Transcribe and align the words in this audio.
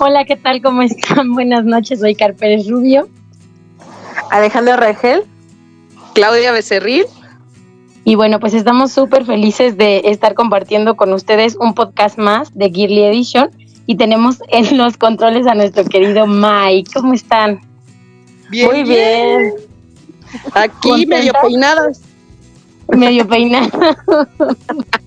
Hola, 0.00 0.24
¿qué 0.24 0.36
tal? 0.36 0.62
¿Cómo 0.62 0.82
están? 0.82 1.32
Buenas 1.34 1.64
noches, 1.64 1.98
soy 1.98 2.14
Carpérez 2.14 2.68
Rubio. 2.68 3.08
Alejandra 4.30 4.76
Regel. 4.76 5.24
Claudia 6.14 6.52
Becerril. 6.52 7.04
Y 8.04 8.14
bueno, 8.14 8.38
pues 8.38 8.54
estamos 8.54 8.92
súper 8.92 9.24
felices 9.24 9.76
de 9.76 10.02
estar 10.04 10.34
compartiendo 10.34 10.96
con 10.96 11.12
ustedes 11.12 11.56
un 11.56 11.74
podcast 11.74 12.16
más 12.16 12.56
de 12.56 12.70
Gearly 12.70 13.02
Edition. 13.04 13.50
Y 13.86 13.96
tenemos 13.96 14.36
en 14.48 14.78
los 14.78 14.96
controles 14.96 15.48
a 15.48 15.54
nuestro 15.54 15.84
querido 15.84 16.28
Mike. 16.28 16.92
¿Cómo 16.94 17.12
están? 17.12 17.60
Bien, 18.50 18.66
Muy 18.68 18.84
bien. 18.84 19.54
Aquí 20.54 21.06
medio 21.06 21.32
peinadas. 21.42 22.00
Medio 22.88 23.26
peinadas. 23.26 23.70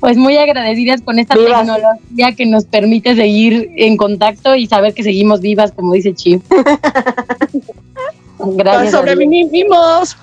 Pues 0.00 0.16
muy 0.16 0.36
agradecidas 0.36 1.00
con 1.02 1.18
esta 1.18 1.34
Vivas. 1.36 1.60
tecnología 1.66 2.32
que 2.36 2.46
nos 2.46 2.64
permite 2.64 3.14
seguir 3.14 3.70
en 3.76 3.96
contacto 3.96 4.54
y 4.56 4.66
saber 4.66 4.94
que 4.94 5.02
seguimos 5.02 5.40
vivas, 5.40 5.72
como 5.72 5.92
dice 5.92 6.14
Chief. 6.14 6.42
Gracias. 8.38 8.92
Sobrevivimos. 8.92 10.16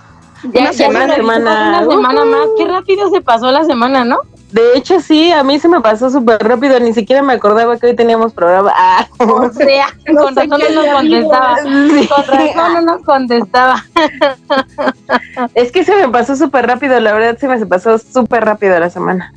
Ya- 0.43 0.49
Una 0.61 0.71
ya 0.71 0.73
semana, 0.73 1.15
semana. 1.15 1.81
Una 1.85 1.95
semana 1.95 2.25
más. 2.25 2.47
Qué 2.57 2.65
rápido 2.65 3.09
se 3.11 3.21
pasó 3.21 3.51
la 3.51 3.63
semana, 3.63 4.03
¿no? 4.05 4.17
De 4.51 4.77
hecho, 4.77 4.99
sí, 4.99 5.31
a 5.31 5.43
mí 5.43 5.59
se 5.59 5.69
me 5.69 5.79
pasó 5.79 6.09
súper 6.09 6.37
rápido, 6.39 6.77
ni 6.79 6.93
siquiera 6.93 7.21
me 7.21 7.33
acordaba 7.33 7.77
que 7.77 7.87
hoy 7.87 7.95
teníamos 7.95 8.33
programa. 8.33 8.71
Ah. 8.75 9.07
O 9.19 9.49
sea, 9.53 9.87
con 10.05 10.33
sé 10.33 10.45
razón 10.45 10.59
no 10.59 10.83
nos 10.83 10.93
contestaba. 10.93 11.57
Sí. 11.63 12.07
Con 12.07 12.25
razón 12.27 12.73
no 12.73 12.81
nos 12.81 13.01
contestaba. 13.03 13.85
Es 15.55 15.71
que 15.71 15.83
se 15.83 15.95
me 15.95 16.09
pasó 16.09 16.35
súper 16.35 16.67
rápido, 16.67 16.99
la 16.99 17.13
verdad 17.13 17.37
se 17.37 17.47
me 17.47 17.65
pasó 17.65 17.97
súper 17.97 18.43
rápido 18.43 18.77
la 18.79 18.89
semana. 18.89 19.33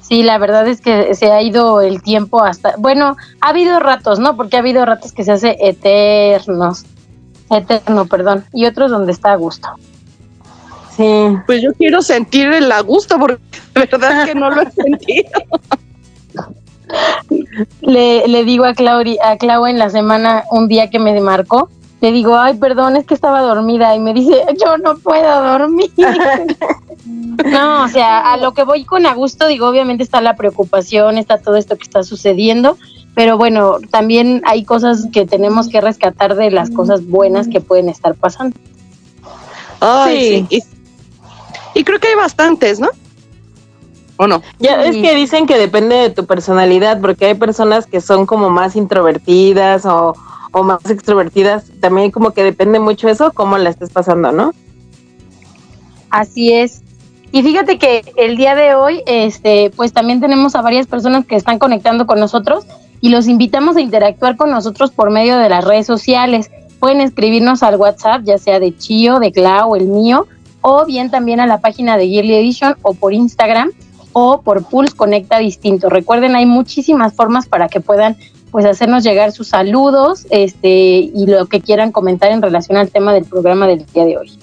Sí, 0.00 0.22
la 0.22 0.36
verdad 0.36 0.66
es 0.68 0.80
que 0.80 1.14
se 1.14 1.32
ha 1.32 1.40
ido 1.40 1.80
el 1.80 2.02
tiempo 2.02 2.42
hasta. 2.42 2.74
Bueno, 2.76 3.16
ha 3.40 3.48
habido 3.48 3.80
ratos, 3.80 4.18
¿no? 4.18 4.36
Porque 4.36 4.56
ha 4.56 4.60
habido 4.60 4.84
ratos 4.84 5.12
que 5.12 5.24
se 5.24 5.32
hace 5.32 5.56
eternos. 5.60 6.84
Eterno, 7.50 8.06
perdón. 8.06 8.44
Y 8.52 8.66
otros 8.66 8.90
donde 8.90 9.12
está 9.12 9.32
a 9.32 9.36
gusto. 9.36 9.68
Sí. 10.96 11.36
Pues 11.46 11.62
yo 11.62 11.72
quiero 11.74 12.02
sentir 12.02 12.52
el 12.52 12.70
a 12.70 12.80
gusto 12.80 13.18
porque 13.18 13.40
de 13.74 13.86
verdad 13.86 14.26
que 14.26 14.34
no 14.34 14.50
lo 14.50 14.62
he 14.62 14.70
sentido. 14.70 15.30
Le, 17.80 18.28
le 18.28 18.44
digo 18.44 18.64
a 18.64 18.74
Clauri, 18.74 19.18
a 19.24 19.36
Clau 19.36 19.66
en 19.66 19.78
la 19.78 19.90
semana, 19.90 20.44
un 20.50 20.68
día 20.68 20.90
que 20.90 20.98
me 20.98 21.18
marcó, 21.20 21.70
le 22.02 22.10
digo, 22.10 22.36
ay, 22.36 22.54
perdón, 22.54 22.96
es 22.96 23.06
que 23.06 23.14
estaba 23.14 23.42
dormida. 23.42 23.94
Y 23.94 24.00
me 24.00 24.12
dice, 24.12 24.44
yo 24.60 24.76
no 24.76 24.98
puedo 24.98 25.42
dormir. 25.44 25.92
no, 27.06 27.84
o 27.84 27.88
sea, 27.88 28.32
a 28.32 28.36
lo 28.38 28.54
que 28.54 28.64
voy 28.64 28.84
con 28.84 29.06
a 29.06 29.14
gusto, 29.14 29.46
digo, 29.46 29.68
obviamente 29.68 30.02
está 30.02 30.20
la 30.20 30.34
preocupación, 30.34 31.16
está 31.16 31.38
todo 31.38 31.54
esto 31.54 31.76
que 31.76 31.84
está 31.84 32.02
sucediendo. 32.02 32.76
Pero 33.14 33.38
bueno, 33.38 33.76
también 33.90 34.42
hay 34.46 34.64
cosas 34.64 35.06
que 35.12 35.26
tenemos 35.26 35.68
que 35.68 35.80
rescatar 35.80 36.34
de 36.34 36.50
las 36.50 36.70
cosas 36.70 37.06
buenas 37.06 37.46
que 37.46 37.60
pueden 37.60 37.88
estar 37.88 38.16
pasando. 38.16 38.56
Ay, 39.78 40.46
sí. 40.50 40.56
Y, 40.56 40.62
y 41.74 41.84
creo 41.84 41.98
que 41.98 42.08
hay 42.08 42.14
bastantes, 42.14 42.80
¿no? 42.80 42.88
¿O 44.16 44.26
no? 44.26 44.42
Ya 44.58 44.84
es 44.84 44.94
Sí. 44.94 45.02
que 45.02 45.14
dicen 45.14 45.46
que 45.46 45.58
depende 45.58 45.96
de 45.96 46.10
tu 46.10 46.26
personalidad, 46.26 47.00
porque 47.00 47.26
hay 47.26 47.34
personas 47.34 47.86
que 47.86 48.00
son 48.00 48.26
como 48.26 48.50
más 48.50 48.76
introvertidas 48.76 49.84
o, 49.86 50.14
o 50.52 50.62
más 50.62 50.88
extrovertidas. 50.90 51.64
También 51.80 52.10
como 52.10 52.30
que 52.32 52.44
depende 52.44 52.78
mucho 52.78 53.08
eso, 53.08 53.32
cómo 53.32 53.58
la 53.58 53.70
estés 53.70 53.90
pasando, 53.90 54.30
¿no? 54.32 54.52
Así 56.10 56.52
es. 56.52 56.82
Y 57.32 57.42
fíjate 57.42 57.78
que 57.78 58.04
el 58.16 58.36
día 58.36 58.54
de 58.54 58.74
hoy, 58.74 59.02
este, 59.06 59.70
pues 59.74 59.92
también 59.94 60.20
tenemos 60.20 60.54
a 60.54 60.60
varias 60.60 60.86
personas 60.86 61.24
que 61.24 61.34
están 61.36 61.58
conectando 61.58 62.06
con 62.06 62.20
nosotros 62.20 62.66
y 63.00 63.08
los 63.08 63.26
invitamos 63.26 63.76
a 63.76 63.80
interactuar 63.80 64.36
con 64.36 64.50
nosotros 64.50 64.90
por 64.90 65.10
medio 65.10 65.38
de 65.38 65.48
las 65.48 65.64
redes 65.64 65.86
sociales. 65.86 66.50
Pueden 66.78 67.00
escribirnos 67.00 67.62
al 67.62 67.76
WhatsApp, 67.76 68.22
ya 68.24 68.36
sea 68.36 68.60
de 68.60 68.76
Chio, 68.76 69.18
de 69.18 69.32
Clau, 69.32 69.74
el 69.74 69.86
mío, 69.86 70.26
o 70.62 70.86
bien 70.86 71.10
también 71.10 71.40
a 71.40 71.46
la 71.46 71.60
página 71.60 71.98
de 71.98 72.08
Yearly 72.08 72.34
Edition 72.36 72.76
o 72.82 72.94
por 72.94 73.12
Instagram 73.12 73.72
o 74.12 74.40
por 74.40 74.64
Pulse 74.64 74.96
Conecta 74.96 75.38
Distinto. 75.38 75.90
Recuerden, 75.90 76.34
hay 76.36 76.46
muchísimas 76.46 77.12
formas 77.12 77.46
para 77.46 77.68
que 77.68 77.80
puedan 77.80 78.16
pues 78.50 78.64
hacernos 78.66 79.02
llegar 79.02 79.32
sus 79.32 79.48
saludos 79.48 80.26
este, 80.30 80.68
y 80.68 81.26
lo 81.26 81.46
que 81.46 81.60
quieran 81.60 81.90
comentar 81.90 82.30
en 82.30 82.42
relación 82.42 82.76
al 82.76 82.90
tema 82.90 83.12
del 83.12 83.24
programa 83.24 83.66
del 83.66 83.84
día 83.86 84.04
de 84.04 84.18
hoy. 84.18 84.38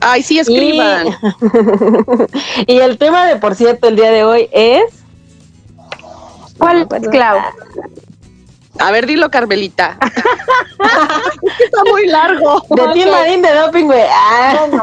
Ay, 0.00 0.22
sí, 0.22 0.38
escriban. 0.38 1.08
y 2.66 2.76
el 2.78 2.98
tema 2.98 3.26
de, 3.26 3.36
por 3.36 3.54
cierto, 3.54 3.88
el 3.88 3.96
día 3.96 4.10
de 4.10 4.22
hoy 4.22 4.48
es... 4.52 4.84
¿Cuál 6.58 6.86
es, 6.90 7.08
Clau? 7.08 7.38
A 8.78 8.90
ver, 8.90 9.06
dilo, 9.06 9.30
Carmelita. 9.30 9.98
Está 11.62 11.82
muy 11.90 12.06
largo. 12.06 12.62
De 12.70 12.92
Team 12.94 13.10
Marín 13.10 13.42
de 13.42 13.52
Doping, 13.52 13.84
güey. 13.84 14.02
Ah. 14.10 14.82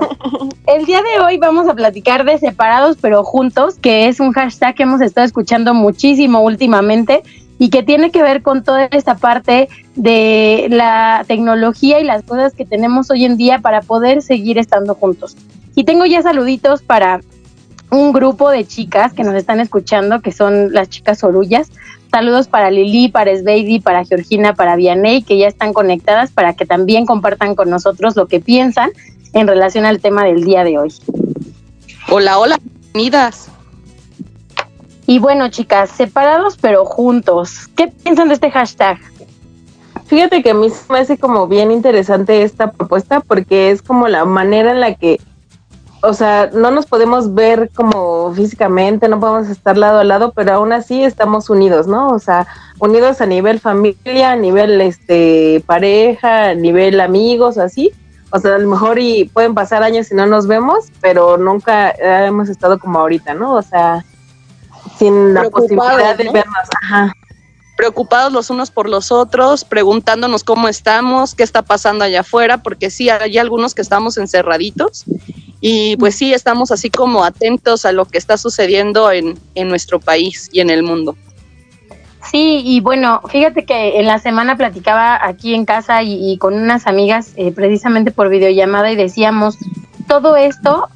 El 0.68 0.86
día 0.86 1.02
de 1.02 1.24
hoy 1.24 1.38
vamos 1.38 1.68
a 1.68 1.74
platicar 1.74 2.24
de 2.24 2.38
separados 2.38 2.98
pero 3.02 3.24
juntos, 3.24 3.76
que 3.76 4.08
es 4.08 4.20
un 4.20 4.32
hashtag 4.34 4.76
que 4.76 4.84
hemos 4.84 5.02
estado 5.02 5.26
escuchando 5.26 5.74
muchísimo 5.74 6.42
últimamente 6.42 7.24
y 7.60 7.70
que 7.70 7.84
tiene 7.84 8.12
que 8.12 8.24
ver 8.24 8.42
con 8.42 8.64
toda 8.64 8.86
esta 8.86 9.16
parte 9.16 9.70
de 9.96 10.68
la 10.70 11.24
tecnología 11.28 12.00
y 12.00 12.04
las 12.04 12.24
cosas 12.24 12.54
que 12.54 12.66
tenemos 12.66 13.12
hoy 13.12 13.26
en 13.26 13.38
día 13.38 13.60
para 13.60 13.82
poder 13.82 14.22
seguir 14.22 14.58
estando 14.58 14.96
juntos. 14.96 15.36
Y 15.76 15.84
tengo 15.84 16.06
ya 16.06 16.22
saluditos 16.22 16.82
para 16.82 17.22
un 17.92 18.14
grupo 18.14 18.50
de 18.50 18.66
chicas 18.66 19.14
que 19.14 19.24
nos 19.24 19.36
están 19.36 19.60
escuchando, 19.60 20.22
que 20.22 20.32
son 20.32 20.74
las 20.74 20.90
chicas 20.90 21.24
orullas. 21.24 21.70
Saludos 22.10 22.48
para 22.48 22.72
Lili, 22.72 23.10
para 23.10 23.36
Sveidi, 23.36 23.80
para 23.80 24.06
Georgina, 24.06 24.54
para 24.54 24.78
Vianey, 24.78 25.24
que 25.24 25.38
ya 25.38 25.48
están 25.48 25.74
conectadas 25.74 26.32
para 26.32 26.54
que 26.54 26.66
también 26.66 27.06
compartan 27.06 27.54
con 27.54 27.70
nosotros 27.70 28.16
lo 28.16 28.28
que 28.28 28.40
piensan 28.40 28.92
en 29.34 29.46
relación 29.46 29.86
al 29.86 30.00
tema 30.00 30.24
del 30.24 30.44
día 30.44 30.64
de 30.64 30.78
hoy. 30.80 30.94
Hola, 32.10 32.40
hola, 32.40 32.60
bienvenidas. 32.64 33.50
Y 35.06 35.20
bueno, 35.20 35.50
chicas, 35.50 35.90
separados 35.90 36.58
pero 36.58 36.86
juntos. 36.86 37.68
¿Qué 37.76 37.88
piensan 37.88 38.30
de 38.30 38.36
este 38.36 38.52
hashtag? 38.52 39.00
Fíjate 40.06 40.42
que 40.42 40.52
a 40.52 40.54
mí 40.54 40.70
se 40.70 40.92
me 40.92 41.00
hace 41.00 41.18
como 41.18 41.48
bien 41.48 41.72
interesante 41.72 42.44
esta 42.44 42.72
propuesta 42.72 43.20
porque 43.20 43.72
es 43.72 43.82
como 43.82 44.08
la 44.08 44.24
manera 44.24 44.72
en 44.72 44.80
la 44.80 44.96
que, 44.96 45.20
o 46.04 46.14
sea, 46.14 46.50
no 46.52 46.72
nos 46.72 46.88
podemos 46.88 47.34
ver 47.36 47.70
como 47.76 48.34
físicamente, 48.34 49.08
no 49.08 49.20
podemos 49.20 49.50
estar 49.50 49.78
lado 49.78 50.00
a 50.00 50.04
lado, 50.04 50.32
pero 50.36 50.54
aún 50.54 50.74
así 50.74 51.04
estamos 51.04 51.50
unidos, 51.50 51.86
¿no? 51.86 52.10
O 52.10 52.20
sea, 52.20 52.48
unidos 52.80 53.22
a 53.22 53.28
nivel 53.28 53.60
familia, 53.60 54.32
a 54.32 54.36
nivel 54.36 54.82
este 54.82 55.64
pareja, 55.68 56.50
a 56.50 56.56
nivel 56.56 57.00
amigos, 57.00 57.60
así. 57.60 57.92
O 58.32 58.40
sea, 58.40 58.56
a 58.56 58.58
lo 58.58 58.68
mejor 58.68 58.98
y 58.98 59.26
pueden 59.26 59.54
pasar 59.54 59.84
años 59.84 60.12
y 60.12 60.16
no 60.16 60.26
nos 60.26 60.48
vemos, 60.48 60.86
pero 61.02 61.38
nunca 61.38 61.92
eh, 61.92 62.26
hemos 62.28 62.50
estado 62.50 62.80
como 62.80 63.00
ahorita, 63.00 63.36
¿no? 63.36 63.54
O 63.54 63.62
sea, 63.62 64.04
sin 64.98 65.36
la 65.36 65.50
posibilidad 65.50 66.18
de 66.18 66.26
¿no? 66.26 66.32
vernos. 66.32 66.68
Ajá. 66.82 67.14
Preocupados 67.78 68.32
los 68.34 68.50
unos 68.50 68.72
por 68.72 68.90
los 68.90 69.12
otros, 69.12 69.66
preguntándonos 69.66 70.44
cómo 70.44 70.68
estamos, 70.68 71.36
qué 71.36 71.44
está 71.44 71.62
pasando 71.62 72.06
allá 72.06 72.22
afuera, 72.22 72.58
porque 72.64 72.90
sí, 72.90 73.10
hay 73.10 73.38
algunos 73.38 73.76
que 73.76 73.82
estamos 73.82 74.18
encerraditos 74.18 75.06
y 75.62 75.96
pues 75.98 76.16
sí, 76.16 76.34
estamos 76.34 76.72
así 76.72 76.90
como 76.90 77.24
atentos 77.24 77.86
a 77.86 77.92
lo 77.92 78.06
que 78.06 78.18
está 78.18 78.38
sucediendo 78.38 79.12
en, 79.12 79.38
en 79.56 79.70
nuestro 79.70 80.00
país 80.00 80.50
y 80.52 80.60
en 80.60 80.70
el 80.72 80.84
mundo. 80.84 81.16
Sí, 82.30 82.62
y 82.64 82.82
bueno, 82.82 83.22
fíjate 83.30 83.66
que 83.66 84.00
en 84.00 84.06
la 84.08 84.20
semana 84.20 84.56
platicaba 84.56 85.20
aquí 85.26 85.54
en 85.54 85.66
casa 85.66 86.04
y, 86.04 86.38
con 86.38 86.54
unas 86.54 86.88
amigas 86.88 87.32
eh, 87.36 87.52
precisamente 87.52 88.12
por 88.12 88.30
videollamada 88.30 88.92
y 88.92 88.96
decíamos, 88.96 89.58
todo 90.08 90.36
esto 90.36 90.88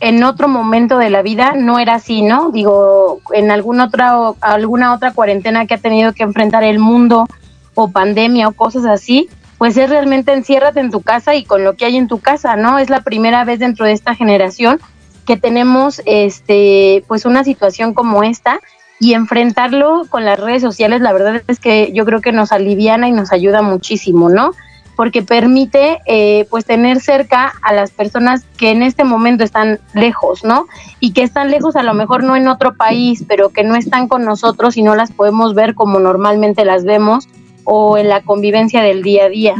en 0.00 0.22
otro 0.24 0.46
momento 0.48 0.98
de 0.98 1.08
la 1.08 1.22
vida 1.22 1.54
no 1.56 1.78
era 1.78 1.94
así, 1.94 2.22
¿no? 2.22 2.50
Digo, 2.50 3.20
en 3.32 3.50
alguna 3.50 3.86
otra, 3.86 4.20
o- 4.20 4.36
alguna 4.40 4.92
otra 4.94 5.12
cuarentena 5.12 5.66
que 5.66 5.74
ha 5.74 5.78
tenido 5.78 6.12
que 6.12 6.22
enfrentar 6.22 6.64
el 6.64 6.78
mundo 6.78 7.26
o 7.74 7.90
pandemia 7.90 8.48
o 8.48 8.52
cosas 8.52 8.84
así, 8.84 9.28
pues 9.64 9.78
es 9.78 9.88
realmente 9.88 10.30
enciérrate 10.34 10.80
en 10.80 10.90
tu 10.90 11.00
casa 11.00 11.34
y 11.34 11.46
con 11.46 11.64
lo 11.64 11.74
que 11.74 11.86
hay 11.86 11.96
en 11.96 12.06
tu 12.06 12.20
casa, 12.20 12.54
¿no? 12.54 12.78
Es 12.78 12.90
la 12.90 13.00
primera 13.00 13.46
vez 13.46 13.60
dentro 13.60 13.86
de 13.86 13.92
esta 13.92 14.14
generación 14.14 14.78
que 15.24 15.38
tenemos 15.38 16.02
este 16.04 17.02
pues 17.08 17.24
una 17.24 17.44
situación 17.44 17.94
como 17.94 18.22
esta 18.22 18.60
y 19.00 19.14
enfrentarlo 19.14 20.02
con 20.10 20.26
las 20.26 20.38
redes 20.38 20.60
sociales, 20.60 21.00
la 21.00 21.14
verdad 21.14 21.42
es 21.48 21.60
que 21.60 21.92
yo 21.94 22.04
creo 22.04 22.20
que 22.20 22.30
nos 22.30 22.52
aliviana 22.52 23.08
y 23.08 23.12
nos 23.12 23.32
ayuda 23.32 23.62
muchísimo, 23.62 24.28
¿no? 24.28 24.50
Porque 24.96 25.22
permite 25.22 25.98
eh, 26.04 26.46
pues 26.50 26.66
tener 26.66 27.00
cerca 27.00 27.50
a 27.62 27.72
las 27.72 27.90
personas 27.90 28.44
que 28.58 28.70
en 28.70 28.82
este 28.82 29.02
momento 29.04 29.44
están 29.44 29.80
lejos, 29.94 30.44
¿no? 30.44 30.66
Y 31.00 31.14
que 31.14 31.22
están 31.22 31.50
lejos 31.50 31.74
a 31.74 31.82
lo 31.82 31.94
mejor 31.94 32.22
no 32.22 32.36
en 32.36 32.48
otro 32.48 32.74
país, 32.74 33.24
pero 33.26 33.48
que 33.48 33.64
no 33.64 33.76
están 33.76 34.08
con 34.08 34.26
nosotros 34.26 34.76
y 34.76 34.82
no 34.82 34.94
las 34.94 35.10
podemos 35.10 35.54
ver 35.54 35.74
como 35.74 36.00
normalmente 36.00 36.66
las 36.66 36.84
vemos 36.84 37.28
o 37.64 37.96
en 37.98 38.08
la 38.08 38.22
convivencia 38.22 38.82
del 38.82 39.02
día 39.02 39.24
a 39.24 39.28
día. 39.28 39.54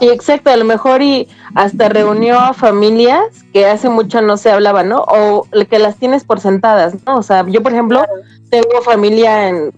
Y 0.00 0.08
exacto, 0.08 0.50
a 0.50 0.56
lo 0.56 0.64
mejor 0.64 1.00
y 1.00 1.26
hasta 1.54 1.88
reunió 1.88 2.38
a 2.38 2.52
familias 2.52 3.44
que 3.52 3.66
hace 3.66 3.88
mucho 3.88 4.20
no 4.20 4.36
se 4.36 4.50
hablaban, 4.50 4.90
¿no? 4.90 5.04
O 5.08 5.46
que 5.70 5.78
las 5.78 5.96
tienes 5.96 6.24
por 6.24 6.40
sentadas, 6.40 6.94
¿no? 7.06 7.16
O 7.16 7.22
sea, 7.22 7.46
yo 7.48 7.62
por 7.62 7.72
ejemplo 7.72 8.04
tengo 8.50 8.82
familia 8.84 9.48
en, 9.48 9.72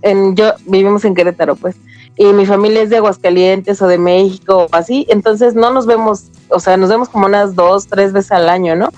en, 0.00 0.34
yo 0.36 0.52
vivimos 0.66 1.04
en 1.04 1.14
Querétaro, 1.14 1.56
pues, 1.56 1.76
y 2.16 2.26
mi 2.26 2.46
familia 2.46 2.82
es 2.82 2.90
de 2.90 2.96
Aguascalientes 2.96 3.80
o 3.82 3.88
de 3.88 3.98
México 3.98 4.68
o 4.70 4.76
así, 4.76 5.06
entonces 5.10 5.54
no 5.54 5.70
nos 5.70 5.86
vemos, 5.86 6.24
o 6.48 6.58
sea, 6.58 6.76
nos 6.76 6.88
vemos 6.88 7.08
como 7.08 7.26
unas 7.26 7.54
dos, 7.54 7.86
tres 7.88 8.12
veces 8.12 8.32
al 8.32 8.48
año, 8.48 8.74
¿no? 8.74 8.88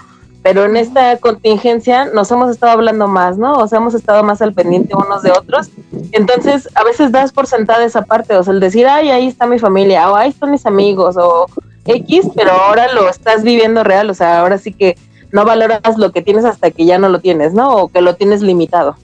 Pero 0.45 0.67
en 0.67 0.77
esta 0.77 1.17
contingencia 1.17 2.05
nos 2.05 2.31
hemos 2.31 2.51
estado 2.51 2.73
hablando 2.73 3.09
más, 3.09 3.39
¿no? 3.39 3.55
O 3.55 3.67
sea, 3.67 3.79
hemos 3.79 3.95
estado 3.95 4.23
más 4.23 4.43
al 4.43 4.53
pendiente 4.53 4.95
unos 4.95 5.23
de 5.23 5.31
otros. 5.31 5.71
Entonces, 6.13 6.69
a 6.75 6.85
veces 6.85 7.11
das 7.11 7.33
por 7.33 7.47
sentada 7.47 7.83
esa 7.83 8.03
parte, 8.03 8.37
o 8.37 8.45
sea, 8.45 8.53
el 8.53 8.61
decir, 8.61 8.87
ay, 8.87 9.09
ahí 9.09 9.27
está 9.27 9.47
mi 9.47 9.59
familia, 9.59 10.11
o 10.11 10.15
ahí 10.15 10.29
están 10.29 10.51
mis 10.51 10.67
amigos, 10.67 11.17
o 11.17 11.47
X, 11.87 12.27
pero 12.37 12.53
ahora 12.53 12.93
lo 12.93 13.09
estás 13.09 13.43
viviendo 13.43 13.85
real, 13.85 14.11
o 14.11 14.15
sea, 14.15 14.41
ahora 14.41 14.59
sí 14.59 14.75
que 14.75 14.99
no 15.33 15.47
valoras 15.47 15.81
lo 15.97 16.13
que 16.13 16.21
tienes 16.21 16.45
hasta 16.45 16.71
que 16.71 16.85
ya 16.85 16.99
no 16.99 17.09
lo 17.09 17.21
tienes, 17.21 17.55
¿no? 17.55 17.77
O 17.77 17.89
que 17.89 18.03
lo 18.03 18.15
tienes 18.15 18.43
limitado. 18.43 18.97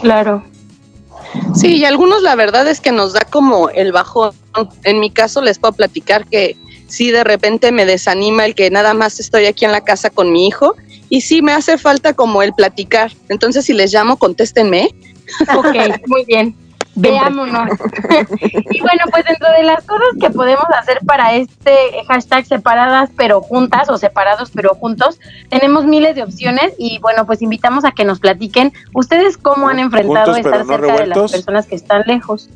Claro. 0.00 0.42
Sí, 1.54 1.76
y 1.76 1.84
algunos 1.84 2.22
la 2.22 2.36
verdad 2.36 2.66
es 2.68 2.80
que 2.80 2.90
nos 2.90 3.12
da 3.12 3.20
como 3.28 3.68
el 3.68 3.92
bajón. 3.92 4.32
En 4.84 4.98
mi 4.98 5.10
caso 5.10 5.42
les 5.42 5.58
puedo 5.58 5.74
platicar 5.74 6.24
que 6.26 6.56
sí 6.88 7.10
de 7.10 7.22
repente 7.22 7.70
me 7.70 7.86
desanima 7.86 8.44
el 8.44 8.54
que 8.54 8.70
nada 8.70 8.94
más 8.94 9.20
estoy 9.20 9.46
aquí 9.46 9.64
en 9.64 9.72
la 9.72 9.82
casa 9.82 10.10
con 10.10 10.32
mi 10.32 10.48
hijo 10.48 10.74
y 11.08 11.20
sí 11.20 11.42
me 11.42 11.52
hace 11.52 11.78
falta 11.78 12.14
como 12.14 12.42
el 12.42 12.52
platicar. 12.52 13.12
Entonces, 13.28 13.64
si 13.64 13.72
les 13.72 13.92
llamo, 13.92 14.16
contéstenme. 14.16 14.94
Ok, 15.56 15.76
muy 16.06 16.24
bien. 16.24 16.54
Veámonos. 16.94 17.70
y 18.40 18.80
bueno, 18.80 19.04
pues 19.12 19.24
dentro 19.24 19.48
de 19.56 19.62
las 19.62 19.84
cosas 19.84 20.08
que 20.20 20.30
podemos 20.30 20.64
hacer 20.76 20.98
para 21.06 21.34
este 21.34 21.72
hashtag 22.08 22.44
separadas 22.44 23.10
pero 23.16 23.40
juntas 23.40 23.88
o 23.88 23.98
separados 23.98 24.50
pero 24.52 24.74
juntos, 24.74 25.20
tenemos 25.48 25.84
miles 25.84 26.16
de 26.16 26.24
opciones 26.24 26.72
y 26.76 26.98
bueno, 26.98 27.24
pues 27.24 27.40
invitamos 27.40 27.84
a 27.84 27.92
que 27.92 28.04
nos 28.04 28.18
platiquen 28.18 28.72
ustedes 28.94 29.36
cómo 29.36 29.68
han 29.68 29.78
enfrentado 29.78 30.34
estar 30.34 30.66
cerca 30.66 30.96
de 30.96 31.06
las 31.06 31.30
personas 31.30 31.66
que 31.66 31.76
están 31.76 32.02
lejos. 32.06 32.48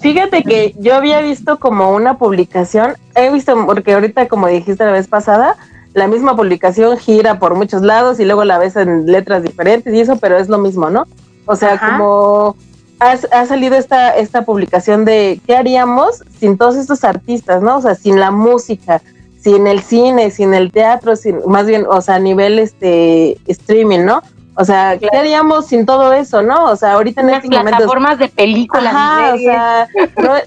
Fíjate 0.00 0.42
que 0.42 0.74
yo 0.78 0.94
había 0.94 1.20
visto 1.20 1.58
como 1.58 1.94
una 1.94 2.18
publicación, 2.18 2.94
he 3.14 3.30
visto, 3.30 3.54
porque 3.66 3.92
ahorita 3.92 4.28
como 4.28 4.46
dijiste 4.48 4.84
la 4.84 4.92
vez 4.92 5.08
pasada, 5.08 5.56
la 5.94 6.08
misma 6.08 6.34
publicación 6.36 6.96
gira 6.96 7.38
por 7.38 7.54
muchos 7.54 7.82
lados 7.82 8.18
y 8.18 8.24
luego 8.24 8.44
la 8.44 8.58
ves 8.58 8.76
en 8.76 9.06
letras 9.06 9.42
diferentes 9.42 9.92
y 9.92 10.00
eso, 10.00 10.16
pero 10.16 10.38
es 10.38 10.48
lo 10.48 10.58
mismo, 10.58 10.88
¿no? 10.90 11.06
O 11.44 11.56
sea, 11.56 11.78
como 11.78 12.56
ha, 12.98 13.46
salido 13.46 13.76
esta, 13.76 14.16
esta 14.16 14.44
publicación 14.44 15.04
de 15.04 15.40
qué 15.46 15.56
haríamos 15.56 16.22
sin 16.38 16.56
todos 16.56 16.76
estos 16.76 17.04
artistas, 17.04 17.62
¿no? 17.62 17.76
O 17.76 17.82
sea, 17.82 17.94
sin 17.94 18.18
la 18.18 18.30
música, 18.30 19.02
sin 19.40 19.66
el 19.66 19.82
cine, 19.82 20.30
sin 20.30 20.54
el 20.54 20.70
teatro, 20.70 21.16
sin, 21.16 21.40
más 21.46 21.66
bien, 21.66 21.84
o 21.88 22.00
sea, 22.00 22.16
a 22.16 22.20
nivel 22.20 22.58
este 22.58 23.38
streaming, 23.46 24.04
¿no? 24.04 24.22
O 24.62 24.64
sea, 24.64 24.96
¿qué 24.96 25.08
haríamos 25.12 25.66
sin 25.66 25.84
todo 25.84 26.12
eso, 26.12 26.40
no? 26.40 26.66
O 26.66 26.76
sea, 26.76 26.92
ahorita 26.92 27.20
en 27.20 27.32
las 27.32 27.44
plataformas 27.44 28.16
de 28.16 28.28
películas. 28.28 28.94
o 29.34 29.36
sea, 29.36 29.88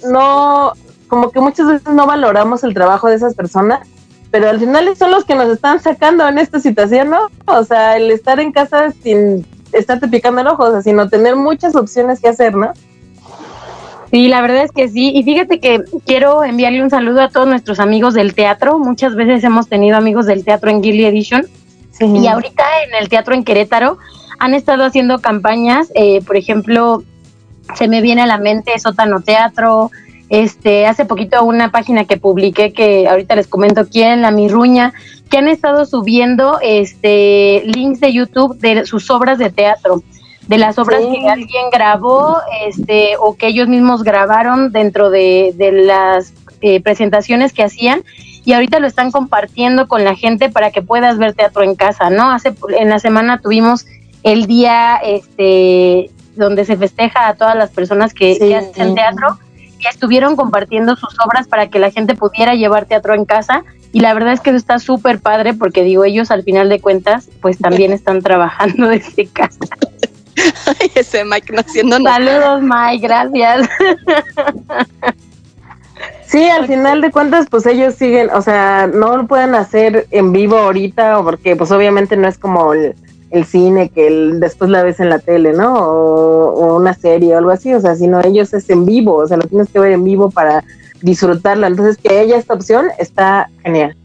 no, 0.09 0.71
como 1.09 1.31
que 1.31 1.41
muchas 1.41 1.67
veces 1.67 1.93
no 1.93 2.07
valoramos 2.07 2.63
el 2.63 2.73
trabajo 2.73 3.09
de 3.09 3.15
esas 3.15 3.35
personas, 3.35 3.85
pero 4.31 4.49
al 4.49 4.57
final 4.57 4.95
son 4.95 5.11
los 5.11 5.25
que 5.25 5.35
nos 5.35 5.49
están 5.49 5.81
sacando 5.81 6.25
en 6.29 6.37
esta 6.37 6.61
situación, 6.61 7.09
¿no? 7.09 7.27
O 7.45 7.65
sea, 7.65 7.97
el 7.97 8.09
estar 8.09 8.39
en 8.39 8.53
casa 8.53 8.93
sin 9.03 9.45
estarte 9.73 10.07
picando 10.07 10.39
el 10.39 10.47
ojo, 10.47 10.63
o 10.63 10.71
sea, 10.71 10.81
sino 10.81 11.09
tener 11.09 11.35
muchas 11.35 11.75
opciones 11.75 12.21
que 12.21 12.29
hacer, 12.29 12.55
¿no? 12.55 12.71
Sí, 14.11 14.29
la 14.29 14.39
verdad 14.39 14.63
es 14.63 14.71
que 14.71 14.87
sí. 14.87 15.11
Y 15.13 15.23
fíjate 15.23 15.59
que 15.59 15.83
quiero 16.05 16.45
enviarle 16.45 16.81
un 16.81 16.89
saludo 16.89 17.21
a 17.21 17.27
todos 17.27 17.49
nuestros 17.49 17.81
amigos 17.81 18.13
del 18.13 18.33
teatro. 18.33 18.79
Muchas 18.79 19.13
veces 19.13 19.43
hemos 19.43 19.67
tenido 19.67 19.97
amigos 19.97 20.25
del 20.25 20.45
teatro 20.45 20.69
en 20.69 20.81
Gilly 20.81 21.03
Edition 21.03 21.45
y 21.99 22.27
ahorita 22.27 22.63
en 22.87 22.95
el 22.95 23.09
teatro 23.09 23.33
en 23.33 23.43
Querétaro 23.43 23.97
han 24.39 24.53
estado 24.53 24.83
haciendo 24.83 25.19
campañas, 25.19 25.91
eh, 25.95 26.21
por 26.25 26.35
ejemplo, 26.35 27.03
se 27.75 27.87
me 27.87 28.01
viene 28.01 28.21
a 28.21 28.27
la 28.27 28.37
mente 28.37 28.77
Sótano 28.79 29.21
Teatro, 29.21 29.91
este, 30.29 30.87
hace 30.87 31.05
poquito 31.05 31.43
una 31.43 31.71
página 31.71 32.05
que 32.05 32.17
publiqué 32.17 32.73
que 32.73 33.07
ahorita 33.07 33.35
les 33.35 33.47
comento 33.47 33.87
quién, 33.87 34.21
La 34.21 34.31
Mirruña, 34.31 34.93
que 35.29 35.37
han 35.37 35.47
estado 35.47 35.85
subiendo 35.85 36.59
este 36.61 37.63
links 37.65 37.99
de 37.99 38.13
YouTube 38.13 38.57
de 38.57 38.85
sus 38.85 39.09
obras 39.09 39.37
de 39.37 39.51
teatro, 39.51 40.03
de 40.47 40.57
las 40.57 40.77
obras 40.77 41.01
que 41.01 41.29
alguien 41.29 41.69
grabó, 41.71 42.37
este, 42.67 43.17
o 43.19 43.35
que 43.35 43.47
ellos 43.47 43.67
mismos 43.67 44.03
grabaron 44.03 44.71
dentro 44.71 45.09
de, 45.09 45.53
de 45.55 45.71
las 45.71 46.33
eh, 46.61 46.81
presentaciones 46.81 47.53
que 47.53 47.63
hacían 47.63 48.03
y 48.45 48.53
ahorita 48.53 48.79
lo 48.79 48.87
están 48.87 49.11
compartiendo 49.11 49.87
con 49.87 50.03
la 50.03 50.15
gente 50.15 50.49
para 50.49 50.71
que 50.71 50.81
puedas 50.81 51.17
ver 51.17 51.33
teatro 51.33 51.63
en 51.63 51.75
casa, 51.75 52.09
¿no? 52.09 52.31
Hace 52.31 52.53
en 52.77 52.89
la 52.89 52.99
semana 52.99 53.41
tuvimos 53.41 53.85
el 54.23 54.45
día 54.45 54.97
este 54.97 56.11
donde 56.35 56.65
se 56.65 56.77
festeja 56.77 57.27
a 57.27 57.35
todas 57.35 57.55
las 57.55 57.71
personas 57.71 58.13
que, 58.13 58.55
hacen 58.55 58.93
teatro 58.93 59.39
y 59.79 59.87
estuvieron 59.87 60.35
compartiendo 60.35 60.95
sus 60.95 61.17
obras 61.25 61.47
para 61.47 61.67
que 61.67 61.79
la 61.79 61.91
gente 61.91 62.13
pudiera 62.13 62.53
llevar 62.55 62.85
teatro 62.85 63.13
en 63.13 63.25
casa 63.25 63.63
y 63.91 64.01
la 64.01 64.13
verdad 64.13 64.33
es 64.33 64.41
que 64.41 64.49
eso 64.49 64.57
está 64.57 64.79
súper 64.79 65.19
padre 65.19 65.53
porque 65.53 65.83
digo, 65.83 66.03
ellos 66.03 66.29
al 66.29 66.43
final 66.43 66.69
de 66.69 66.79
cuentas 66.79 67.29
pues 67.41 67.57
también 67.57 67.93
están 67.93 68.21
trabajando 68.21 68.87
desde 68.89 69.27
casa. 69.27 69.57
Ay, 70.79 70.91
ese 70.95 71.23
Mike 71.23 71.53
no 71.53 71.61
haciendo 71.61 71.97
nada. 71.99 72.17
Saludos 72.17 72.61
Mike, 72.61 73.07
gracias. 73.07 73.69
Sí, 76.35 76.49
al 76.49 76.67
final 76.67 76.99
de 76.99 77.11
cuentas, 77.11 77.47
pues 77.49 77.65
ellos 77.65 77.95
siguen, 77.95 78.29
o 78.29 78.41
sea, 78.41 78.87
no 78.87 79.15
lo 79.15 79.25
pueden 79.25 79.55
hacer 79.55 80.05
en 80.11 80.33
vivo 80.33 80.57
ahorita, 80.57 81.23
porque 81.23 81.55
pues 81.55 81.71
obviamente 81.71 82.17
no 82.17 82.27
es 82.27 82.37
como 82.37 82.73
el, 82.73 82.93
cine 83.45 83.87
que 83.87 84.11
después 84.33 84.69
la 84.69 84.83
ves 84.83 84.99
en 84.99 85.07
la 85.07 85.19
tele, 85.19 85.53
¿no? 85.53 85.73
O, 85.75 86.75
una 86.75 86.93
serie 86.93 87.35
o 87.35 87.37
algo 87.37 87.51
así, 87.51 87.73
o 87.73 87.79
sea, 87.79 87.95
sino 87.95 88.19
ellos 88.21 88.53
es 88.53 88.69
en 88.69 88.85
vivo, 88.85 89.15
o 89.15 89.25
sea, 89.25 89.37
lo 89.37 89.47
tienes 89.47 89.69
que 89.69 89.79
ver 89.79 89.93
en 89.93 90.03
vivo 90.03 90.29
para 90.29 90.61
disfrutarla. 91.01 91.67
Entonces, 91.67 91.95
que 91.95 92.19
haya 92.19 92.35
esta 92.35 92.53
opción 92.53 92.87
está 92.99 93.49
genial. 93.63 93.95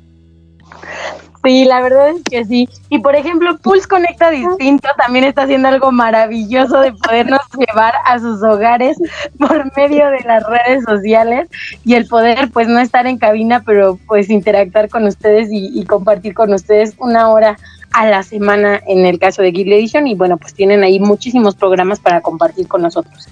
Sí, 1.42 1.64
la 1.64 1.80
verdad 1.80 2.10
es 2.10 2.22
que 2.22 2.44
sí. 2.44 2.68
Y 2.90 2.98
por 2.98 3.16
ejemplo, 3.16 3.56
Pulse 3.58 3.88
Conecta 3.88 4.30
Distinto 4.30 4.88
también 4.98 5.24
está 5.24 5.42
haciendo 5.42 5.68
algo 5.68 5.90
maravilloso 5.90 6.80
de 6.80 6.92
podernos 6.92 7.40
llevar 7.58 7.94
a 8.04 8.18
sus 8.18 8.42
hogares 8.42 8.98
por 9.38 9.74
medio 9.74 10.10
de 10.10 10.20
las 10.20 10.44
redes 10.46 10.84
sociales 10.84 11.48
y 11.84 11.94
el 11.94 12.06
poder 12.06 12.50
pues 12.52 12.68
no 12.68 12.78
estar 12.78 13.06
en 13.06 13.16
cabina, 13.16 13.62
pero 13.64 13.98
pues 14.06 14.28
interactuar 14.28 14.90
con 14.90 15.06
ustedes 15.06 15.48
y, 15.50 15.84
compartir 15.86 16.34
con 16.34 16.52
ustedes 16.52 16.94
una 16.98 17.30
hora 17.30 17.56
a 17.92 18.06
la 18.06 18.22
semana 18.22 18.80
en 18.86 19.06
el 19.06 19.18
caso 19.18 19.40
de 19.40 19.50
Guild 19.50 19.72
Edition 19.72 20.06
y 20.06 20.14
bueno, 20.14 20.36
pues 20.36 20.52
tienen 20.52 20.84
ahí 20.84 21.00
muchísimos 21.00 21.56
programas 21.56 22.00
para 22.00 22.20
compartir 22.20 22.68
con 22.68 22.82
nosotros. 22.82 23.28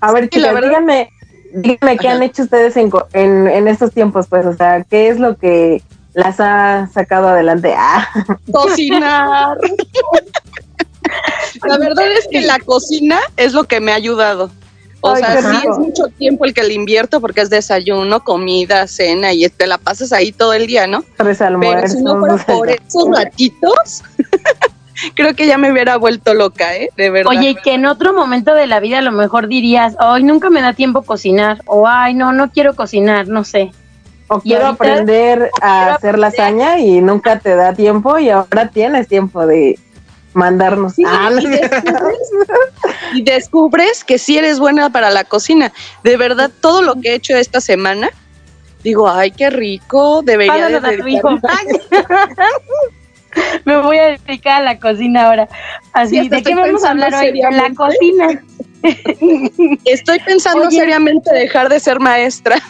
A 0.00 0.12
ver, 0.12 0.30
chicas, 0.30 0.60
díganme, 0.60 1.10
díganme 1.52 1.96
qué 1.98 2.08
han 2.08 2.22
hecho 2.22 2.42
ustedes 2.42 2.76
en, 2.76 2.90
en, 3.12 3.46
en 3.48 3.68
estos 3.68 3.92
tiempos, 3.92 4.26
pues, 4.28 4.46
o 4.46 4.54
sea, 4.54 4.84
qué 4.84 5.08
es 5.08 5.18
lo 5.18 5.36
que 5.36 5.82
las 6.14 6.40
ha 6.40 6.88
sacado 6.92 7.28
adelante. 7.28 7.74
Ah. 7.76 8.08
Cocinar. 8.52 9.58
la 11.66 11.78
verdad 11.78 12.12
es 12.12 12.28
que 12.30 12.40
la 12.42 12.58
cocina 12.58 13.18
es 13.36 13.52
lo 13.52 13.64
que 13.64 13.80
me 13.80 13.92
ha 13.92 13.96
ayudado. 13.96 14.50
O 15.02 15.16
sea, 15.16 15.40
sí 15.40 15.66
es 15.66 15.78
mucho 15.78 16.08
tiempo 16.18 16.44
el 16.44 16.52
que 16.52 16.62
le 16.62 16.74
invierto 16.74 17.22
porque 17.22 17.40
es 17.40 17.48
desayuno, 17.48 18.22
comida, 18.22 18.86
cena 18.86 19.32
y 19.32 19.48
te 19.48 19.66
la 19.66 19.78
pasas 19.78 20.12
ahí 20.12 20.30
todo 20.30 20.52
el 20.52 20.66
día, 20.66 20.86
¿no? 20.86 21.04
Pero 21.16 21.88
si 21.88 22.02
no 22.02 22.20
por 22.20 22.68
esos 22.68 23.08
ratitos, 23.10 24.02
creo 25.14 25.34
que 25.34 25.46
ya 25.46 25.58
me 25.58 25.70
hubiera 25.70 25.96
vuelto 25.96 26.34
loca, 26.34 26.76
¿eh? 26.76 26.90
De 26.96 27.10
verdad. 27.10 27.30
Oye, 27.30 27.56
que 27.56 27.74
en 27.74 27.86
otro 27.86 28.12
momento 28.12 28.54
de 28.54 28.66
la 28.66 28.80
vida 28.80 28.98
a 28.98 29.02
lo 29.02 29.12
mejor 29.12 29.48
dirías, 29.48 29.94
ay, 29.98 30.22
nunca 30.22 30.50
me 30.50 30.60
da 30.60 30.72
tiempo 30.72 31.02
cocinar, 31.02 31.62
o 31.66 31.86
ay, 31.86 32.14
no, 32.14 32.32
no 32.32 32.50
quiero 32.50 32.74
cocinar, 32.74 33.28
no 33.28 33.44
sé. 33.44 33.72
O 34.28 34.40
quiero 34.40 34.68
aprender 34.68 35.50
a 35.60 35.94
hacer 35.94 36.16
lasaña 36.18 36.78
y 36.78 37.00
nunca 37.00 37.40
te 37.40 37.56
da 37.56 37.72
tiempo 37.72 38.18
y 38.18 38.30
ahora 38.30 38.68
tienes 38.68 39.08
tiempo 39.08 39.44
de 39.44 39.76
mandarnos. 40.34 40.94
Ah, 41.04 41.30
y, 43.14 43.22
descubres, 43.22 44.04
que 44.04 44.18
sí 44.18 44.38
eres 44.38 44.60
buena 44.60 44.90
para 44.90 45.10
la 45.10 45.24
cocina. 45.24 45.72
De 46.04 46.16
verdad, 46.16 46.50
todo 46.60 46.82
lo 46.82 47.00
que 47.00 47.10
he 47.10 47.14
hecho 47.14 47.34
esta 47.34 47.60
semana 47.60 48.10
digo, 48.84 49.08
ay, 49.08 49.32
qué 49.32 49.50
rico, 49.50 50.22
debería 50.22 50.68
de 50.68 50.80
dedicarme- 50.80 51.40
Me 53.64 53.76
voy 53.76 53.98
a 53.98 54.18
dedicar 54.18 54.62
a 54.62 54.64
la 54.64 54.78
cocina 54.78 55.26
ahora. 55.26 55.48
Así, 55.92 56.20
Sí, 56.20 56.28
¿de 56.28 56.42
qué 56.42 56.54
vamos 56.54 56.84
a 56.84 56.90
hablar 56.90 57.14
hoy? 57.14 57.32
De 57.32 57.50
la 57.50 57.70
cocina. 57.74 58.42
Estoy 59.84 60.18
pensando 60.20 60.66
Oye. 60.66 60.78
seriamente 60.78 61.32
dejar 61.32 61.68
de 61.68 61.80
ser 61.80 62.00
maestra. 62.00 62.56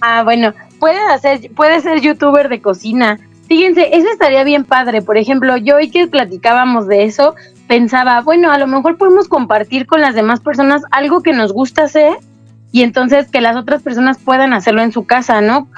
Ah, 0.00 0.22
bueno, 0.22 0.54
puede 0.78 0.98
hacer, 1.10 1.50
puede 1.56 1.80
ser 1.80 2.00
youtuber 2.00 2.48
de 2.48 2.62
cocina. 2.62 3.18
Fíjense, 3.48 3.96
eso 3.96 4.08
estaría 4.10 4.44
bien 4.44 4.64
padre. 4.64 5.02
Por 5.02 5.18
ejemplo, 5.18 5.56
yo 5.56 5.76
hoy 5.76 5.90
que 5.90 6.06
platicábamos 6.06 6.86
de 6.86 7.02
eso, 7.04 7.34
pensaba, 7.66 8.20
bueno, 8.20 8.52
a 8.52 8.58
lo 8.58 8.68
mejor 8.68 8.96
podemos 8.96 9.26
compartir 9.26 9.86
con 9.86 10.00
las 10.00 10.14
demás 10.14 10.40
personas 10.40 10.82
algo 10.92 11.22
que 11.22 11.32
nos 11.32 11.52
gusta 11.52 11.82
hacer 11.82 12.16
y 12.70 12.82
entonces 12.82 13.28
que 13.28 13.40
las 13.40 13.56
otras 13.56 13.82
personas 13.82 14.18
puedan 14.18 14.52
hacerlo 14.52 14.82
en 14.82 14.92
su 14.92 15.04
casa, 15.04 15.40
¿no? 15.40 15.68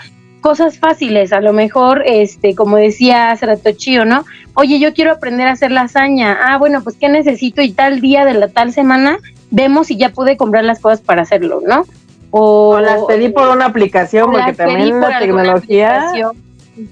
Cosas 0.40 0.78
fáciles, 0.78 1.32
a 1.34 1.40
lo 1.40 1.52
mejor, 1.52 2.02
este, 2.06 2.54
como 2.54 2.76
decía 2.76 3.30
hace 3.30 3.44
rato 3.46 3.72
Chío, 3.72 4.04
¿no? 4.06 4.24
Oye, 4.54 4.78
yo 4.78 4.94
quiero 4.94 5.12
aprender 5.12 5.46
a 5.46 5.52
hacer 5.52 5.70
lasaña. 5.70 6.38
Ah, 6.42 6.56
bueno, 6.56 6.82
pues 6.82 6.96
¿qué 6.96 7.08
necesito? 7.10 7.60
Y 7.60 7.72
tal 7.72 8.00
día 8.00 8.24
de 8.24 8.34
la 8.34 8.48
tal 8.48 8.72
semana 8.72 9.18
vemos 9.50 9.88
si 9.88 9.96
ya 9.98 10.08
pude 10.10 10.36
comprar 10.38 10.64
las 10.64 10.78
cosas 10.80 11.00
para 11.02 11.22
hacerlo, 11.22 11.60
¿no? 11.66 11.84
O, 12.30 12.70
O 12.76 12.80
las 12.80 13.02
pedí 13.04 13.28
por 13.28 13.48
una 13.48 13.66
aplicación, 13.66 14.30
porque 14.32 14.52
también 14.54 14.98
por 15.00 15.10
la 15.10 15.18
tecnología 15.18 16.08
aplicación. 16.08 16.36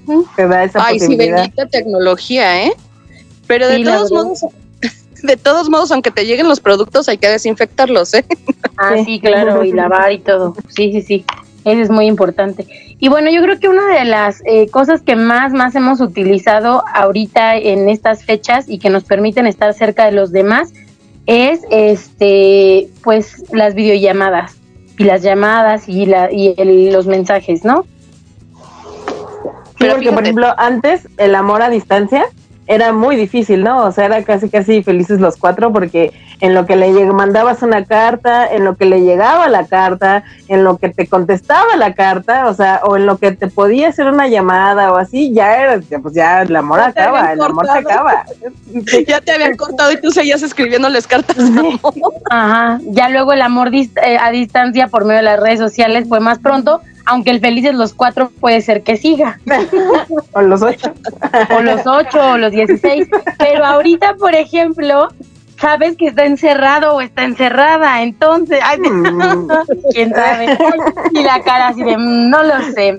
Ujú. 0.07 0.27
te 0.37 0.47
da 0.47 0.65
esa 0.65 0.85
Ay, 0.85 0.99
sí, 0.99 1.07
posibilidad. 1.07 1.37
bendita 1.37 1.67
tecnología, 1.67 2.67
¿eh? 2.67 2.73
Pero 3.47 3.69
de 3.69 3.77
Sí, 3.77 3.85
todos 3.85 4.13
modos, 4.13 4.41
de 5.23 5.37
todos 5.39 5.71
modos, 5.71 5.91
aunque 5.93 6.11
te 6.11 6.27
lleguen 6.27 6.49
los 6.49 6.61
productos, 6.61 7.09
hay 7.09 7.17
que 7.17 7.29
desinfectarlos, 7.29 8.13
¿eh? 8.15 8.27
Ah, 8.77 8.93
Sí. 8.97 9.05
sí, 9.07 9.21
claro, 9.21 9.65
y 9.65 9.73
lavar 9.73 10.13
y 10.13 10.19
todo. 10.19 10.55
Sí, 10.69 10.93
sí, 10.93 11.01
sí. 11.03 11.25
Eso 11.65 11.81
es 11.83 11.91
muy 11.91 12.07
importante. 12.07 12.67
Y 13.01 13.09
bueno, 13.09 13.31
yo 13.31 13.41
creo 13.43 13.61
que 13.61 13.69
una 13.69 13.87
de 13.87 14.05
las 14.05 14.43
eh, 14.45 14.69
cosas 14.71 15.03
que 15.03 15.15
más, 15.15 15.53
más 15.53 15.75
hemos 15.77 16.01
utilizado 16.01 16.83
ahorita 16.93 17.57
en 17.57 17.89
estas 17.89 18.25
fechas 18.25 18.69
y 18.69 18.79
que 18.79 18.91
nos 18.91 19.05
permiten 19.05 19.47
estar 19.47 19.73
cerca 19.73 20.05
de 20.07 20.13
los 20.13 20.33
demás 20.33 20.73
es, 21.27 21.61
este, 21.71 22.89
pues, 23.05 23.45
las 23.53 23.75
videollamadas 23.75 24.57
y 24.99 25.05
las 25.05 25.23
llamadas 25.23 25.89
y, 25.89 26.07
la, 26.07 26.33
y 26.33 26.55
el- 26.57 26.93
los 26.93 27.07
mensajes, 27.07 27.65
¿no? 27.65 27.85
Sí, 27.85 29.75
Pero 29.79 29.95
porque 29.95 30.11
por 30.13 30.23
ejemplo, 30.25 30.53
antes 30.59 31.07
el 31.19 31.35
amor 31.37 31.63
a 31.63 31.71
distancia 31.71 32.25
era 32.67 32.93
muy 32.93 33.15
difícil, 33.15 33.63
¿no? 33.63 33.85
O 33.85 33.93
sea, 33.93 34.07
era 34.07 34.25
casi 34.25 34.49
casi 34.51 34.83
felices 34.83 35.21
los 35.21 35.37
cuatro 35.37 35.73
porque 35.73 36.13
en 36.41 36.55
lo 36.55 36.67
que 36.67 36.77
le 36.77 36.93
mandabas 37.13 37.63
una 37.63 37.85
carta, 37.85 38.47
en 38.47 38.65
lo 38.65 38.77
que 38.77 38.85
le 38.85 39.03
llegaba 39.03 39.49
la 39.49 39.67
carta, 39.67 40.25
en 40.47 40.65
lo 40.65 40.79
que 40.79 40.89
te 40.89 41.07
contestaba 41.07 41.77
la 41.77 41.95
carta, 41.95 42.47
o 42.47 42.55
sea, 42.55 42.81
o 42.85 42.97
en 42.97 43.07
lo 43.07 43.19
que 43.19 43.33
te 43.33 43.49
podía 43.49 43.89
hacer 43.89 44.07
una 44.07 44.29
llamada 44.29 44.93
o 44.93 44.97
así, 44.97 45.33
ya 45.33 45.57
era, 45.57 45.81
ya, 45.81 45.99
pues 45.99 46.15
ya 46.15 46.43
el 46.43 46.55
amor 46.55 46.79
Ya 46.79 46.87
acaba, 46.87 47.33
el 47.33 47.43
amor 47.43 47.67
se 47.67 47.79
acaba. 47.79 48.25
ya 49.07 49.21
te 49.21 49.33
habían 49.33 49.57
cortado 49.57 49.93
y 49.93 50.01
tú 50.01 50.11
seguías 50.11 50.43
escribiéndoles 50.43 51.07
cartas 51.07 51.39
amor. 51.39 51.81
Ajá. 52.31 52.79
Ya 52.87 53.09
luego 53.09 53.33
el 53.33 53.43
amor 53.43 53.71
eh, 53.75 54.19
a 54.21 54.31
distancia 54.31 54.89
por 54.89 55.05
medio 55.05 55.19
de 55.19 55.25
las 55.25 55.41
redes 55.41 55.59
sociales 55.59 56.09
fue 56.09 56.21
más 56.21 56.39
pronto, 56.39 56.81
aunque 57.05 57.31
el 57.31 57.41
felices 57.41 57.75
los 57.75 57.95
cuatro 57.95 58.31
puede 58.41 58.61
ser 58.61 58.83
que 58.83 58.97
siga. 58.97 59.41
o 60.33 60.43
los 60.43 60.63
ocho. 60.63 60.93
o 61.51 61.63
los 61.63 61.87
ocho 61.87 62.33
o 62.33 62.39
los 62.39 62.53
16. 62.53 63.09
Pero 63.39 63.65
ahorita, 63.65 64.15
por 64.15 64.35
ejemplo, 64.35 65.09
sabes 65.61 65.97
que 65.97 66.07
está 66.09 66.25
encerrado 66.25 66.95
o 66.95 67.01
está 67.01 67.25
encerrada, 67.25 68.03
entonces, 68.03 68.61
ay, 68.63 68.79
Mm. 68.79 69.49
quién 69.93 70.11
sabe. 70.15 70.57
Y 71.13 71.23
la 71.23 71.43
cara 71.43 71.69
así 71.69 71.83
de, 71.83 71.97
"Mm, 71.97 72.31
no 72.31 72.43
lo 72.43 72.63
sé. 72.75 72.99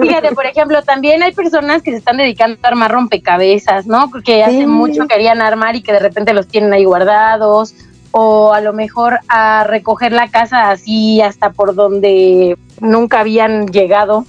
Fíjate, 0.00 0.34
por 0.34 0.46
ejemplo, 0.46 0.82
también 0.82 1.22
hay 1.22 1.32
personas 1.32 1.82
que 1.82 1.90
se 1.90 1.96
están 1.98 2.16
dedicando 2.16 2.58
a 2.62 2.68
armar 2.68 2.92
rompecabezas, 2.92 3.86
¿no? 3.86 4.08
Porque 4.10 4.44
hace 4.44 4.66
mucho 4.66 5.06
querían 5.08 5.40
armar 5.42 5.76
y 5.76 5.82
que 5.82 5.92
de 5.92 5.98
repente 5.98 6.32
los 6.32 6.46
tienen 6.46 6.72
ahí 6.72 6.84
guardados. 6.84 7.74
O 8.16 8.52
a 8.52 8.60
lo 8.60 8.72
mejor 8.72 9.18
a 9.26 9.64
recoger 9.64 10.12
la 10.12 10.28
casa 10.28 10.70
así 10.70 11.20
hasta 11.20 11.50
por 11.50 11.74
donde 11.74 12.56
nunca 12.80 13.18
habían 13.20 13.66
llegado 13.66 14.24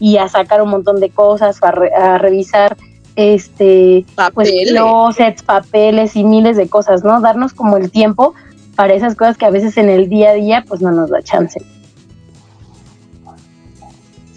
y 0.00 0.16
a 0.16 0.28
sacar 0.28 0.60
un 0.62 0.70
montón 0.70 0.98
de 0.98 1.10
cosas, 1.10 1.62
a, 1.62 1.70
re- 1.70 1.94
a 1.94 2.18
revisar 2.18 2.76
este 3.16 4.04
pues 4.34 4.48
Papeles. 4.48 4.70
closets, 4.72 5.42
papeles 5.42 6.16
y 6.16 6.24
miles 6.24 6.56
de 6.56 6.68
cosas, 6.68 7.04
¿no? 7.04 7.20
Darnos 7.20 7.52
como 7.52 7.76
el 7.76 7.90
tiempo 7.90 8.34
para 8.76 8.94
esas 8.94 9.14
cosas 9.14 9.36
que 9.36 9.44
a 9.46 9.50
veces 9.50 9.76
en 9.76 9.88
el 9.90 10.08
día 10.08 10.30
a 10.30 10.34
día 10.34 10.64
pues 10.66 10.80
no 10.80 10.90
nos 10.92 11.10
da 11.10 11.20
chance. 11.22 11.60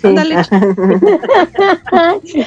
Sí. 0.01 0.07
Ándale. 0.07 0.35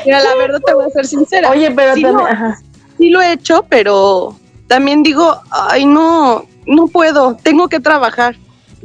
Mira, 0.05 0.21
la 0.23 0.35
verdad 0.37 0.61
te 0.65 0.75
voy 0.75 0.85
a 0.87 0.91
ser 0.91 1.07
sincera. 1.07 1.51
Oye, 1.51 1.71
pero 1.71 1.95
Sí, 1.95 2.03
también, 2.03 2.25
no. 2.25 2.31
ajá. 2.31 2.59
sí 2.99 3.09
lo 3.11 3.21
he 3.23 3.33
hecho, 3.33 3.65
pero 3.69 4.37
también 4.67 5.03
digo, 5.03 5.37
ay, 5.51 5.87
no, 5.87 6.45
no 6.67 6.87
puedo, 6.89 7.37
tengo 7.43 7.69
que 7.69 7.81
trabajar, 7.81 8.37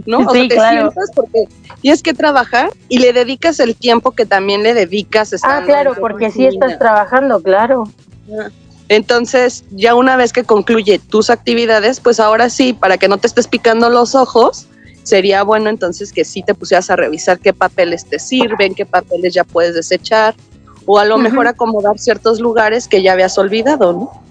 ¿no? 0.06 0.20
o 0.20 0.32
sea, 0.32 0.42
Sí, 0.42 0.48
te 0.48 0.56
claro. 0.56 0.92
sientas 0.92 1.12
porque 1.16 1.44
tienes 1.82 2.04
que 2.04 2.14
trabajar 2.14 2.72
y 2.90 3.00
le 3.00 3.14
dedicas 3.14 3.60
el 3.60 3.76
tiempo 3.76 4.12
que 4.12 4.26
también 4.26 4.64
le 4.64 4.74
dedicas. 4.74 5.34
Ah, 5.44 5.62
claro, 5.66 5.94
porque 6.00 6.32
sí 6.32 6.46
estás 6.46 6.78
trabajando, 6.80 7.42
claro. 7.42 7.84
Entonces, 8.90 9.64
ya 9.72 9.96
una 9.96 10.18
vez 10.18 10.34
que 10.34 10.44
concluye 10.44 11.00
tus 11.00 11.30
actividades, 11.30 12.00
pues 12.00 12.20
ahora 12.20 12.50
sí, 12.50 12.74
para 12.74 12.98
que 12.98 13.08
no 13.08 13.18
te 13.18 13.28
estés 13.28 13.48
picando 13.48 13.90
los 13.90 14.16
ojos, 14.16 14.68
sería 15.04 15.44
bueno 15.44 15.70
entonces 15.70 16.12
que 16.12 16.26
sí 16.26 16.44
te 16.44 16.54
pusieras 16.54 16.90
a 16.90 16.96
revisar 16.96 17.40
qué 17.40 17.54
papeles 17.54 18.06
te 18.06 18.20
sirven, 18.20 18.76
qué 18.76 18.86
papeles 18.86 19.34
ya 19.34 19.44
puedes 19.44 19.76
desechar, 19.76 20.36
o 20.86 21.00
a 21.00 21.06
lo 21.06 21.18
mejor 21.18 21.48
acomodar 21.48 22.00
ciertos 22.00 22.40
lugares 22.40 22.88
que 22.88 23.02
ya 23.02 23.14
habías 23.14 23.38
olvidado, 23.38 23.94
¿no? 23.94 24.24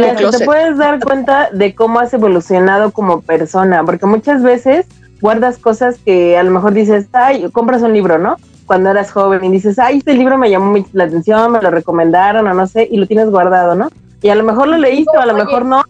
Que 0.00 0.38
te 0.38 0.44
puedes 0.44 0.76
dar 0.76 1.00
cuenta 1.00 1.50
de 1.52 1.74
cómo 1.74 2.00
has 2.00 2.12
evolucionado 2.12 2.90
como 2.90 3.20
persona, 3.20 3.84
porque 3.84 4.06
muchas 4.06 4.42
veces 4.42 4.86
guardas 5.20 5.58
cosas 5.58 5.98
que 6.04 6.36
a 6.36 6.42
lo 6.42 6.50
mejor 6.50 6.74
dices, 6.74 7.06
ay, 7.12 7.48
compras 7.52 7.82
un 7.82 7.92
libro, 7.92 8.18
¿no? 8.18 8.36
Cuando 8.66 8.90
eras 8.90 9.12
joven 9.12 9.44
y 9.44 9.50
dices, 9.50 9.78
ay, 9.78 9.98
este 9.98 10.14
libro 10.14 10.36
me 10.36 10.50
llamó 10.50 10.72
mucho 10.72 10.88
la 10.92 11.04
atención, 11.04 11.52
me 11.52 11.62
lo 11.62 11.70
recomendaron 11.70 12.46
o 12.46 12.54
no 12.54 12.66
sé, 12.66 12.88
y 12.90 12.96
lo 12.96 13.06
tienes 13.06 13.30
guardado, 13.30 13.74
¿no? 13.74 13.88
Y 14.22 14.30
a 14.30 14.34
lo 14.34 14.42
mejor 14.42 14.68
lo 14.68 14.76
leíste 14.76 15.16
o 15.16 15.20
a 15.20 15.26
lo 15.26 15.34
mejor 15.34 15.64
no, 15.64 15.82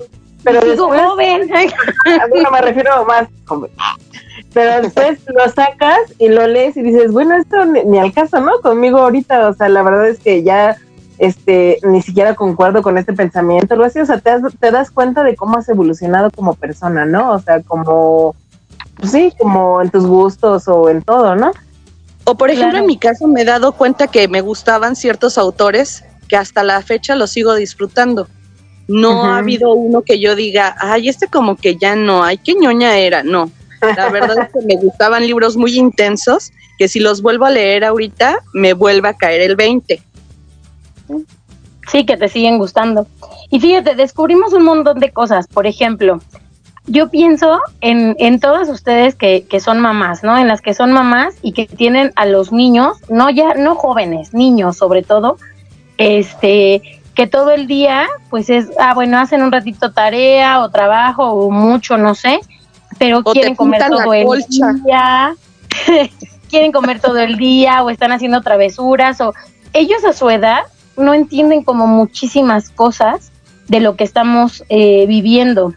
pero 0.45 0.61
después, 0.61 1.01
joven. 1.01 1.49
bueno, 2.31 2.51
me 2.51 2.61
refiero 2.61 3.05
más 3.07 3.27
joven. 3.47 3.71
Pero 4.53 4.83
después 4.83 5.19
lo 5.35 5.49
sacas 5.51 6.01
y 6.19 6.29
lo 6.29 6.47
lees 6.47 6.77
y 6.77 6.83
dices, 6.83 7.11
bueno, 7.11 7.37
esto 7.37 7.65
ni, 7.65 7.83
ni 7.85 7.99
al 7.99 8.13
caso, 8.13 8.41
¿no? 8.41 8.61
Conmigo 8.61 8.99
ahorita, 8.99 9.49
o 9.49 9.55
sea, 9.55 9.69
la 9.69 9.83
verdad 9.83 10.09
es 10.09 10.21
que 10.21 10.43
ya 10.43 10.77
este 11.19 11.79
ni 11.85 12.03
siquiera 12.03 12.35
concuerdo 12.35 12.83
con 12.83 12.99
este 12.99 13.13
pensamiento, 13.13 13.75
algo 13.75 13.85
así, 13.87 14.01
o 14.01 14.07
sea, 14.07 14.19
te, 14.19 14.31
das- 14.31 14.53
te 14.59 14.71
das 14.71 14.91
cuenta 14.91 15.23
de 15.23 15.37
cómo 15.37 15.59
has 15.59 15.69
evolucionado 15.69 16.31
como 16.31 16.55
persona, 16.55 17.05
¿no? 17.07 17.33
O 17.33 17.39
sea, 17.39 17.61
como, 17.63 18.35
pues 18.97 19.13
sí, 19.13 19.33
como 19.39 19.81
en 19.83 19.91
tus 19.91 20.07
gustos 20.07 20.67
o 20.69 20.89
en 20.89 21.03
todo, 21.03 21.37
¿no? 21.37 21.53
O 22.25 22.35
por 22.37 22.49
ejemplo, 22.51 22.71
Claro. 22.71 22.85
en 22.85 22.87
mi 22.87 22.99
caso 22.99 23.27
me 23.29 23.43
he 23.43 23.45
dado 23.45 23.73
cuenta 23.73 24.07
que 24.07 24.29
me 24.29 24.41
gustaban 24.41 24.97
ciertos 24.97 25.37
autores 25.39 26.05
que 26.29 26.37
hasta 26.37 26.63
la 26.65 26.81
fecha 26.83 27.15
los 27.17 27.31
sigo 27.31 27.55
disfrutando. 27.55 28.29
No 28.89 29.25
ha 29.25 29.39
habido 29.39 29.73
uno 29.73 30.03
que 30.03 30.21
yo 30.21 30.35
diga, 30.35 30.75
ay, 30.79 31.09
este 31.09 31.27
como 31.29 31.57
que 31.57 31.77
ya 31.77 31.97
no, 31.97 32.23
ay, 32.25 32.39
qué 32.39 32.55
ñoña 32.55 32.97
era. 32.99 33.23
No, 33.23 33.51
la 33.97 34.09
verdad 34.11 34.39
es 34.39 34.49
que 34.53 34.67
me 34.67 34.77
gustaban 34.83 35.27
libros 35.27 35.57
muy 35.57 35.77
intensos 35.79 36.51
que 36.79 36.89
si 36.89 36.99
los 37.01 37.23
vuelvo 37.23 37.45
a 37.45 37.51
leer 37.51 37.85
ahorita 37.85 38.41
me 38.53 38.73
vuelve 38.73 39.09
a 39.09 39.15
caer 39.15 39.41
el 39.43 39.57
20. 39.57 40.03
Sí, 41.91 42.07
que 42.07 42.17
te 42.17 42.29
siguen 42.29 42.59
gustando. 42.59 43.07
Y 43.51 43.61
fíjate, 43.61 43.95
descubrimos 43.95 44.53
un 44.53 44.65
montón 44.65 45.01
de 45.01 45.13
cosas. 45.13 45.47
Por 45.47 45.67
ejemplo, 45.67 46.21
yo 46.87 47.11
pienso 47.11 47.61
en, 47.81 48.17
en 48.19 48.41
todas 48.41 48.69
ustedes 48.69 49.15
que, 49.15 49.47
que 49.49 49.61
son 49.61 49.81
mamás, 49.81 50.23
¿no? 50.23 50.37
En 50.37 50.49
las 50.49 50.61
que 50.61 50.75
son 50.75 50.93
mamás 50.93 51.35
y 51.43 51.53
que 51.53 51.67
tienen 51.67 52.13
a 52.17 52.27
los 52.27 52.53
niños, 52.53 52.99
no 53.09 53.31
ya, 53.31 53.55
no 53.55 53.75
jóvenes, 53.75 54.35
niños 54.35 54.77
sobre 54.77 55.03
todo, 55.03 55.39
este, 55.99 57.01
que 57.15 57.27
todo 57.27 57.51
el 57.53 57.67
día, 57.67 58.07
pues 58.29 58.51
es, 58.51 58.69
ah, 58.79 58.95
bueno, 58.95 59.19
hacen 59.19 59.43
un 59.43 59.53
ratito 59.53 59.93
tarea 59.93 60.61
o 60.61 60.71
trabajo 60.71 61.31
o 61.33 61.51
mucho, 61.51 61.97
no 61.97 62.15
sé, 62.15 62.41
pero 62.99 63.21
O 63.25 63.33
quieren 63.33 63.55
comer 63.55 63.83
todo 63.89 64.13
el 64.13 64.27
colcha. 64.27 64.73
día, 64.85 65.37
quieren 66.51 66.73
comer 66.73 67.01
todo 67.01 67.19
el 67.19 67.37
día 67.37 67.83
o 67.83 67.91
están 67.91 68.13
haciendo 68.13 68.43
travesuras 68.43 69.21
o 69.21 69.33
ellos 69.73 70.05
a 70.05 70.13
su 70.13 70.29
edad 70.29 70.63
no 70.97 71.15
entienden 71.15 71.63
como 71.63 71.87
muchísimas 71.87 72.71
cosas 72.71 73.33
de 73.69 73.81
lo 73.81 73.97
que 73.97 74.05
estamos 74.05 74.65
eh, 74.69 75.07
viviendo. 75.07 75.75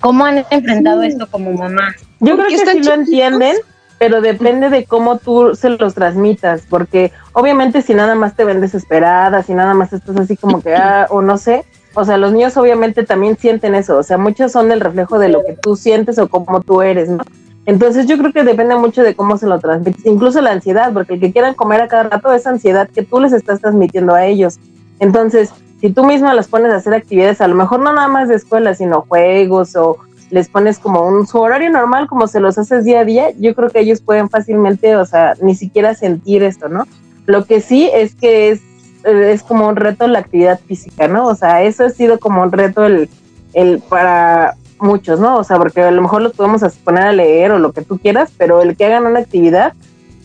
¿Cómo 0.00 0.24
han 0.24 0.44
enfrentado 0.50 1.02
esto 1.02 1.26
como 1.30 1.52
mamá? 1.52 1.94
Yo 2.20 2.36
creo 2.36 2.48
que 2.48 2.58
sí 2.58 2.82
lo 2.82 2.92
entienden, 2.92 3.56
pero 3.98 4.20
depende 4.20 4.68
de 4.68 4.84
cómo 4.84 5.18
tú 5.18 5.54
se 5.54 5.70
los 5.70 5.94
transmitas, 5.94 6.62
porque 6.68 7.12
obviamente 7.32 7.82
si 7.82 7.94
nada 7.94 8.14
más 8.14 8.36
te 8.36 8.44
ven 8.44 8.60
desesperada, 8.60 9.42
si 9.42 9.54
nada 9.54 9.74
más 9.74 9.92
estás 9.92 10.16
así 10.16 10.36
como 10.36 10.60
que, 10.60 10.74
ah, 10.74 11.06
o 11.10 11.22
no 11.22 11.38
sé, 11.38 11.64
o 11.94 12.04
sea, 12.04 12.18
los 12.18 12.32
niños 12.32 12.56
obviamente 12.58 13.04
también 13.04 13.38
sienten 13.38 13.74
eso, 13.74 13.96
o 13.96 14.02
sea, 14.02 14.18
muchos 14.18 14.52
son 14.52 14.70
el 14.70 14.80
reflejo 14.80 15.18
de 15.18 15.30
lo 15.30 15.42
que 15.44 15.54
tú 15.54 15.76
sientes 15.76 16.18
o 16.18 16.28
cómo 16.28 16.60
tú 16.60 16.82
eres, 16.82 17.08
¿no? 17.08 17.24
Entonces 17.66 18.06
yo 18.06 18.16
creo 18.16 18.32
que 18.32 18.44
depende 18.44 18.76
mucho 18.76 19.02
de 19.02 19.16
cómo 19.16 19.36
se 19.36 19.46
lo 19.46 19.58
transmites, 19.58 20.06
incluso 20.06 20.40
la 20.40 20.52
ansiedad, 20.52 20.92
porque 20.92 21.14
el 21.14 21.20
que 21.20 21.32
quieran 21.32 21.54
comer 21.54 21.82
a 21.82 21.88
cada 21.88 22.04
rato 22.04 22.32
es 22.32 22.46
ansiedad 22.46 22.88
que 22.88 23.02
tú 23.02 23.20
les 23.20 23.32
estás 23.32 23.60
transmitiendo 23.60 24.14
a 24.14 24.24
ellos. 24.24 24.60
Entonces, 25.00 25.52
si 25.80 25.90
tú 25.90 26.04
misma 26.04 26.32
las 26.32 26.46
pones 26.46 26.72
a 26.72 26.76
hacer 26.76 26.94
actividades, 26.94 27.40
a 27.40 27.48
lo 27.48 27.56
mejor 27.56 27.80
no 27.80 27.92
nada 27.92 28.06
más 28.06 28.28
de 28.28 28.36
escuela, 28.36 28.74
sino 28.74 29.02
juegos 29.02 29.74
o 29.74 29.98
les 30.30 30.48
pones 30.48 30.78
como 30.78 31.02
un 31.02 31.26
su 31.26 31.38
horario 31.38 31.70
normal, 31.70 32.06
como 32.06 32.28
se 32.28 32.40
los 32.40 32.56
haces 32.56 32.84
día 32.84 33.00
a 33.00 33.04
día, 33.04 33.30
yo 33.38 33.54
creo 33.54 33.68
que 33.70 33.80
ellos 33.80 34.00
pueden 34.00 34.30
fácilmente, 34.30 34.96
o 34.96 35.04
sea, 35.04 35.34
ni 35.42 35.54
siquiera 35.56 35.94
sentir 35.94 36.44
esto, 36.44 36.68
¿no? 36.68 36.84
Lo 37.26 37.44
que 37.44 37.60
sí 37.60 37.90
es 37.92 38.14
que 38.14 38.50
es, 38.50 38.60
es 39.04 39.42
como 39.42 39.68
un 39.68 39.76
reto 39.76 40.06
la 40.06 40.20
actividad 40.20 40.60
física, 40.60 41.08
¿no? 41.08 41.26
O 41.26 41.34
sea, 41.34 41.62
eso 41.62 41.84
ha 41.84 41.90
sido 41.90 42.18
como 42.18 42.42
un 42.42 42.52
reto 42.52 42.86
el, 42.86 43.08
el 43.54 43.80
para 43.88 44.54
muchos, 44.78 45.20
¿no? 45.20 45.36
O 45.36 45.44
sea, 45.44 45.56
porque 45.58 45.82
a 45.82 45.90
lo 45.90 46.02
mejor 46.02 46.22
los 46.22 46.32
podemos 46.32 46.62
poner 46.84 47.04
a 47.04 47.12
leer 47.12 47.52
o 47.52 47.58
lo 47.58 47.72
que 47.72 47.82
tú 47.82 47.98
quieras, 47.98 48.30
pero 48.36 48.62
el 48.62 48.76
que 48.76 48.86
hagan 48.86 49.06
una 49.06 49.20
actividad, 49.20 49.74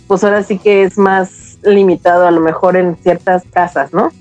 pues 0.08 0.24
ahora 0.24 0.44
sí 0.44 0.58
que 0.58 0.84
es 0.84 0.98
más 0.98 1.58
limitado 1.64 2.28
a 2.28 2.32
lo 2.32 2.42
mejor 2.42 2.76
en 2.76 2.98
ciertas 2.98 3.44
casas, 3.52 3.94
¿no? 3.94 4.12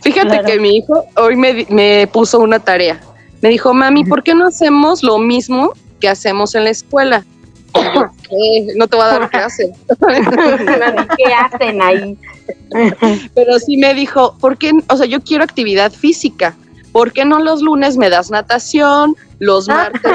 Fíjate 0.00 0.40
que 0.44 0.58
mi 0.58 0.76
hijo 0.76 1.04
hoy 1.16 1.36
me, 1.36 1.66
me, 1.70 2.08
puso 2.12 2.40
una 2.40 2.58
tarea. 2.58 3.00
Me 3.40 3.48
dijo, 3.48 3.74
mami, 3.74 4.04
¿por 4.04 4.22
qué 4.22 4.34
no 4.34 4.46
hacemos 4.46 5.02
lo 5.02 5.18
mismo 5.18 5.72
que 6.00 6.08
hacemos 6.08 6.54
en 6.54 6.64
la 6.64 6.70
escuela? 6.70 7.24
no 8.76 8.88
te 8.88 8.96
voy 8.96 9.04
a 9.04 9.08
dar 9.08 9.30
qué 9.30 9.36
hacen. 9.38 9.72
¿Qué 11.16 11.34
hacen 11.34 11.82
ahí? 11.82 12.16
Pero 13.34 13.58
sí 13.58 13.76
me 13.76 13.94
dijo, 13.94 14.36
¿por 14.40 14.56
qué? 14.56 14.72
O 14.88 14.96
sea, 14.96 15.06
yo 15.06 15.20
quiero 15.20 15.44
actividad 15.44 15.92
física. 15.92 16.56
¿Por 16.92 17.12
qué 17.12 17.24
no 17.24 17.38
los 17.38 17.62
lunes 17.62 17.96
me 17.96 18.10
das 18.10 18.30
natación? 18.30 19.16
Los 19.38 19.68
martes. 19.68 20.02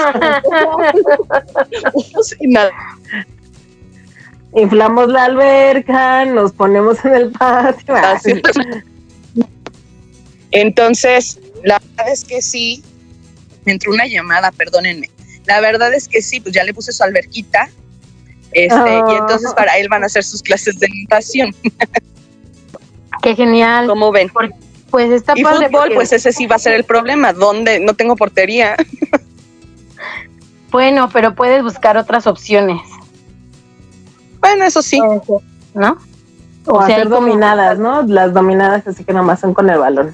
Inflamos 4.56 5.10
la 5.10 5.25
alberca, 5.25 6.25
nos 6.25 6.51
ponemos 6.51 7.03
en 7.06 7.13
el 7.13 7.32
patio. 7.32 7.96
Entonces, 10.51 11.39
la 11.63 11.80
verdad 11.80 12.13
es 12.13 12.24
que 12.24 12.42
sí, 12.42 12.84
me 13.65 13.72
entró 13.72 13.92
una 13.92 14.06
llamada, 14.06 14.51
perdónenme. 14.51 15.10
La 15.46 15.60
verdad 15.60 15.94
es 15.94 16.08
que 16.08 16.22
sí, 16.22 16.39
pues 16.39 16.53
ya 16.53 16.63
le 16.63 16.74
puse 16.74 16.92
su 16.92 17.03
alberquita. 17.03 17.70
Este, 18.51 18.75
Y 18.75 18.77
ah. 18.77 19.18
entonces 19.20 19.51
para 19.56 19.77
él 19.77 19.88
van 19.89 20.03
a 20.03 20.06
hacer 20.06 20.24
sus 20.24 20.44
clases 20.44 20.80
de 20.80 20.88
natación. 21.03 21.56
Qué 23.24 23.36
genial. 23.36 23.88
¿Cómo 23.88 24.12
ven? 24.12 24.30
Pues 24.94 25.10
está 25.10 25.34
y 25.36 25.44
fútbol, 25.44 25.90
pues 25.96 26.14
ese 26.14 26.32
sí 26.32 26.46
va 26.46 26.58
a 26.58 26.60
ser 26.60 26.76
el 26.76 26.84
problema. 26.84 27.34
¿Dónde? 27.34 27.80
No 27.80 27.96
tengo 27.96 28.16
portería. 28.16 28.76
bueno, 30.72 31.10
pero 31.12 31.34
puedes 31.34 31.64
buscar 31.64 31.98
otras 31.98 32.28
opciones. 32.28 32.80
Bueno, 34.40 34.66
eso 34.66 34.84
sí. 34.84 35.02
¿No? 35.74 35.98
O, 36.68 36.80
hacer 36.80 37.10
dominadas, 37.10 37.80
¿no? 37.80 38.04
Las 38.04 38.36
dominadas 38.36 38.86
así 38.86 39.04
que 39.04 39.14
nomás 39.14 39.40
son 39.40 39.56
con 39.56 39.68
el 39.72 39.80
balón. 39.80 40.14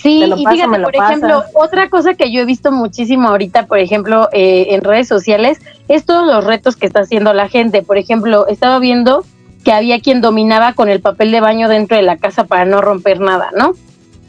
Sí, 0.00 0.22
y 0.22 0.46
fíjate, 0.46 0.78
por 0.78 0.94
ejemplo, 0.94 1.42
otra 1.54 1.90
cosa 1.90 2.14
que 2.14 2.30
yo 2.30 2.42
he 2.42 2.44
visto 2.44 2.70
muchísimo 2.70 3.30
ahorita, 3.30 3.66
por 3.66 3.80
ejemplo, 3.80 4.28
eh, 4.32 4.68
en 4.70 4.82
redes 4.82 5.08
sociales, 5.08 5.58
es 5.88 6.04
todos 6.04 6.24
los 6.24 6.44
retos 6.44 6.76
que 6.76 6.86
está 6.86 7.00
haciendo 7.00 7.32
la 7.32 7.48
gente. 7.48 7.82
Por 7.82 7.98
ejemplo, 7.98 8.46
estaba 8.46 8.78
viendo 8.78 9.24
que 9.64 9.72
había 9.72 9.98
quien 9.98 10.20
dominaba 10.20 10.74
con 10.74 10.88
el 10.88 11.00
papel 11.00 11.32
de 11.32 11.40
baño 11.40 11.68
dentro 11.68 11.96
de 11.96 12.04
la 12.04 12.18
casa 12.18 12.44
para 12.44 12.64
no 12.64 12.80
romper 12.80 13.18
nada, 13.18 13.50
¿no? 13.56 13.74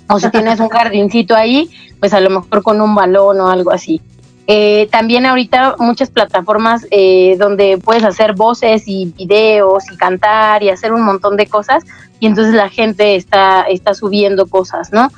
O 0.09 0.19
si 0.19 0.29
tienes 0.31 0.59
un 0.59 0.69
jardincito 0.69 1.35
ahí, 1.35 1.69
pues 1.99 2.13
a 2.13 2.19
lo 2.19 2.29
mejor 2.29 2.63
con 2.63 2.81
un 2.81 2.95
balón 2.95 3.39
o 3.41 3.49
algo 3.49 3.71
así. 3.71 4.01
Eh, 4.49 4.87
también 4.91 5.25
ahorita 5.25 5.75
muchas 5.77 6.09
plataformas 6.09 6.87
eh, 6.89 7.35
donde 7.37 7.77
puedes 7.77 8.05
hacer 8.05 8.33
voces 8.33 8.87
y 8.87 9.13
videos 9.17 9.83
y 9.91 9.97
cantar 9.97 10.63
y 10.63 10.69
hacer 10.69 10.93
un 10.93 11.01
montón 11.01 11.35
de 11.35 11.47
cosas 11.47 11.83
y 12.21 12.27
entonces 12.27 12.53
la 12.53 12.69
gente 12.69 13.17
está, 13.17 13.63
está 13.63 13.93
subiendo 13.93 14.47
cosas, 14.47 14.93
¿no? 14.93 15.11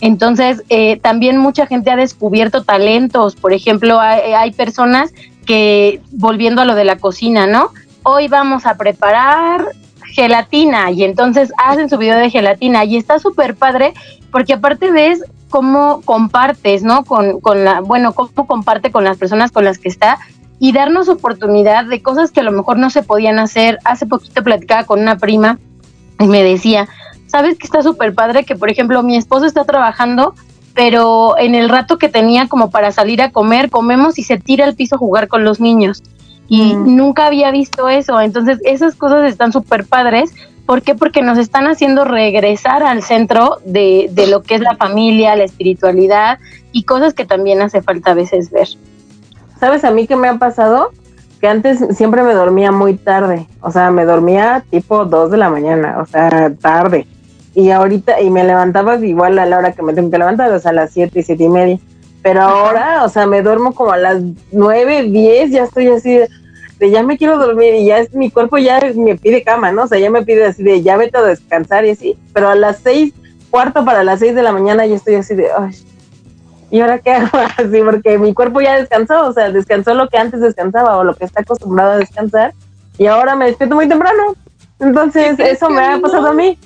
Entonces, 0.00 0.62
eh, 0.68 0.98
también 1.00 1.38
mucha 1.38 1.66
gente 1.66 1.90
ha 1.90 1.96
descubierto 1.96 2.62
talentos. 2.62 3.34
Por 3.34 3.52
ejemplo, 3.52 3.98
hay, 3.98 4.52
personas 4.52 5.12
que, 5.46 6.00
volviendo 6.12 6.62
a 6.62 6.64
lo 6.64 6.74
de 6.74 6.84
la 6.84 6.98
cocina, 6.98 7.46
¿no? 7.46 7.70
Hoy 8.02 8.28
vamos 8.28 8.66
a 8.66 8.76
preparar 8.76 9.66
gelatina 10.16 10.90
y 10.90 11.04
entonces 11.04 11.52
hacen 11.62 11.90
su 11.90 11.98
video 11.98 12.16
de 12.16 12.30
gelatina 12.30 12.86
y 12.86 12.96
está 12.96 13.18
súper 13.18 13.54
padre 13.54 13.92
porque 14.32 14.54
aparte 14.54 14.90
ves 14.90 15.22
cómo 15.50 16.00
compartes, 16.06 16.82
¿no? 16.82 17.04
Con, 17.04 17.40
con 17.40 17.64
la, 17.64 17.80
bueno, 17.80 18.14
cómo 18.14 18.46
comparte 18.46 18.90
con 18.90 19.04
las 19.04 19.18
personas 19.18 19.52
con 19.52 19.66
las 19.66 19.78
que 19.78 19.90
está 19.90 20.18
y 20.58 20.72
darnos 20.72 21.10
oportunidad 21.10 21.84
de 21.84 22.00
cosas 22.00 22.30
que 22.32 22.40
a 22.40 22.44
lo 22.44 22.52
mejor 22.52 22.78
no 22.78 22.88
se 22.88 23.02
podían 23.02 23.38
hacer. 23.38 23.78
Hace 23.84 24.06
poquito 24.06 24.42
platicaba 24.42 24.84
con 24.84 25.00
una 25.00 25.18
prima 25.18 25.58
y 26.18 26.26
me 26.26 26.42
decía, 26.42 26.88
sabes 27.26 27.58
que 27.58 27.66
está 27.66 27.82
súper 27.82 28.14
padre 28.14 28.44
que, 28.44 28.56
por 28.56 28.70
ejemplo, 28.70 29.02
mi 29.02 29.18
esposo 29.18 29.44
está 29.44 29.64
trabajando, 29.64 30.34
pero 30.72 31.36
en 31.36 31.54
el 31.54 31.68
rato 31.68 31.98
que 31.98 32.08
tenía 32.08 32.48
como 32.48 32.70
para 32.70 32.90
salir 32.90 33.20
a 33.20 33.32
comer, 33.32 33.68
comemos 33.68 34.18
y 34.18 34.22
se 34.22 34.38
tira 34.38 34.64
al 34.64 34.76
piso 34.76 34.94
a 34.94 34.98
jugar 34.98 35.28
con 35.28 35.44
los 35.44 35.60
niños. 35.60 36.02
Y 36.48 36.74
mm. 36.74 36.96
nunca 36.96 37.26
había 37.26 37.50
visto 37.50 37.88
eso. 37.88 38.20
Entonces, 38.20 38.58
esas 38.64 38.94
cosas 38.94 39.30
están 39.30 39.52
súper 39.52 39.84
padres. 39.86 40.32
¿Por 40.66 40.82
qué? 40.82 40.94
Porque 40.94 41.22
nos 41.22 41.38
están 41.38 41.66
haciendo 41.66 42.04
regresar 42.04 42.82
al 42.82 43.02
centro 43.02 43.58
de, 43.64 44.08
de 44.12 44.26
lo 44.26 44.42
que 44.42 44.56
es 44.56 44.60
la 44.60 44.76
familia, 44.76 45.36
la 45.36 45.44
espiritualidad 45.44 46.38
y 46.72 46.82
cosas 46.82 47.14
que 47.14 47.24
también 47.24 47.62
hace 47.62 47.82
falta 47.82 48.12
a 48.12 48.14
veces 48.14 48.50
ver. 48.50 48.68
¿Sabes 49.60 49.84
a 49.84 49.90
mí 49.90 50.06
qué 50.06 50.16
me 50.16 50.28
ha 50.28 50.38
pasado? 50.38 50.90
que 51.40 51.48
antes 51.48 51.84
siempre 51.94 52.22
me 52.22 52.32
dormía 52.32 52.72
muy 52.72 52.94
tarde, 52.94 53.46
o 53.60 53.70
sea, 53.70 53.90
me 53.90 54.06
dormía 54.06 54.64
tipo 54.70 55.04
2 55.04 55.30
de 55.30 55.36
la 55.36 55.50
mañana, 55.50 55.98
o 56.00 56.06
sea, 56.06 56.50
tarde 56.58 57.06
y 57.56 57.70
ahorita, 57.70 58.20
y 58.20 58.28
me 58.28 58.44
levantaba 58.44 58.96
igual 58.96 59.38
a 59.38 59.46
la 59.46 59.56
hora 59.56 59.72
que 59.72 59.82
me 59.82 59.94
tengo 59.94 60.10
que 60.10 60.18
levantar, 60.18 60.52
o 60.52 60.60
sea, 60.60 60.72
a 60.72 60.74
las 60.74 60.90
7 60.90 61.18
y 61.18 61.22
7 61.22 61.42
y 61.42 61.48
media. 61.48 61.78
Pero 62.26 62.42
ahora, 62.42 63.04
o 63.04 63.08
sea, 63.08 63.24
me 63.24 63.40
duermo 63.40 63.72
como 63.72 63.92
a 63.92 63.96
las 63.96 64.20
9, 64.50 65.04
10, 65.04 65.50
ya 65.52 65.62
estoy 65.62 65.86
así 65.86 66.18
de, 66.80 66.90
ya 66.90 67.04
me 67.04 67.16
quiero 67.16 67.38
dormir 67.38 67.72
y 67.76 67.84
ya 67.84 67.98
es, 67.98 68.12
mi 68.12 68.32
cuerpo 68.32 68.58
ya 68.58 68.80
me 68.96 69.14
pide 69.14 69.44
cama, 69.44 69.70
¿no? 69.70 69.84
O 69.84 69.86
sea, 69.86 70.00
ya 70.00 70.10
me 70.10 70.24
pide 70.24 70.44
así 70.44 70.64
de, 70.64 70.82
ya 70.82 70.96
vete 70.96 71.18
a 71.18 71.22
descansar 71.22 71.84
y 71.84 71.90
así. 71.90 72.18
Pero 72.32 72.48
a 72.48 72.56
las 72.56 72.78
6, 72.78 73.14
cuarto 73.48 73.84
para 73.84 74.02
las 74.02 74.18
6 74.18 74.34
de 74.34 74.42
la 74.42 74.50
mañana 74.50 74.84
ya 74.86 74.96
estoy 74.96 75.14
así 75.14 75.36
de, 75.36 75.50
ay, 75.56 75.70
¿y 76.72 76.80
ahora 76.80 76.98
qué 76.98 77.12
hago? 77.12 77.38
Así, 77.58 77.80
porque 77.84 78.18
mi 78.18 78.34
cuerpo 78.34 78.60
ya 78.60 78.74
descansó, 78.74 79.28
o 79.28 79.32
sea, 79.32 79.52
descansó 79.52 79.94
lo 79.94 80.08
que 80.08 80.18
antes 80.18 80.40
descansaba 80.40 80.96
o 80.96 81.04
lo 81.04 81.14
que 81.14 81.26
está 81.26 81.42
acostumbrado 81.42 81.92
a 81.92 81.98
descansar 81.98 82.54
y 82.98 83.06
ahora 83.06 83.36
me 83.36 83.46
despierto 83.46 83.76
muy 83.76 83.88
temprano. 83.88 84.34
Entonces, 84.80 85.38
eso 85.38 85.70
me 85.70 85.80
ha 85.80 86.00
pasado 86.00 86.26
a 86.26 86.32
mí. 86.32 86.58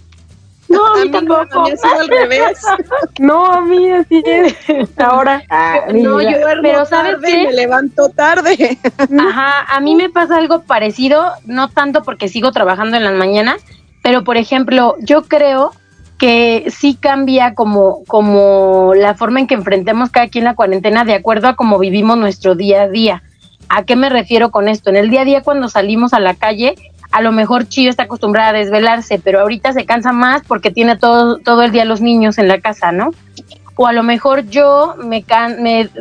No, 0.81 0.87
a 0.87 1.05
mí 1.05 1.11
tampoco. 1.11 1.61
A 1.61 1.65
mí 1.65 1.71
al 1.99 2.09
revés. 2.09 2.63
No, 3.19 3.45
a 3.47 3.61
mí 3.61 3.91
así 3.91 4.23
es. 4.25 4.55
Ahora. 4.99 5.43
Ah, 5.51 5.87
no, 5.93 6.21
yo 6.23 6.41
duermo 6.41 6.63
pero 6.63 6.87
¿sabes 6.87 7.13
tarde 7.13 7.31
y 7.31 7.47
me 7.47 7.53
levanto 7.53 8.09
tarde. 8.11 8.79
Ajá, 9.19 9.63
a 9.69 9.81
mí 9.81 9.95
me 9.95 10.11
pasa 10.11 10.37
algo 10.37 10.63
parecido, 10.63 11.33
no 11.45 11.69
tanto 11.69 12.03
porque 12.03 12.29
sigo 12.29 12.53
trabajando 12.53 12.97
en 12.97 13.05
las 13.05 13.15
mañanas, 13.15 13.63
pero 14.03 14.23
por 14.23 14.37
ejemplo, 14.37 14.95
yo 15.01 15.23
creo 15.23 15.73
que 16.19 16.67
sí 16.71 16.97
cambia 17.01 17.55
como, 17.55 18.05
como 18.05 18.93
la 18.95 19.15
forma 19.15 19.41
en 19.41 19.47
que 19.47 19.55
enfrentemos 19.55 20.11
cada 20.11 20.29
quien 20.29 20.45
la 20.45 20.55
cuarentena 20.55 21.05
de 21.05 21.15
acuerdo 21.15 21.49
a 21.49 21.57
cómo 21.57 21.79
vivimos 21.79 22.17
nuestro 22.17 22.55
día 22.55 22.83
a 22.83 22.89
día. 22.89 23.23
¿A 23.69 23.85
qué 23.85 23.97
me 23.97 24.09
refiero 24.09 24.51
con 24.51 24.69
esto? 24.69 24.91
En 24.91 24.97
el 24.97 25.11
día 25.11 25.23
a 25.23 25.25
día 25.25 25.43
cuando 25.43 25.69
salimos 25.69 26.13
a 26.13 26.21
la 26.21 26.35
calle, 26.35 26.75
a 27.11 27.23
lo 27.23 27.33
mejor 27.33 27.68
Chío 27.68 27.90
está 27.90 28.05
acostumbrada 28.05 28.51
a 28.51 28.53
desvelarse, 28.53 29.20
pero 29.23 29.40
ahorita 29.40 29.73
se 29.73 29.85
cansa 29.85 30.12
más 30.12 30.42
porque 30.46 30.70
tiene 30.70 30.96
todo, 30.96 31.38
todo 31.38 31.62
el 31.62 31.73
día 31.73 31.85
los 31.85 32.01
niños 32.01 32.38
en 32.38 32.49
la 32.49 32.61
casa, 32.61 32.92
¿no? 32.92 33.11
O 33.77 33.87
a 33.87 33.92
lo 33.92 34.03
mejor 34.03 34.46
yo 34.49 34.94
me, 34.99 35.25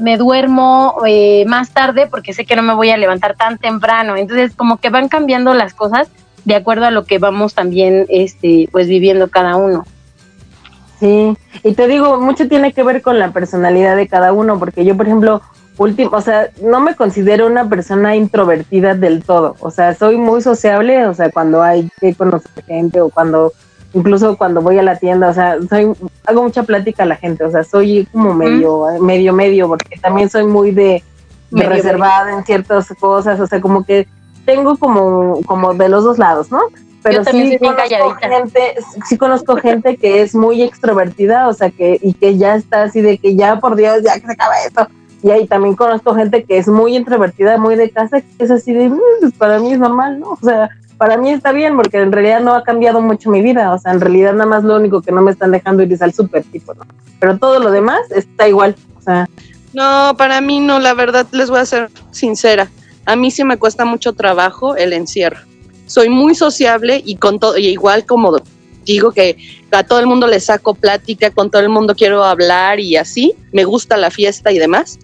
me, 0.02 0.18
duermo 0.18 0.98
eh, 1.08 1.46
más 1.48 1.72
tarde 1.72 2.08
porque 2.08 2.34
sé 2.34 2.46
que 2.46 2.56
no 2.56 2.62
me 2.62 2.74
voy 2.74 2.90
a 2.90 2.98
levantar 2.98 3.36
tan 3.36 3.58
temprano. 3.58 4.18
Entonces, 4.18 4.54
como 4.54 4.78
que 4.78 4.90
van 4.90 5.08
cambiando 5.08 5.54
las 5.54 5.74
cosas 5.74 6.10
de 6.44 6.56
acuerdo 6.56 6.86
a 6.86 6.92
lo 6.92 7.06
que 7.06 7.20
vamos 7.20 7.54
también 7.54 8.06
este, 8.10 8.68
pues 8.72 8.88
viviendo 8.88 9.30
cada 9.30 9.56
uno. 9.56 9.86
Sí, 11.00 11.38
y 11.64 11.74
te 11.74 11.88
digo, 11.88 12.20
mucho 12.20 12.50
tiene 12.50 12.74
que 12.74 12.84
ver 12.84 13.02
con 13.02 13.18
la 13.18 13.32
personalidad 13.32 13.96
de 13.96 14.10
cada 14.10 14.34
uno, 14.34 14.60
porque 14.60 14.84
yo, 14.84 14.98
por 14.98 15.06
ejemplo, 15.06 15.42
último, 15.80 16.12
o 16.14 16.22
sea, 16.22 16.50
no 16.62 16.82
me 16.82 16.96
considero 16.96 17.48
una 17.48 17.68
persona 17.68 18.16
introvertida 18.16 18.96
del 18.96 19.24
todo. 19.24 19.56
O 19.62 19.72
sea, 19.72 19.96
soy 19.96 20.18
muy 20.18 20.42
sociable, 20.42 21.08
o 21.08 21.14
sea, 21.14 21.32
cuando 21.32 21.64
hay 21.64 21.90
que 22.00 22.14
conocer 22.14 22.64
gente 22.66 23.00
o 23.02 23.10
cuando, 23.10 23.54
incluso 23.94 24.38
cuando 24.38 24.62
voy 24.62 24.78
a 24.78 24.84
la 24.84 24.98
tienda, 24.98 25.30
o 25.30 25.34
sea, 25.34 25.58
soy, 25.70 25.94
hago 26.26 26.44
mucha 26.44 26.64
plática 26.64 27.04
a 27.04 27.06
la 27.06 27.16
gente, 27.16 27.46
o 27.46 27.52
sea, 27.52 27.64
soy 27.64 28.08
como 28.12 28.34
medio, 28.34 28.86
medio, 29.00 29.34
medio, 29.34 29.70
porque 29.70 29.98
también 29.98 30.30
soy 30.30 30.46
muy 30.46 30.72
de, 30.72 31.02
reservada 31.52 32.34
en 32.34 32.44
ciertas 32.44 32.90
cosas, 33.00 33.40
o 33.40 33.48
sea, 33.48 33.62
como 33.62 33.86
que 33.86 34.06
tengo 34.46 34.78
como, 34.78 35.42
como 35.46 35.74
de 35.74 35.90
los 35.90 36.04
dos 36.04 36.20
lados, 36.20 36.52
¿no? 36.52 36.60
Pero 37.02 37.24
sí 37.24 37.58
conozco 37.58 38.16
gente, 38.16 38.76
sí 39.08 39.18
conozco 39.18 39.56
gente 39.56 39.96
que 39.96 40.22
es 40.22 40.36
muy 40.36 40.62
extrovertida, 40.62 41.48
o 41.48 41.54
sea, 41.54 41.70
que, 41.70 41.98
y 42.02 42.14
que 42.14 42.38
ya 42.38 42.56
está 42.56 42.84
así 42.84 43.00
de 43.00 43.18
que 43.18 43.38
ya 43.38 43.62
por 43.62 43.78
Dios, 43.78 44.04
ya 44.04 44.20
que 44.20 44.26
se 44.26 44.34
acaba 44.34 44.54
esto 44.68 44.88
Y 45.22 45.32
ahí 45.32 45.48
también 45.48 45.76
conozco 45.76 46.16
gente 46.16 46.44
que 46.44 46.58
es 46.58 46.68
muy 46.68 46.96
introvertida, 46.96 47.58
muy 47.58 47.76
de 47.76 47.90
casa, 47.90 48.22
que 48.22 48.28
es 48.40 48.52
así 48.52 48.74
de, 48.74 48.90
mm, 48.90 49.00
pues 49.22 49.34
para 49.34 49.60
mí 49.60 49.74
es 49.74 49.80
normal, 49.80 50.20
¿no? 50.20 50.32
O 50.32 50.40
sea, 50.42 50.70
para 50.98 51.18
mí 51.18 51.32
está 51.32 51.52
bien 51.52 51.76
porque 51.76 51.98
en 51.98 52.12
realidad 52.12 52.42
no 52.42 52.54
ha 52.54 52.64
cambiado 52.64 53.02
mucho 53.02 53.30
mi 53.30 53.42
vida, 53.42 53.74
o 53.74 53.80
sea, 53.80 53.94
en 53.94 54.02
realidad 54.02 54.34
nada 54.34 54.46
más 54.46 54.64
lo 54.64 54.76
único 54.76 55.02
que 55.02 55.12
no 55.12 55.22
me 55.22 55.32
están 55.32 55.52
dejando 55.52 55.84
ir 55.84 55.92
es 55.94 56.02
al 56.02 56.14
súper, 56.14 56.44
tipo, 56.44 56.74
¿no? 56.74 56.82
Pero 57.20 57.38
todo 57.38 57.60
lo 57.60 57.72
demás 57.72 58.02
está 58.12 58.48
igual, 58.48 58.76
o 58.98 59.02
sea. 59.02 59.28
No, 59.74 60.14
para 60.18 60.42
mí 60.42 60.60
no, 60.60 60.80
la 60.80 60.94
verdad 60.94 61.26
les 61.32 61.50
voy 61.50 61.60
a 61.60 61.66
ser 61.66 61.90
sincera. 62.12 62.70
A 63.06 63.16
mí 63.16 63.32
sí 63.32 63.44
me 63.44 63.58
cuesta 63.58 63.86
mucho 63.86 64.14
trabajo 64.14 64.76
el 64.76 64.94
encierro. 64.94 65.40
Soy 65.86 66.10
muy 66.10 66.36
sociable 66.36 67.02
y 67.04 67.16
con 67.16 67.40
todo, 67.40 67.58
y 67.58 67.68
igual 67.68 68.06
como 68.06 68.38
digo 68.86 69.12
que 69.12 69.38
a 69.72 69.84
todo 69.84 70.00
el 70.00 70.08
mundo 70.08 70.28
le 70.28 70.40
saco 70.40 70.74
plática, 70.74 71.32
con 71.32 71.50
todo 71.50 71.62
el 71.62 71.70
mundo 71.70 71.96
quiero 71.96 72.24
hablar 72.24 72.80
y 72.80 72.98
así, 72.98 73.34
me 73.52 73.64
gusta 73.64 73.98
la 73.98 74.12
fiesta 74.12 74.52
y 74.52 74.60
demás. 74.60 75.00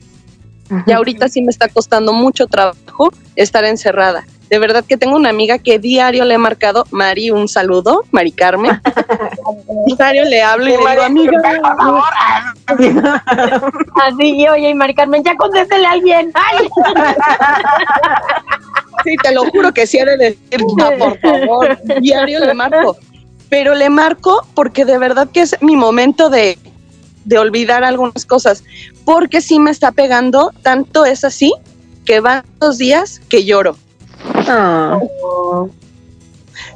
Y 0.85 0.91
ahorita 0.91 1.29
sí 1.29 1.41
me 1.41 1.51
está 1.51 1.67
costando 1.67 2.13
mucho 2.13 2.47
trabajo 2.47 3.11
estar 3.35 3.65
encerrada. 3.65 4.25
De 4.49 4.59
verdad 4.59 4.85
que 4.87 4.97
tengo 4.97 5.15
una 5.15 5.29
amiga 5.29 5.57
que 5.57 5.79
diario 5.79 6.23
le 6.23 6.35
he 6.35 6.37
marcado, 6.37 6.85
Mari, 6.91 7.31
un 7.31 7.47
saludo, 7.47 8.03
Mari 8.11 8.31
Carmen. 8.31 8.79
diario 9.87 10.23
le 10.25 10.43
hablo 10.43 10.67
y 10.67 10.71
le 10.71 10.77
digo, 10.77 11.01
amiga, 11.03 11.41
por 11.61 11.77
favor. 11.77 12.03
Así, 14.03 14.47
oye, 14.47 14.75
Mari 14.75 14.93
Carmen, 14.93 15.23
ya 15.23 15.35
contéstele 15.35 15.85
a 15.87 15.91
alguien. 15.91 16.31
¡Ay! 16.33 16.67
Sí, 19.03 19.15
te 19.21 19.33
lo 19.33 19.43
juro 19.51 19.73
que 19.73 19.85
sí 19.85 19.97
he 19.99 20.05
de 20.05 20.17
decir, 20.17 20.65
por 20.97 21.19
favor, 21.19 21.77
diario 22.01 22.39
le 22.39 22.53
marco. 22.53 22.97
Pero 23.49 23.75
le 23.75 23.89
marco 23.89 24.47
porque 24.55 24.85
de 24.85 24.97
verdad 24.97 25.27
que 25.31 25.41
es 25.41 25.61
mi 25.61 25.75
momento 25.75 26.29
de, 26.29 26.57
de 27.25 27.37
olvidar 27.37 27.83
algunas 27.83 28.25
cosas, 28.25 28.63
porque 29.05 29.41
sí 29.41 29.59
me 29.59 29.71
está 29.71 29.91
pegando, 29.91 30.51
tanto 30.61 31.05
es 31.05 31.23
así, 31.23 31.53
que 32.05 32.19
van 32.19 32.43
dos 32.59 32.77
días 32.77 33.21
que 33.29 33.45
lloro 33.45 33.77
Ah. 34.47 34.99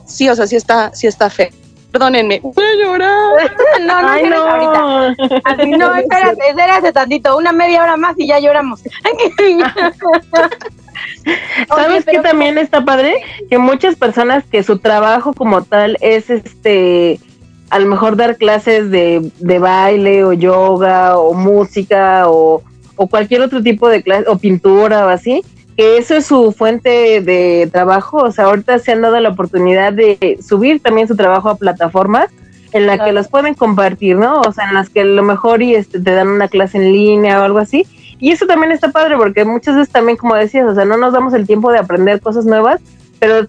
Sí, 0.05 0.29
o 0.29 0.35
sea, 0.35 0.47
sí 0.47 0.55
está, 0.55 0.93
sí 0.93 1.07
está 1.07 1.29
fe. 1.29 1.51
Perdónenme, 1.91 2.39
voy 2.43 2.65
a 2.65 2.75
llorar. 2.75 3.51
no, 3.81 4.01
no, 4.01 4.29
no. 4.29 4.37
ahorita. 4.43 5.15
Así, 5.45 5.71
no, 5.71 5.95
espérate, 5.99 6.49
espérate 6.49 6.91
tantito, 6.93 7.35
una 7.37 7.51
media 7.51 7.81
hora 7.81 7.97
más 7.97 8.13
y 8.17 8.27
ya 8.27 8.39
lloramos. 8.39 8.81
¿Sabes 11.67 12.05
qué 12.05 12.19
también 12.19 12.57
está 12.57 12.85
padre? 12.85 13.23
Que 13.49 13.57
muchas 13.57 13.95
personas 13.95 14.43
que 14.51 14.61
su 14.63 14.77
trabajo 14.77 15.33
como 15.33 15.63
tal 15.63 15.97
es 16.01 16.29
este 16.29 17.19
a 17.69 17.79
lo 17.79 17.85
mejor 17.87 18.15
dar 18.15 18.37
clases 18.37 18.89
de, 18.89 19.31
de 19.39 19.59
baile 19.59 20.23
o 20.23 20.33
yoga 20.33 21.17
o 21.17 21.33
música 21.33 22.29
o, 22.29 22.63
o 22.95 23.07
cualquier 23.07 23.41
otro 23.41 23.61
tipo 23.61 23.87
de 23.89 24.03
clase 24.03 24.25
o 24.27 24.37
pintura 24.37 25.05
o 25.05 25.09
así, 25.09 25.43
que 25.77 25.97
eso 25.97 26.15
es 26.15 26.25
su 26.25 26.51
fuente 26.51 27.21
de 27.21 27.69
trabajo, 27.71 28.17
o 28.17 28.31
sea, 28.31 28.45
ahorita 28.45 28.79
se 28.79 28.91
han 28.91 29.01
dado 29.01 29.19
la 29.19 29.29
oportunidad 29.29 29.93
de 29.93 30.37
subir 30.45 30.81
también 30.81 31.07
su 31.07 31.15
trabajo 31.15 31.49
a 31.49 31.55
plataformas 31.55 32.29
en 32.71 32.85
las 32.85 32.99
que 32.99 33.11
los 33.11 33.27
pueden 33.27 33.53
compartir, 33.53 34.15
¿no? 34.17 34.41
O 34.41 34.51
sea, 34.51 34.67
en 34.67 34.75
las 34.75 34.89
que 34.89 35.01
a 35.01 35.05
lo 35.05 35.23
mejor 35.23 35.61
y 35.61 35.75
este, 35.75 35.99
te 35.99 36.11
dan 36.11 36.27
una 36.27 36.47
clase 36.47 36.77
en 36.77 36.91
línea 36.91 37.41
o 37.41 37.43
algo 37.43 37.59
así. 37.59 37.85
Y 38.19 38.31
eso 38.31 38.45
también 38.45 38.71
está 38.71 38.91
padre 38.91 39.15
porque 39.17 39.45
muchas 39.45 39.75
veces 39.75 39.91
también, 39.91 40.17
como 40.17 40.35
decías, 40.35 40.67
o 40.67 40.75
sea, 40.75 40.85
no 40.85 40.97
nos 40.97 41.13
damos 41.13 41.33
el 41.33 41.47
tiempo 41.47 41.71
de 41.71 41.79
aprender 41.79 42.21
cosas 42.21 42.45
nuevas, 42.45 42.81
pero 43.19 43.47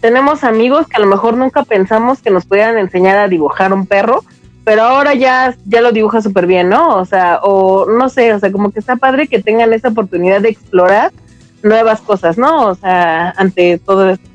tenemos 0.00 0.44
amigos 0.44 0.86
que 0.86 0.96
a 0.96 1.00
lo 1.00 1.06
mejor 1.06 1.36
nunca 1.36 1.62
pensamos 1.64 2.20
que 2.20 2.30
nos 2.30 2.46
pudieran 2.46 2.78
enseñar 2.78 3.18
a 3.18 3.28
dibujar 3.28 3.72
un 3.72 3.86
perro, 3.86 4.24
pero 4.64 4.82
ahora 4.82 5.14
ya, 5.14 5.56
ya 5.64 5.80
lo 5.80 5.92
dibuja 5.92 6.20
súper 6.20 6.46
bien, 6.46 6.68
¿no? 6.68 6.96
O 6.96 7.04
sea, 7.04 7.40
o 7.42 7.86
no 7.86 8.08
sé, 8.08 8.34
o 8.34 8.38
sea, 8.38 8.52
como 8.52 8.70
que 8.70 8.80
está 8.80 8.96
padre 8.96 9.26
que 9.26 9.42
tengan 9.42 9.72
esa 9.72 9.88
oportunidad 9.88 10.42
de 10.42 10.50
explorar 10.50 11.10
nuevas 11.62 12.00
cosas, 12.00 12.36
¿no? 12.36 12.66
O 12.66 12.74
sea, 12.74 13.30
ante 13.36 13.78
todo 13.78 14.10
esto. 14.10 14.27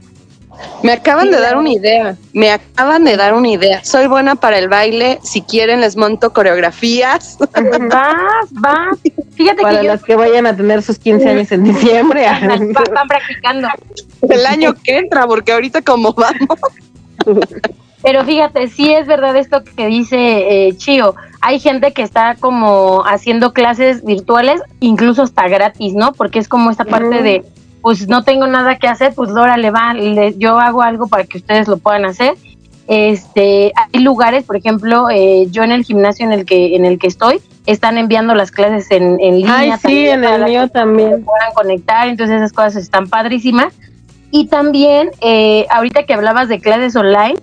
Me 0.84 0.92
acaban 0.92 1.32
de 1.32 1.40
dar 1.40 1.58
una 1.58 1.72
idea, 1.72 2.18
me 2.34 2.52
acaban 2.52 3.04
de 3.06 3.16
dar 3.16 3.34
una 3.34 3.50
idea. 3.50 3.84
Soy 3.84 4.08
buena 4.08 4.36
para 4.36 4.58
el 4.58 4.68
baile, 4.68 5.20
si 5.24 5.42
quieren 5.42 5.82
les 5.82 5.96
monto 5.96 6.34
coreografías. 6.34 7.38
Vas, 7.90 8.52
vas. 8.52 9.00
Fíjate 9.36 9.62
para 9.62 9.82
que 9.82 9.88
las 9.88 10.04
que 10.04 10.16
vayan 10.16 10.46
a 10.46 10.56
tener 10.56 10.82
sus 10.84 11.00
15 11.00 11.30
años 11.30 11.52
en 11.52 11.64
diciembre. 11.64 12.26
Van 12.28 13.08
practicando. 13.08 13.68
El 14.30 14.46
año 14.46 14.74
que 14.84 14.98
entra, 14.98 15.26
porque 15.26 15.54
ahorita 15.54 15.82
como 15.82 16.14
vamos. 16.14 16.60
Pero 18.04 18.26
fíjate, 18.26 18.68
sí 18.68 18.94
es 18.94 19.08
verdad 19.08 19.36
esto 19.38 19.64
que 19.64 19.88
dice 19.88 20.18
eh, 20.68 20.78
Chio. 20.78 21.16
Hay 21.40 21.60
gente 21.60 21.94
que 21.94 22.02
está 22.02 22.36
como 22.36 23.04
haciendo 23.06 23.54
clases 23.54 24.04
virtuales, 24.04 24.62
incluso 24.82 25.24
hasta 25.24 25.48
gratis, 25.48 25.94
¿no? 25.94 26.12
Porque 26.12 26.40
es 26.40 26.50
como 26.50 26.70
esta 26.70 26.84
parte 26.84 27.22
de, 27.22 27.46
pues 27.84 28.08
no 28.08 28.24
tengo 28.24 28.48
nada 28.48 28.78
que 28.78 28.88
hacer, 28.88 29.14
pues 29.14 29.30
ahora 29.32 29.58
le 29.58 29.70
va, 29.70 29.94
yo 30.38 30.58
hago 30.58 30.82
algo 30.82 31.08
para 31.08 31.26
que 31.26 31.38
ustedes 31.38 31.68
lo 31.68 31.78
puedan 31.78 32.06
hacer. 32.06 32.36
Este, 32.88 33.74
hay 33.76 34.02
lugares, 34.02 34.46
por 34.46 34.56
ejemplo, 34.56 35.10
eh, 35.10 35.48
yo 35.52 35.64
en 35.64 35.74
el 35.74 35.84
gimnasio 35.84 36.26
en 36.26 36.32
el 36.32 36.46
que 36.46 36.78
en 36.78 36.86
el 36.86 36.98
que 36.98 37.08
estoy, 37.08 37.42
están 37.66 37.98
enviando 37.98 38.36
las 38.36 38.52
clases 38.52 38.90
en, 38.90 39.20
en 39.20 39.36
línea. 39.36 39.58
Ay, 39.58 39.74
sí, 39.86 40.08
en 40.08 40.24
el 40.24 40.46
mío 40.46 40.70
también. 40.70 41.26
puedan 41.26 41.54
conectar, 41.54 42.08
entonces 42.08 42.38
esas 42.38 42.54
cosas 42.54 42.78
están 42.78 43.10
padrísimas. 43.10 43.74
Y 44.32 44.48
también, 44.48 45.12
eh, 45.20 45.68
ahorita 45.70 46.04
que 46.04 46.14
hablabas 46.14 46.48
de 46.48 46.62
clases 46.62 46.96
online, 46.96 47.36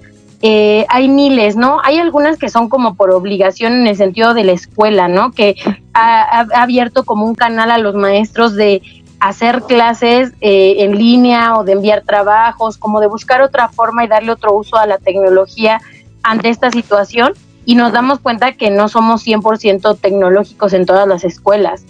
eh, 0.42 0.87
hay 0.88 1.09
miles, 1.09 1.55
¿no? 1.55 1.81
Hay 1.85 1.98
algunas 1.98 2.38
que 2.38 2.48
son 2.48 2.70
como 2.70 2.94
por 2.94 3.11
obligación 3.11 3.74
en 3.74 3.87
el 3.87 3.96
sentido 3.96 4.33
de 4.33 4.44
la 4.44 4.53
escuela, 4.53 5.07
¿no? 5.07 5.33
Que 5.33 5.55
ha, 5.92 6.46
abierto 6.55 7.05
como 7.05 7.26
un 7.26 7.35
canal 7.35 7.70
a 7.70 7.76
los 7.76 7.94
maestros 7.94 8.55
de 8.55 8.81
hacer 9.20 9.62
clases 9.62 10.33
eh, 10.40 10.76
en 10.78 10.96
línea 10.96 11.56
o 11.56 11.64
de 11.64 11.72
enviar 11.72 12.02
trabajos, 12.02 12.78
como 12.78 13.00
de 13.00 13.06
buscar 13.06 13.42
otra 13.42 13.68
forma 13.68 14.04
y 14.04 14.09
darle 14.09 14.33
otro 14.33 14.54
uso 14.54 14.76
a 14.76 14.87
la 14.87 14.98
tecnología 14.98 15.80
ante 16.22 16.48
esta 16.48 16.70
situación. 16.70 17.35
Y 17.64 17.74
nos 17.74 17.92
damos 17.92 18.18
cuenta 18.18 18.52
que 18.52 18.70
no 18.70 18.88
somos 18.88 19.24
100% 19.24 19.98
tecnológicos 20.00 20.72
en 20.72 20.87
todas 20.87 21.06
las 21.06 21.24
escuelas. 21.24 21.85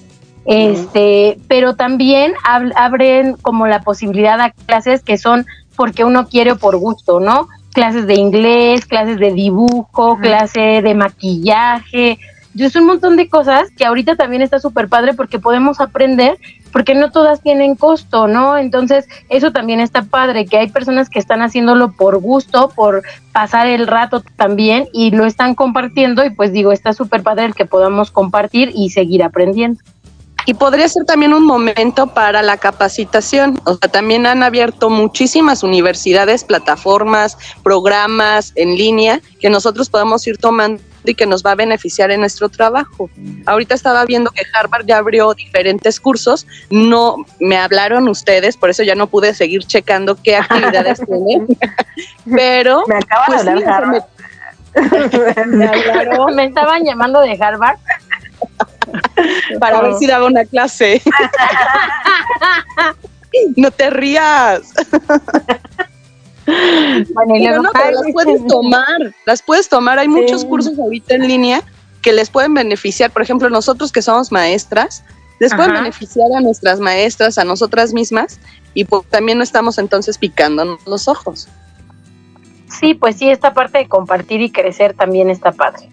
Este, 0.45 1.38
pero 1.49 1.77
también 1.77 2.33
abren 2.45 3.37
como 3.37 3.66
la 3.66 3.83
posibilidad 3.83 4.40
a 4.40 4.51
clases 4.51 5.03
que 5.03 5.16
son 5.16 5.47
porque 5.77 6.05
uno 6.05 6.27
quiere 6.27 6.53
o 6.53 6.57
por 6.57 6.77
gusto, 6.77 7.21
¿no? 7.21 7.49
clases 7.73 8.07
de 8.07 8.14
inglés, 8.14 8.87
clases 8.87 9.19
de 9.19 9.33
dibujo, 9.33 10.19
clase 10.19 10.83
de 10.83 10.95
maquillaje. 10.95 12.19
Es 12.59 12.75
un 12.75 12.87
montón 12.87 13.17
de 13.17 13.29
cosas 13.29 13.71
que 13.77 13.85
ahorita 13.85 14.17
también 14.17 14.43
está 14.43 14.59
súper 14.59 14.89
padre 14.89 15.15
porque 15.15 15.39
podemos 15.39 15.81
aprender, 15.81 16.39
porque 16.73 16.95
no 16.95 17.13
todas 17.13 17.41
tienen 17.43 17.77
costo, 17.77 18.27
¿no? 18.27 18.59
Entonces, 18.59 19.07
eso 19.29 19.53
también 19.53 19.79
está 19.79 20.03
padre, 20.03 20.47
que 20.47 20.59
hay 20.59 20.69
personas 20.69 21.09
que 21.09 21.21
están 21.21 21.43
haciéndolo 21.43 21.93
por 21.93 22.19
gusto, 22.19 22.71
por 22.75 23.03
pasar 23.33 23.69
el 23.69 23.87
rato 23.87 24.23
también 24.37 24.89
y 24.93 25.13
lo 25.13 25.27
están 25.27 25.55
compartiendo 25.55 26.25
y 26.25 26.31
pues 26.31 26.53
digo, 26.53 26.73
está 26.73 26.93
súper 26.93 27.23
padre 27.23 27.45
el 27.45 27.55
que 27.55 27.67
podamos 27.67 28.11
compartir 28.11 28.73
y 28.75 28.91
seguir 28.91 29.23
aprendiendo. 29.23 29.81
Y 30.47 30.55
podría 30.55 30.89
ser 30.89 31.05
también 31.05 31.35
un 31.35 31.45
momento 31.45 32.09
para 32.09 32.43
la 32.43 32.57
capacitación. 32.57 33.61
O 33.65 33.77
sea, 33.77 33.91
también 33.91 34.27
han 34.27 34.43
abierto 34.43 34.91
muchísimas 34.91 35.63
universidades, 35.63 36.45
plataformas, 36.45 37.37
programas 37.63 38.53
en 38.57 38.75
línea 38.75 39.21
que 39.39 39.51
nosotros 39.51 39.91
podemos 39.91 40.27
ir 40.27 40.39
tomando 40.39 40.83
y 41.05 41.15
que 41.15 41.27
nos 41.27 41.45
va 41.45 41.53
a 41.53 41.55
beneficiar 41.55 42.11
en 42.11 42.21
nuestro 42.21 42.49
trabajo. 42.49 43.11
Ahorita 43.47 43.75
estaba 43.75 44.05
viendo 44.05 44.31
que 44.31 44.43
Harvard 44.55 44.87
ya 44.87 44.99
abrió 44.99 45.35
diferentes 45.35 46.01
cursos, 46.01 46.47
no 46.71 47.17
me 47.39 47.57
hablaron 47.57 48.09
ustedes, 48.09 48.57
por 48.57 48.71
eso 48.71 48.83
ya 48.83 48.95
no 48.95 49.07
pude 49.07 49.35
seguir 49.35 49.65
checando 49.65 50.17
qué 50.23 50.37
actividades 50.37 51.01
tienen, 51.07 51.47
pero 52.35 52.85
me 52.87 52.97
acaba 52.97 53.27
de 53.27 53.33
pues 53.33 53.47
hablar 53.47 54.07
Me, 55.47 56.31
me 56.35 56.45
estaban 56.45 56.85
llamando 56.85 57.21
de 57.21 57.37
Harvard 57.41 57.79
para 59.59 59.83
ver 59.83 59.95
si 59.95 60.07
daba 60.07 60.27
una 60.27 60.45
clase. 60.45 61.03
no 63.57 63.71
te 63.71 63.91
rías. 63.91 64.73
Bueno, 67.15 67.63
no, 67.63 67.71
las 67.73 68.13
puedes 68.13 68.47
tomar, 68.47 69.15
las 69.27 69.43
puedes 69.43 69.69
tomar. 69.69 69.99
Hay 69.99 70.09
muchos 70.09 70.45
cursos 70.45 70.79
ahorita 70.79 71.15
en 71.15 71.29
línea 71.29 71.63
que 72.03 72.13
les 72.13 72.31
pueden 72.31 72.55
beneficiar. 72.55 73.11
Por 73.11 73.23
ejemplo, 73.23 73.51
nosotros 73.51 73.93
que 73.93 74.03
somos 74.03 74.33
maestras, 74.33 75.05
les 75.39 75.55
pueden 75.55 75.73
beneficiar 75.73 76.27
a 76.37 76.41
nuestras 76.41 76.81
maestras, 76.81 77.39
a 77.39 77.45
nosotras 77.45 77.93
mismas, 77.93 78.39
y 78.75 78.85
pues, 78.85 79.07
también 79.09 79.39
no 79.39 79.45
estamos 79.45 79.79
entonces 79.79 80.19
picando 80.19 80.79
los 80.87 81.09
ojos. 81.09 81.49
Sí, 82.69 82.95
pues 82.95 83.17
sí, 83.17 83.29
esta 83.29 83.53
parte 83.53 83.79
de 83.79 83.89
compartir 83.89 84.41
y 84.43 84.53
crecer 84.53 84.95
también 84.95 85.31
está 85.31 85.53
padre. 85.53 85.91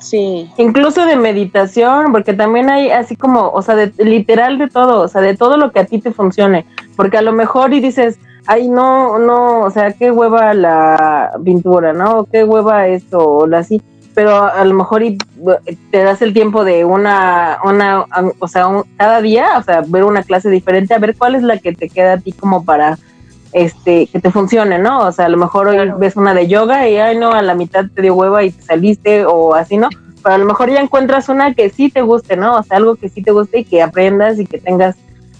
Sí. 0.00 0.50
Incluso 0.56 1.04
de 1.04 1.16
meditación, 1.16 2.12
porque 2.12 2.32
también 2.32 2.70
hay 2.70 2.90
así 2.90 3.16
como, 3.16 3.50
o 3.50 3.62
sea, 3.62 3.74
de, 3.74 3.92
literal 3.98 4.58
de 4.58 4.68
todo, 4.68 5.02
o 5.02 5.08
sea, 5.08 5.20
de 5.20 5.36
todo 5.36 5.56
lo 5.56 5.72
que 5.72 5.80
a 5.80 5.84
ti 5.84 5.98
te 5.98 6.12
funcione. 6.12 6.64
Porque 6.96 7.18
a 7.18 7.22
lo 7.22 7.32
mejor 7.32 7.74
y 7.74 7.80
dices, 7.80 8.18
ay, 8.48 8.66
no, 8.66 9.18
no, 9.18 9.60
o 9.60 9.70
sea, 9.70 9.92
qué 9.92 10.10
hueva 10.10 10.54
la 10.54 11.32
pintura, 11.44 11.92
¿no? 11.92 12.24
Qué 12.32 12.44
hueva 12.44 12.88
esto, 12.88 13.18
o 13.18 13.54
así. 13.54 13.82
pero 14.14 14.42
a 14.42 14.64
lo 14.64 14.74
mejor 14.74 15.02
y, 15.02 15.18
te 15.90 16.02
das 16.02 16.22
el 16.22 16.32
tiempo 16.32 16.64
de 16.64 16.86
una, 16.86 17.58
una 17.62 18.06
o 18.38 18.48
sea, 18.48 18.66
cada 18.96 19.20
día, 19.20 19.58
o 19.58 19.62
sea, 19.62 19.84
ver 19.86 20.02
una 20.02 20.22
clase 20.22 20.48
diferente, 20.48 20.94
a 20.94 20.98
ver 20.98 21.14
cuál 21.16 21.34
es 21.34 21.42
la 21.42 21.58
que 21.58 21.74
te 21.74 21.90
queda 21.90 22.14
a 22.14 22.18
ti 22.18 22.32
como 22.32 22.64
para 22.64 22.98
este 23.52 24.06
que 24.06 24.18
te 24.18 24.30
funcione, 24.30 24.78
¿no? 24.78 25.00
O 25.00 25.12
sea, 25.12 25.26
a 25.26 25.28
lo 25.28 25.36
mejor 25.36 25.68
hoy 25.68 25.92
ves 25.98 26.16
una 26.16 26.32
de 26.32 26.48
yoga 26.48 26.88
y 26.88 26.96
ay 26.96 27.18
no, 27.18 27.32
a 27.32 27.42
la 27.42 27.54
mitad 27.54 27.84
te 27.94 28.00
dio 28.00 28.14
hueva 28.14 28.44
y 28.44 28.50
te 28.50 28.62
saliste 28.62 29.26
o 29.26 29.54
así, 29.54 29.76
¿no? 29.76 29.90
Pero 30.22 30.34
a 30.34 30.38
lo 30.38 30.46
mejor 30.46 30.70
ya 30.70 30.80
encuentras 30.80 31.28
una 31.28 31.52
que 31.54 31.68
sí 31.68 31.90
te 31.90 32.00
guste, 32.00 32.36
¿no? 32.36 32.56
O 32.56 32.62
sea, 32.62 32.78
algo 32.78 32.96
que 32.96 33.10
sí 33.10 33.22
te 33.22 33.30
guste 33.30 33.60
y 33.60 33.64
que 33.64 33.82
aprendas 33.82 34.38
y 34.38 34.46
que 34.46 34.58
tengas 34.58 34.96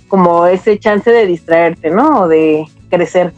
como 0.08 0.46
ese 0.46 0.78
chance 0.78 1.10
de 1.10 1.26
distraerte, 1.26 1.90
¿no? 1.90 2.22
O 2.22 2.28
de 2.28 2.64
crecer. 2.90 3.32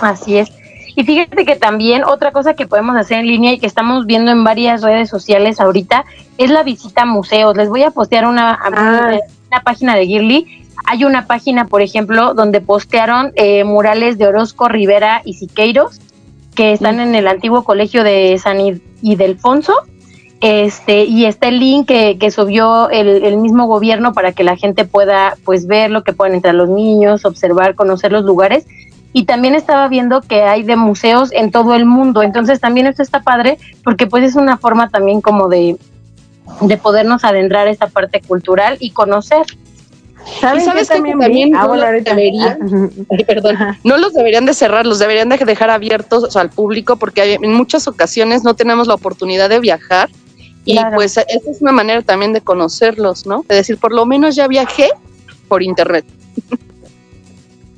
Así 0.00 0.38
es. 0.38 0.50
Y 0.96 1.04
fíjate 1.04 1.44
que 1.44 1.56
también 1.56 2.02
otra 2.04 2.32
cosa 2.32 2.54
que 2.54 2.66
podemos 2.66 2.96
hacer 2.96 3.20
en 3.20 3.26
línea 3.26 3.52
y 3.52 3.58
que 3.58 3.66
estamos 3.66 4.06
viendo 4.06 4.30
en 4.30 4.42
varias 4.42 4.82
redes 4.82 5.08
sociales 5.08 5.60
ahorita 5.60 6.04
es 6.38 6.50
la 6.50 6.62
visita 6.62 7.02
a 7.02 7.06
museos. 7.06 7.56
Les 7.56 7.68
voy 7.68 7.84
a 7.84 7.90
postear 7.90 8.26
una, 8.26 8.58
ah. 8.60 9.18
una 9.48 9.60
página 9.62 9.94
de 9.94 10.06
Girly 10.06 10.64
hay 10.90 11.04
una 11.04 11.26
página, 11.26 11.66
por 11.66 11.82
ejemplo, 11.82 12.32
donde 12.32 12.62
postearon 12.62 13.32
eh, 13.34 13.62
murales 13.64 14.16
de 14.16 14.26
Orozco, 14.26 14.68
Rivera 14.68 15.20
y 15.22 15.34
Siqueiros, 15.34 16.00
que 16.54 16.72
están 16.72 16.98
en 16.98 17.14
el 17.14 17.28
antiguo 17.28 17.62
colegio 17.62 18.04
de 18.04 18.38
San 18.38 18.58
Ildefonso. 19.02 19.74
Este, 20.40 21.04
y 21.04 21.24
está 21.24 21.48
el 21.48 21.58
link 21.58 21.88
que, 21.88 22.30
subió 22.30 22.90
el, 22.90 23.36
mismo 23.38 23.66
gobierno 23.66 24.12
para 24.12 24.32
que 24.32 24.44
la 24.44 24.56
gente 24.56 24.84
pueda 24.84 25.36
pues 25.44 25.66
ver 25.66 25.90
lo 25.90 26.04
que 26.04 26.12
pueden 26.12 26.34
entrar 26.34 26.54
los 26.54 26.68
niños, 26.68 27.24
observar, 27.24 27.74
conocer 27.74 28.12
los 28.12 28.24
lugares. 28.24 28.64
Y 29.12 29.24
también 29.24 29.56
estaba 29.56 29.88
viendo 29.88 30.20
que 30.20 30.42
hay 30.42 30.62
de 30.62 30.76
museos 30.76 31.32
en 31.32 31.50
todo 31.50 31.74
el 31.74 31.86
mundo. 31.86 32.22
Entonces 32.22 32.60
también 32.60 32.86
esto 32.86 33.02
está 33.02 33.22
padre 33.22 33.58
porque 33.82 34.06
pues 34.06 34.22
es 34.22 34.36
una 34.36 34.58
forma 34.58 34.90
también 34.90 35.20
como 35.20 35.48
de, 35.48 35.76
de 36.60 36.76
podernos 36.76 37.24
adentrar 37.24 37.66
a 37.66 37.70
esta 37.70 37.88
parte 37.88 38.20
cultural 38.20 38.76
y 38.78 38.90
conocer. 38.90 39.44
¿Sabes, 40.40 40.66
¿sabes 40.66 40.88
que 40.88 40.94
también, 40.94 41.50
no, 41.50 41.74
los 41.74 42.04
deberían, 42.04 42.90
perdón, 43.26 43.56
no 43.82 43.96
los 43.96 44.12
deberían 44.12 44.44
de 44.44 44.52
cerrar, 44.52 44.84
los 44.84 44.98
deberían 44.98 45.30
de 45.30 45.38
dejar 45.38 45.70
abiertos 45.70 46.36
al 46.36 46.50
público 46.50 46.96
porque 46.96 47.38
en 47.40 47.54
muchas 47.54 47.88
ocasiones 47.88 48.44
no 48.44 48.54
tenemos 48.54 48.88
la 48.88 48.94
oportunidad 48.94 49.48
de 49.48 49.58
viajar 49.58 50.10
y 50.64 50.78
pues 50.94 51.16
esa 51.16 51.50
es 51.50 51.60
una 51.60 51.72
manera 51.72 52.02
también 52.02 52.32
de 52.32 52.40
conocerlos, 52.40 53.26
¿no? 53.26 53.44
De 53.48 53.56
decir, 53.56 53.78
por 53.78 53.92
lo 53.92 54.04
menos 54.06 54.36
ya 54.36 54.46
viajé 54.48 54.90
por 55.48 55.62
internet. 55.62 56.04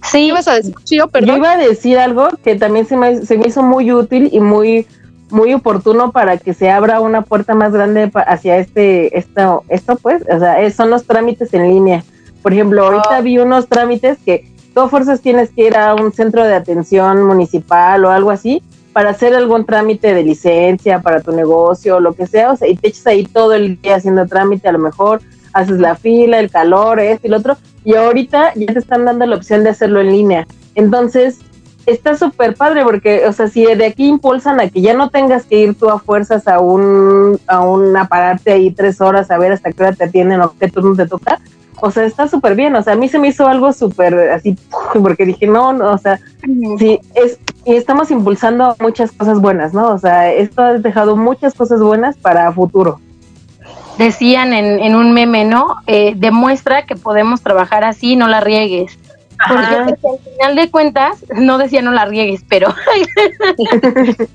Sí. 0.02 0.32
¿Qué 0.34 0.50
a 0.50 0.54
decir? 0.54 0.74
Yo, 0.86 1.08
perdón. 1.08 1.28
Yo 1.28 1.36
iba 1.36 1.52
a 1.52 1.56
decir 1.58 1.98
algo 1.98 2.30
que 2.42 2.56
también 2.56 2.86
se 2.86 2.96
me, 2.96 3.20
se 3.24 3.36
me 3.36 3.46
hizo 3.46 3.62
muy 3.62 3.92
útil 3.92 4.30
y 4.32 4.40
muy 4.40 4.86
muy 5.28 5.52
oportuno 5.52 6.10
para 6.10 6.38
que 6.38 6.54
se 6.54 6.70
abra 6.70 7.00
una 7.00 7.20
puerta 7.20 7.54
más 7.54 7.72
grande 7.72 8.10
hacia 8.26 8.56
este 8.56 9.16
esto 9.16 9.62
esto 9.68 9.96
pues 9.96 10.22
o 10.22 10.38
sea 10.40 10.68
son 10.72 10.90
los 10.90 11.04
trámites 11.04 11.52
en 11.54 11.68
línea 11.68 12.02
por 12.42 12.52
ejemplo, 12.52 12.84
ahorita 12.84 13.16
ah. 13.16 13.20
vi 13.20 13.38
unos 13.38 13.68
trámites 13.68 14.18
que 14.24 14.50
todas 14.74 14.90
fuerzas 14.90 15.20
tienes 15.20 15.50
que 15.50 15.66
ir 15.66 15.76
a 15.76 15.94
un 15.94 16.12
centro 16.12 16.44
de 16.44 16.54
atención 16.54 17.24
municipal 17.24 18.04
o 18.04 18.10
algo 18.10 18.30
así 18.30 18.62
para 18.92 19.10
hacer 19.10 19.34
algún 19.34 19.64
trámite 19.64 20.14
de 20.14 20.22
licencia 20.22 21.00
para 21.00 21.20
tu 21.20 21.32
negocio 21.32 21.96
o 21.96 22.00
lo 22.00 22.12
que 22.12 22.26
sea, 22.26 22.52
o 22.52 22.56
sea, 22.56 22.68
y 22.68 22.76
te 22.76 22.88
echas 22.88 23.06
ahí 23.06 23.24
todo 23.24 23.54
el 23.54 23.80
día 23.80 23.96
haciendo 23.96 24.26
trámite, 24.26 24.68
a 24.68 24.72
lo 24.72 24.78
mejor 24.78 25.20
haces 25.52 25.78
la 25.78 25.96
fila, 25.96 26.38
el 26.38 26.50
calor, 26.50 27.00
esto 27.00 27.26
y 27.26 27.30
lo 27.30 27.38
otro, 27.38 27.56
y 27.84 27.94
ahorita 27.94 28.52
ya 28.54 28.66
te 28.66 28.78
están 28.78 29.04
dando 29.04 29.26
la 29.26 29.36
opción 29.36 29.64
de 29.64 29.70
hacerlo 29.70 30.00
en 30.00 30.12
línea. 30.12 30.46
Entonces, 30.74 31.38
está 31.86 32.16
súper 32.16 32.54
padre 32.54 32.84
porque, 32.84 33.26
o 33.26 33.32
sea, 33.32 33.48
si 33.48 33.64
de 33.64 33.86
aquí 33.86 34.06
impulsan 34.06 34.60
a 34.60 34.68
que 34.68 34.80
ya 34.80 34.94
no 34.94 35.10
tengas 35.10 35.44
que 35.44 35.60
ir 35.60 35.74
tú 35.74 35.88
a 35.88 35.98
fuerzas 35.98 36.46
a 36.46 36.60
un, 36.60 37.38
a 37.46 37.60
un 37.60 37.96
a 37.96 38.06
pararte 38.06 38.52
ahí 38.52 38.70
tres 38.70 39.00
horas 39.00 39.30
a 39.30 39.38
ver 39.38 39.52
hasta 39.52 39.72
qué 39.72 39.82
hora 39.82 39.92
te 39.92 40.04
atienden 40.04 40.40
o 40.40 40.54
qué 40.58 40.68
turno 40.68 40.94
te 40.94 41.06
toca, 41.06 41.40
o 41.80 41.90
sea, 41.90 42.04
está 42.04 42.28
súper 42.28 42.54
bien, 42.54 42.74
o 42.76 42.82
sea, 42.82 42.92
a 42.92 42.96
mí 42.96 43.08
se 43.08 43.18
me 43.18 43.28
hizo 43.28 43.46
algo 43.46 43.72
súper 43.72 44.14
así, 44.30 44.56
porque 45.02 45.24
dije, 45.24 45.46
no, 45.46 45.72
no, 45.72 45.92
o 45.92 45.98
sea, 45.98 46.20
sí, 46.78 47.00
es, 47.14 47.38
y 47.64 47.74
estamos 47.74 48.10
impulsando 48.10 48.76
muchas 48.80 49.12
cosas 49.12 49.40
buenas, 49.40 49.74
¿no? 49.74 49.88
O 49.88 49.98
sea, 49.98 50.32
esto 50.32 50.62
ha 50.62 50.72
dejado 50.74 51.16
muchas 51.16 51.54
cosas 51.54 51.80
buenas 51.80 52.16
para 52.16 52.52
futuro. 52.52 53.00
Decían 53.98 54.52
en, 54.52 54.80
en 54.80 54.94
un 54.94 55.12
meme, 55.12 55.44
¿no? 55.44 55.76
Eh, 55.86 56.14
demuestra 56.16 56.86
que 56.86 56.96
podemos 56.96 57.42
trabajar 57.42 57.84
así, 57.84 58.16
no 58.16 58.28
la 58.28 58.40
riegues. 58.40 58.98
Porque 59.48 59.74
al 59.74 59.96
final 60.34 60.56
de 60.56 60.70
cuentas, 60.70 61.24
no 61.34 61.58
decía 61.58 61.80
no 61.80 61.92
la 61.92 62.04
riegues, 62.04 62.44
pero. 62.48 62.68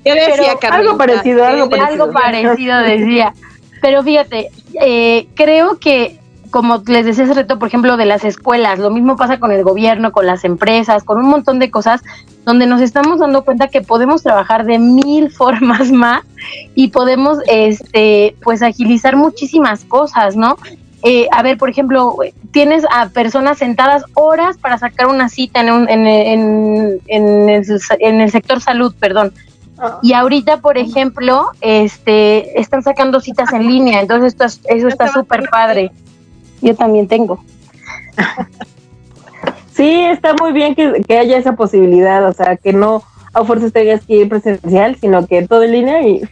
¿Qué 0.04 0.14
decía, 0.14 0.56
Algo 0.70 0.96
parecido, 0.96 1.44
algo 1.44 1.68
parecido. 1.68 2.04
Algo 2.04 2.12
parecido 2.12 2.78
decía. 2.78 3.32
Pero 3.80 4.02
fíjate, 4.02 4.50
eh, 4.80 5.28
creo 5.34 5.78
que 5.78 6.18
como 6.50 6.82
les 6.86 7.04
decía 7.04 7.24
hace 7.24 7.34
reto, 7.34 7.58
por 7.58 7.68
ejemplo, 7.68 7.96
de 7.96 8.06
las 8.06 8.24
escuelas, 8.24 8.78
lo 8.78 8.90
mismo 8.90 9.16
pasa 9.16 9.38
con 9.38 9.52
el 9.52 9.62
gobierno, 9.62 10.12
con 10.12 10.26
las 10.26 10.44
empresas, 10.44 11.04
con 11.04 11.18
un 11.18 11.28
montón 11.28 11.58
de 11.58 11.70
cosas 11.70 12.02
donde 12.46 12.66
nos 12.66 12.80
estamos 12.80 13.18
dando 13.18 13.44
cuenta 13.44 13.68
que 13.68 13.82
podemos 13.82 14.22
trabajar 14.22 14.64
de 14.64 14.78
mil 14.78 15.30
formas 15.40 15.92
más 15.92 16.22
y 16.74 16.88
podemos, 16.88 17.38
este, 17.46 18.34
pues, 18.42 18.62
agilizar 18.62 19.16
muchísimas 19.16 19.84
cosas, 19.84 20.34
¿no? 20.36 20.56
Eh, 21.02 21.28
a 21.30 21.42
ver, 21.42 21.58
por 21.58 21.68
ejemplo, 21.68 22.16
tienes 22.52 22.84
a 22.90 23.10
personas 23.10 23.58
sentadas 23.58 24.02
horas 24.14 24.56
para 24.56 24.78
sacar 24.78 25.08
una 25.08 25.28
cita 25.28 25.60
en, 25.60 25.70
un, 25.70 25.88
en, 25.90 26.06
en, 26.06 27.00
en, 27.06 27.48
el, 27.50 27.64
en 28.00 28.20
el 28.22 28.30
sector 28.30 28.62
salud, 28.62 28.94
perdón. 28.98 29.32
Ah. 29.78 29.98
Y 30.02 30.14
ahorita, 30.14 30.62
por 30.62 30.78
ejemplo, 30.78 31.50
este, 31.60 32.58
están 32.58 32.82
sacando 32.82 33.20
citas 33.20 33.52
en 33.52 33.66
línea, 33.66 34.00
entonces 34.00 34.32
esto, 34.32 34.46
eso 34.68 34.88
está 34.88 35.12
súper 35.12 35.50
padre 35.50 35.92
yo 36.62 36.74
también 36.74 37.08
tengo. 37.08 37.42
sí, 39.76 40.04
está 40.04 40.34
muy 40.34 40.52
bien 40.52 40.74
que, 40.74 41.18
haya 41.18 41.36
esa 41.36 41.54
posibilidad, 41.54 42.26
o 42.26 42.32
sea, 42.32 42.56
que 42.56 42.72
no 42.72 43.02
a 43.32 43.44
fuerzas 43.44 43.72
tengas 43.72 44.04
que 44.04 44.14
ir 44.14 44.28
presencial, 44.28 44.96
sino 45.00 45.26
que 45.26 45.46
todo 45.46 45.62
en 45.62 45.72
línea 45.72 46.06
y, 46.06 46.22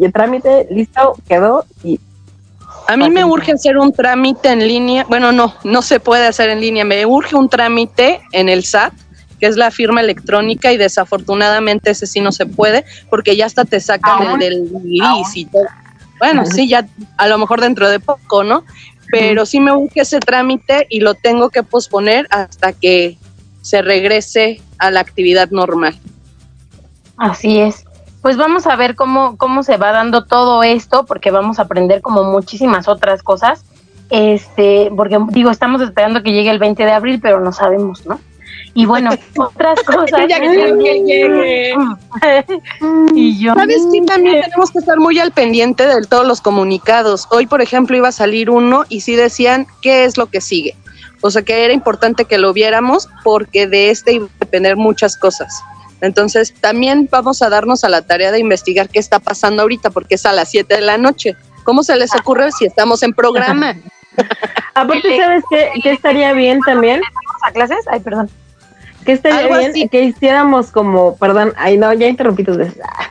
el 0.00 0.12
trámite 0.12 0.68
listo, 0.70 1.16
quedó 1.26 1.64
y 1.82 1.98
a 2.86 2.96
mí 2.96 3.10
me 3.10 3.24
urge 3.24 3.52
hacer 3.52 3.78
un 3.78 3.92
trámite 3.92 4.50
en 4.50 4.66
línea. 4.66 5.04
Bueno, 5.08 5.30
no, 5.30 5.54
no 5.62 5.82
se 5.82 6.00
puede 6.00 6.26
hacer 6.26 6.50
en 6.50 6.60
línea. 6.60 6.84
Me 6.84 7.06
urge 7.06 7.36
un 7.36 7.48
trámite 7.48 8.20
en 8.32 8.48
el 8.48 8.64
SAT, 8.64 8.92
que 9.38 9.46
es 9.46 9.56
la 9.56 9.70
firma 9.70 10.00
electrónica, 10.00 10.72
y 10.72 10.76
desafortunadamente 10.76 11.90
ese 11.90 12.06
sí 12.08 12.20
no 12.20 12.32
se 12.32 12.46
puede, 12.46 12.84
porque 13.08 13.36
ya 13.36 13.46
hasta 13.46 13.64
te 13.64 13.78
sacan 13.78 14.32
el 14.32 14.38
del 14.38 14.70
y 14.82 15.44
todo. 15.46 15.66
Bueno, 16.18 16.44
sí, 16.46 16.68
ya 16.68 16.86
a 17.16 17.28
lo 17.28 17.38
mejor 17.38 17.60
dentro 17.60 17.88
de 17.88 18.00
poco, 18.00 18.44
¿no? 18.44 18.64
Pero 19.10 19.46
sí 19.46 19.60
me 19.60 19.72
busque 19.72 20.00
ese 20.00 20.20
trámite 20.20 20.86
y 20.88 21.00
lo 21.00 21.14
tengo 21.14 21.50
que 21.50 21.62
posponer 21.62 22.26
hasta 22.30 22.72
que 22.72 23.18
se 23.62 23.82
regrese 23.82 24.60
a 24.78 24.90
la 24.90 25.00
actividad 25.00 25.50
normal. 25.50 25.98
Así 27.16 27.60
es. 27.60 27.84
Pues 28.22 28.36
vamos 28.36 28.66
a 28.66 28.76
ver 28.76 28.96
cómo, 28.96 29.36
cómo 29.36 29.62
se 29.62 29.76
va 29.76 29.92
dando 29.92 30.24
todo 30.24 30.62
esto, 30.62 31.06
porque 31.06 31.30
vamos 31.30 31.58
a 31.58 31.62
aprender 31.62 32.02
como 32.02 32.24
muchísimas 32.24 32.88
otras 32.88 33.22
cosas. 33.22 33.64
Este, 34.10 34.90
porque 34.96 35.18
digo, 35.28 35.50
estamos 35.50 35.80
esperando 35.80 36.22
que 36.22 36.32
llegue 36.32 36.50
el 36.50 36.58
20 36.58 36.84
de 36.84 36.92
abril, 36.92 37.20
pero 37.22 37.40
no 37.40 37.52
sabemos, 37.52 38.04
¿no? 38.06 38.18
Y 38.74 38.86
bueno, 38.86 39.10
otras 39.36 39.80
cosas. 39.82 40.20
y 43.14 43.38
yo. 43.38 43.54
¿Sabes 43.54 43.82
que 43.92 44.02
también 44.02 44.42
tenemos 44.42 44.70
que 44.70 44.78
estar 44.78 44.98
muy 44.98 45.18
al 45.18 45.32
pendiente 45.32 45.86
de 45.86 46.06
todos 46.06 46.26
los 46.26 46.40
comunicados? 46.40 47.26
Hoy, 47.30 47.46
por 47.46 47.62
ejemplo, 47.62 47.96
iba 47.96 48.08
a 48.08 48.12
salir 48.12 48.50
uno 48.50 48.84
y 48.88 49.00
sí 49.00 49.16
decían 49.16 49.66
qué 49.82 50.04
es 50.04 50.16
lo 50.16 50.26
que 50.26 50.40
sigue. 50.40 50.76
O 51.22 51.30
sea 51.30 51.42
que 51.42 51.64
era 51.64 51.74
importante 51.74 52.24
que 52.24 52.38
lo 52.38 52.52
viéramos 52.52 53.08
porque 53.22 53.66
de 53.66 53.90
este 53.90 54.14
iba 54.14 54.26
a 54.26 54.38
depender 54.40 54.76
muchas 54.76 55.16
cosas. 55.16 55.62
Entonces, 56.00 56.54
también 56.60 57.08
vamos 57.10 57.42
a 57.42 57.50
darnos 57.50 57.84
a 57.84 57.90
la 57.90 58.00
tarea 58.00 58.32
de 58.32 58.38
investigar 58.38 58.88
qué 58.88 58.98
está 58.98 59.18
pasando 59.18 59.60
ahorita, 59.60 59.90
porque 59.90 60.14
es 60.14 60.24
a 60.24 60.32
las 60.32 60.50
7 60.50 60.76
de 60.76 60.80
la 60.80 60.96
noche. 60.96 61.36
¿Cómo 61.64 61.82
se 61.82 61.94
les 61.96 62.14
ocurre 62.14 62.50
si 62.52 62.64
estamos 62.64 63.02
en 63.02 63.12
programa? 63.12 63.76
Aparte, 64.74 65.18
¿sabes 65.18 65.44
qué, 65.50 65.70
qué 65.82 65.92
estaría 65.92 66.32
bien 66.32 66.60
también? 66.60 67.02
¿A 67.46 67.52
clases? 67.52 67.84
Ay, 67.90 68.00
perdón 68.00 68.30
que 69.04 69.12
estaría 69.12 69.58
bien 69.58 69.88
que 69.88 70.04
hiciéramos 70.04 70.70
como, 70.70 71.16
perdón, 71.16 71.52
ay 71.56 71.76
no, 71.78 71.92
ya 71.92 72.08
interrumpí 72.08 72.44
tus 72.44 72.58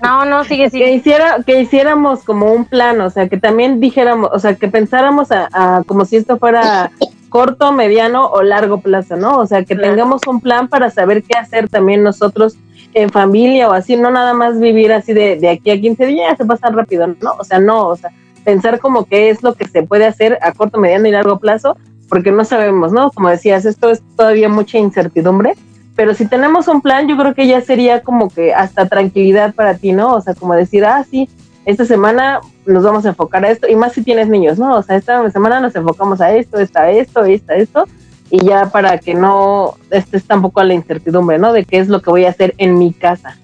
No, 0.04 0.26
no, 0.26 0.44
sigue, 0.44 0.70
sigue. 0.70 0.86
Que, 0.86 0.94
hiciera, 0.94 1.38
que 1.46 1.62
hiciéramos 1.62 2.24
como 2.24 2.52
un 2.52 2.66
plan, 2.66 3.00
o 3.02 3.10
sea, 3.10 3.28
que 3.28 3.38
también 3.38 3.80
dijéramos, 3.80 4.30
o 4.32 4.40
sea, 4.40 4.56
que 4.56 4.68
pensáramos 4.68 5.30
a, 5.32 5.84
como 5.88 6.06
si 6.06 6.18
esto 6.18 6.38
fuera 6.38 6.92
corto, 7.30 7.72
mediano 7.72 8.28
o 8.28 8.42
largo 8.42 8.82
plazo, 8.82 9.16
¿no? 9.16 9.38
O 9.38 9.46
sea, 9.46 9.64
que 9.64 9.76
tengamos 9.76 10.22
un 10.28 10.42
plan 10.42 10.68
para 10.68 10.90
saber 10.90 11.24
qué 11.24 11.38
hacer 11.38 11.70
también 11.70 12.04
nosotros 12.04 12.58
en 12.94 13.10
familia 13.10 13.70
o 13.70 13.74
así, 13.74 13.96
no 13.96 14.10
nada 14.10 14.34
más 14.34 14.60
vivir 14.60 14.92
así 14.92 15.14
de, 15.14 15.36
de 15.36 15.50
aquí 15.50 15.70
a 15.70 15.80
15 15.80 16.06
días, 16.08 16.38
se 16.38 16.46
pasa 16.46 16.70
rápido, 16.70 17.08
¿no? 17.22 17.34
O 17.40 17.44
sea, 17.44 17.60
no, 17.60 17.88
o 17.88 17.96
sea, 17.96 18.12
pensar 18.44 18.80
como 18.80 19.06
qué 19.06 19.30
es 19.30 19.44
lo 19.44 19.54
que 19.54 19.68
se 19.68 19.84
puede 19.84 20.06
hacer 20.06 20.40
a 20.42 20.54
corto, 20.54 20.80
mediano 20.80 21.08
y 21.08 21.12
largo 21.12 21.40
plazo, 21.40 21.78
porque 22.10 22.32
no 22.32 22.44
sabemos, 22.46 22.92
¿no? 22.92 23.12
Como 23.12 23.30
decías, 23.30 23.66
esto 23.66 23.92
es 23.92 24.02
todavía 24.16 24.50
mucha 24.50 24.80
incertidumbre 24.80 25.54
pero 26.00 26.14
si 26.14 26.28
tenemos 26.28 26.70
un 26.70 26.80
plan, 26.80 27.10
yo 27.10 27.18
creo 27.18 27.34
que 27.34 27.46
ya 27.46 27.60
sería 27.60 28.04
como 28.04 28.30
que 28.30 28.54
hasta 28.54 28.88
tranquilidad 28.88 29.54
para 29.54 29.74
ti, 29.74 29.92
¿no? 29.92 30.14
O 30.14 30.22
sea, 30.22 30.34
como 30.34 30.54
decir, 30.54 30.86
ah, 30.86 31.04
sí, 31.04 31.28
esta 31.66 31.84
semana 31.84 32.40
nos 32.66 32.86
vamos 32.86 33.06
a 33.06 33.10
enfocar 33.10 33.44
a 33.44 33.52
esto, 33.52 33.68
y 33.68 33.76
más 33.76 33.92
si 33.92 34.02
tienes 34.02 34.30
niños, 34.30 34.58
¿no? 34.58 34.78
O 34.78 34.82
sea, 34.82 34.96
esta 34.96 35.30
semana 35.30 35.60
nos 35.60 35.76
enfocamos 35.76 36.22
a 36.22 36.34
esto, 36.34 36.58
esta, 36.58 36.90
esto, 36.90 37.26
esta, 37.26 37.56
esto, 37.56 37.84
y 38.30 38.46
ya 38.46 38.68
para 38.68 38.98
que 39.00 39.14
no 39.14 39.74
estés 39.90 40.24
tampoco 40.24 40.62
a 40.62 40.64
la 40.64 40.74
incertidumbre, 40.74 41.38
¿no? 41.38 41.52
De 41.52 41.66
qué 41.66 41.80
es 41.80 41.90
lo 41.90 42.02
que 42.02 42.12
voy 42.12 42.24
a 42.24 42.30
hacer 42.30 42.56
en 42.60 42.80
mi 42.80 42.94
casa. 42.94 43.38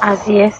Así 0.00 0.40
es. 0.40 0.56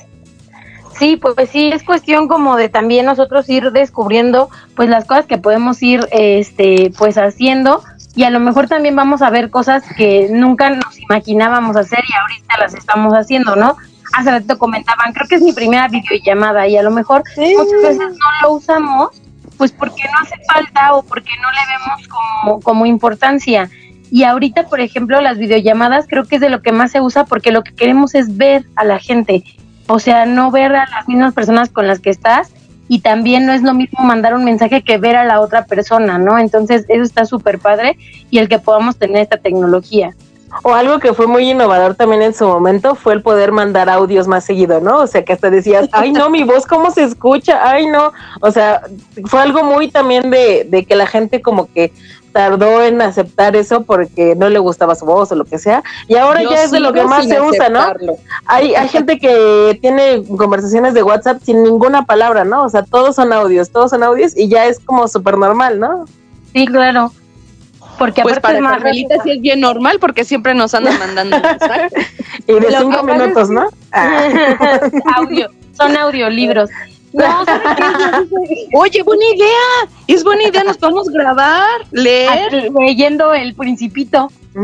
Sí, 0.97 1.17
pues 1.17 1.51
sí, 1.51 1.73
es 1.73 1.83
cuestión 1.83 2.29
como 2.29 2.55
de 2.55 2.69
también 2.69 3.07
nosotros 3.07 3.49
ir 3.49 3.73
descubriendo 3.73 4.51
pues 4.77 4.89
las 4.89 5.05
cosas 5.05 5.27
que 5.27 5.37
podemos 5.37 5.83
ir 5.83 6.07
este 6.13 6.93
pues 6.97 7.19
haciendo 7.19 7.83
y 8.15 8.25
a 8.25 8.31
lo 8.31 8.41
mejor 8.41 8.69
también 8.69 8.95
vamos 8.95 9.23
a 9.23 9.31
ver 9.31 9.51
cosas 9.51 9.83
que 9.97 10.29
nunca 10.31 10.71
nos 10.71 10.99
imaginábamos 10.99 11.77
hacer 11.77 12.01
y 12.07 12.15
ahorita 12.15 12.59
las 12.59 12.75
estamos 12.75 13.15
haciendo, 13.15 13.57
¿no? 13.57 13.77
Hace 14.15 14.31
rato 14.31 14.59
comentaban, 14.59 15.13
creo 15.15 15.27
que 15.27 15.37
es 15.37 15.43
mi 15.43 15.53
primera 15.53 15.89
videollamada 15.89 16.67
y 16.67 16.77
a 16.77 16.83
lo 16.83 16.91
mejor 16.91 17.23
muchas 17.37 17.83
veces 17.83 17.99
no 17.99 18.27
lo 18.43 18.53
usamos 18.53 19.23
pues 19.57 19.73
porque 19.73 20.03
no 20.13 20.19
hace 20.21 20.35
falta 20.53 20.95
o 20.95 21.03
porque 21.03 21.31
no 21.41 21.49
le 21.51 21.61
vemos 21.73 22.09
como, 22.09 22.61
como 22.61 22.87
importancia. 22.87 23.71
Y 24.11 24.25
ahorita, 24.25 24.67
por 24.67 24.81
ejemplo, 24.81 25.21
las 25.21 25.39
videollamadas 25.39 26.07
creo 26.09 26.25
que 26.25 26.35
es 26.35 26.41
de 26.41 26.51
lo 26.51 26.63
que 26.63 26.73
más 26.73 26.91
se 26.91 27.01
usa 27.01 27.25
porque 27.25 27.53
lo 27.53 27.63
que 27.63 27.75
queremos 27.75 28.15
es 28.15 28.37
ver 28.37 28.67
a 28.77 28.85
la 28.85 28.99
gente. 28.99 29.45
O 29.87 29.99
sea, 29.99 30.27
no 30.27 30.51
ver 30.51 30.75
a 30.75 30.87
las 30.87 31.09
mismas 31.09 31.33
personas 31.33 31.71
con 31.71 31.87
las 31.87 32.01
que 32.01 32.11
estás 32.11 32.53
y 32.93 33.01
también 33.01 33.47
no 33.47 33.55
es 33.55 33.63
lo 33.63 33.73
mismo 33.73 34.05
mandar 34.05 34.35
un 34.35 34.45
mensaje 34.45 34.83
que 34.83 34.99
ver 34.99 35.17
a 35.17 35.25
la 35.25 35.41
otra 35.41 35.65
persona, 35.65 36.19
¿no? 36.19 36.39
Entonces, 36.39 36.85
eso 36.89 37.03
está 37.03 37.25
súper 37.25 37.59
padre 37.59 37.97
y 38.29 38.37
el 38.37 38.51
que 38.51 38.59
podamos 38.59 38.99
tener 38.99 39.23
esta 39.23 39.39
tecnología. 39.39 40.11
O 40.63 40.75
algo 40.75 40.99
que 40.99 41.15
fue 41.15 41.27
muy 41.27 41.51
innovador 41.51 41.95
también 41.95 42.21
en 42.21 42.35
su 42.35 42.47
momento 42.47 42.95
fue 42.95 43.15
el 43.15 43.23
poder 43.23 43.51
mandar 43.51 43.89
audios 43.89 44.29
más 44.29 44.45
seguido, 44.45 44.83
¿no? 44.83 44.99
O 44.99 45.07
sea, 45.07 45.25
que 45.25 45.33
hasta 45.33 45.49
decías, 45.49 45.89
ay, 45.93 46.13
no, 46.13 46.29
mi 46.29 46.43
voz, 46.43 46.67
¿cómo 46.67 46.91
se 46.91 47.05
escucha? 47.05 47.67
Ay, 47.67 47.87
no. 47.87 48.13
O 48.43 48.51
sea, 48.51 48.83
fue 49.25 49.41
algo 49.41 49.65
muy 49.65 49.91
también 49.91 50.31
de, 50.31 50.67
de 50.69 50.85
que 50.85 50.95
la 50.95 51.07
gente 51.07 51.41
como 51.41 51.73
que 51.73 51.95
tardó 52.33 52.83
en 52.83 53.01
aceptar 53.01 53.55
eso 53.57 53.85
porque 53.85 54.35
no 54.35 54.49
le 54.49 54.59
gustaba 54.59 54.95
su 54.95 55.05
voz 55.05 55.31
o 55.33 55.35
lo 55.35 55.45
que 55.45 55.59
sea. 55.59 55.83
Y 56.09 56.17
ahora 56.17 56.43
ya 56.43 56.65
es 56.65 56.71
de 56.71 56.81
lo 56.81 56.93
que 56.93 57.05
más 57.05 57.27
se 57.27 57.41
usa, 57.41 57.69
¿no? 57.69 57.81
Hay, 58.47 58.75
hay 58.75 58.89
gente 58.91 59.19
que 59.19 59.79
tiene 59.81 60.25
conversaciones 60.37 60.95
de 60.95 61.03
WhatsApp 61.03 61.43
sin 61.43 61.63
ninguna 61.63 62.05
palabra, 62.05 62.45
¿no? 62.45 62.65
O 62.65 62.69
sea, 62.69 62.83
todos 62.83 63.17
son 63.17 63.33
audios, 63.33 63.71
todos 63.71 63.91
son 63.91 64.03
audios 64.03 64.37
y 64.37 64.49
ya 64.49 64.67
es 64.67 64.81
como 64.81 65.07
súper 65.09 65.37
normal, 65.37 65.79
¿no? 65.79 66.07
Sí, 66.53 66.67
claro. 66.67 67.13
Porque 67.99 68.23
pues 68.23 68.41
para 68.41 68.59
Carmelita 68.59 69.17
sí 69.23 69.33
es 69.33 69.41
bien 69.41 69.61
normal 69.61 69.99
porque 70.01 70.25
siempre 70.25 70.55
nos 70.55 70.75
andan 70.75 70.99
mandando 70.99 71.39
mensajes. 71.43 71.93
y 72.47 72.53
de 72.55 72.77
cinco 72.79 73.03
minutos, 73.05 73.51
¿no? 73.51 73.69
Audio, 75.17 75.49
son 75.73 75.97
audiolibros. 75.97 76.71
No, 77.13 77.45
Oye, 78.75 79.03
buena 79.03 79.25
idea. 79.35 79.89
Es 80.07 80.25
buena 80.25 80.45
idea, 80.45 80.65
nos 80.65 80.79
podemos 80.79 81.09
grabar, 81.09 81.69
leer. 81.91 82.71
Leyendo 82.79 83.35
el 83.35 83.55
principito. 83.55 84.31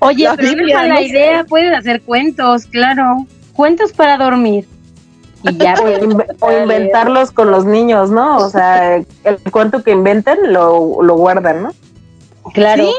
Oye, 0.00 0.24
la 0.24 0.36
pero 0.36 0.48
Biblia, 0.48 0.86
la 0.86 1.02
idea, 1.02 1.44
puedes 1.44 1.76
hacer 1.76 2.02
cuentos, 2.02 2.66
claro. 2.66 3.26
Cuentos 3.52 3.92
para 3.92 4.16
dormir. 4.16 4.66
Y 5.44 5.56
ya, 5.56 5.74
o, 6.40 6.52
inventarlos 6.52 7.30
con 7.30 7.50
los 7.52 7.64
niños, 7.64 8.10
¿no? 8.10 8.38
O 8.38 8.50
sea, 8.50 8.96
el 8.96 9.06
cuento 9.52 9.84
que 9.84 9.92
inventen 9.92 10.52
lo, 10.52 11.00
lo 11.00 11.14
guardan, 11.14 11.62
¿no? 11.62 11.72
Claro. 12.54 12.90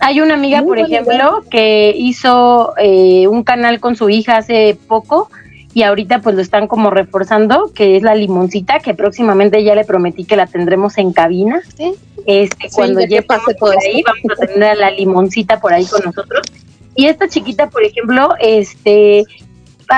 Hay 0.00 0.20
una 0.20 0.34
amiga, 0.34 0.62
por 0.62 0.78
ejemplo, 0.78 1.42
que 1.50 1.94
hizo 1.96 2.74
eh, 2.76 3.26
un 3.28 3.42
canal 3.42 3.80
con 3.80 3.96
su 3.96 4.10
hija 4.10 4.36
hace 4.36 4.76
poco 4.86 5.30
y 5.74 5.82
ahorita 5.82 6.20
pues 6.20 6.36
lo 6.36 6.40
están 6.40 6.68
como 6.68 6.90
reforzando, 6.90 7.72
que 7.74 7.96
es 7.96 8.02
la 8.04 8.14
limoncita, 8.14 8.78
que 8.78 8.94
próximamente 8.94 9.62
ya 9.64 9.74
le 9.74 9.84
prometí 9.84 10.24
que 10.24 10.36
la 10.36 10.46
tendremos 10.46 10.96
en 10.98 11.12
cabina. 11.12 11.60
¿Sí? 11.76 11.94
Este, 12.26 12.68
cuando 12.72 13.00
ya 13.04 13.22
pase 13.22 13.54
por 13.56 13.76
ahí, 13.76 14.02
vamos 14.02 14.40
a 14.40 14.46
tener 14.46 14.70
a 14.70 14.74
la 14.76 14.90
limoncita 14.92 15.60
por 15.60 15.74
ahí 15.74 15.84
con 15.84 16.02
nosotros. 16.04 16.46
Y 16.94 17.06
esta 17.06 17.28
chiquita, 17.28 17.68
por 17.70 17.82
ejemplo, 17.82 18.34
este, 18.40 19.24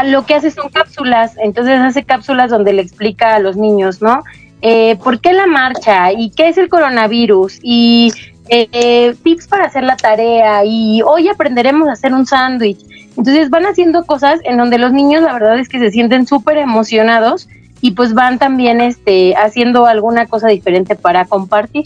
lo 0.07 0.25
que 0.25 0.35
hace 0.35 0.51
son 0.51 0.71
cápsulas, 0.71 1.35
entonces 1.37 1.79
hace 1.79 2.05
cápsulas 2.05 2.51
donde 2.51 2.73
le 2.73 2.81
explica 2.81 3.35
a 3.35 3.39
los 3.39 3.57
niños, 3.57 4.01
¿no? 4.01 4.25
Eh, 4.63 4.97
¿Por 5.05 5.21
qué 5.21 5.35
la 5.35 5.47
marcha? 5.47 6.11
¿Y 6.11 6.31
qué 6.31 6.49
es 6.49 6.57
el 6.57 6.71
coronavirus? 6.71 7.59
Y 7.63 8.13
eh, 8.49 9.15
tips 9.23 9.47
para 9.47 9.67
hacer 9.67 9.85
la 9.85 9.97
tarea. 9.97 10.65
Y 10.65 11.03
hoy 11.03 11.29
aprenderemos 11.29 11.89
a 11.89 11.93
hacer 11.93 12.15
un 12.15 12.27
sándwich. 12.27 12.79
Entonces 13.17 13.51
van 13.51 13.65
haciendo 13.65 14.05
cosas 14.05 14.41
en 14.45 14.59
donde 14.59 14.79
los 14.79 14.93
niños 14.93 15.23
la 15.23 15.33
verdad 15.33 15.59
es 15.59 15.69
que 15.69 15.79
se 15.79 15.91
sienten 15.91 16.27
súper 16.27 16.59
emocionados 16.59 17.49
y 17.81 17.93
pues 17.93 18.15
van 18.15 18.39
también 18.39 18.81
este, 18.81 19.35
haciendo 19.37 19.87
alguna 19.87 20.27
cosa 20.27 20.49
diferente 20.49 20.97
para 20.97 21.25
compartir. 21.25 21.85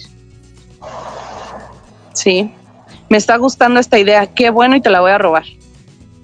Sí, 2.15 2.53
me 3.09 3.17
está 3.17 3.37
gustando 3.37 3.81
esta 3.81 3.99
idea, 3.99 4.27
qué 4.27 4.51
bueno 4.51 4.77
y 4.77 4.81
te 4.81 4.91
la 4.91 5.01
voy 5.01 5.13
a 5.13 5.19
robar. 5.19 5.45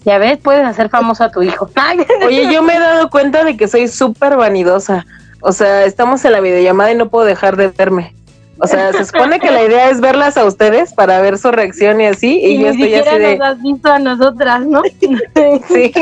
Ya 0.04 0.18
ves, 0.18 0.38
puedes 0.38 0.64
hacer 0.64 0.88
famoso 0.88 1.24
a 1.24 1.30
tu 1.30 1.42
hijo. 1.42 1.68
Oye, 2.26 2.52
yo 2.52 2.62
me 2.62 2.76
he 2.76 2.78
dado 2.78 3.10
cuenta 3.10 3.44
de 3.44 3.56
que 3.56 3.66
soy 3.66 3.88
súper 3.88 4.36
vanidosa. 4.36 5.04
O 5.40 5.52
sea, 5.52 5.84
estamos 5.84 6.24
en 6.24 6.32
la 6.32 6.40
videollamada 6.40 6.92
y 6.92 6.96
no 6.96 7.08
puedo 7.08 7.24
dejar 7.24 7.56
de 7.56 7.68
verme. 7.68 8.14
O 8.58 8.66
sea, 8.66 8.92
se 8.92 9.04
supone 9.04 9.38
que 9.38 9.50
la 9.50 9.62
idea 9.62 9.90
es 9.90 10.00
verlas 10.00 10.36
a 10.36 10.44
ustedes 10.44 10.94
para 10.94 11.20
ver 11.20 11.38
su 11.38 11.50
reacción 11.50 12.00
y 12.00 12.06
así, 12.06 12.40
y, 12.42 12.58
yo 12.58 12.68
estoy 12.68 12.94
así 12.94 13.18
de. 13.18 13.36
nos 13.36 13.48
has 13.48 13.62
visto 13.62 13.92
a 13.92 13.98
nosotras, 13.98 14.64
¿no? 14.66 14.82
sí. 15.68 15.92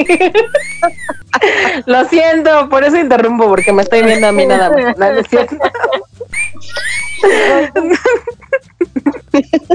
Lo 1.87 2.05
siento, 2.05 2.69
por 2.69 2.85
eso 2.85 2.97
interrumpo, 2.97 3.49
porque 3.49 3.73
me 3.73 3.83
estoy 3.83 4.03
viendo 4.03 4.29
a 4.29 4.33
mí 4.33 4.47
nada 4.47 4.71
más. 4.71 4.97
No. 4.97 5.07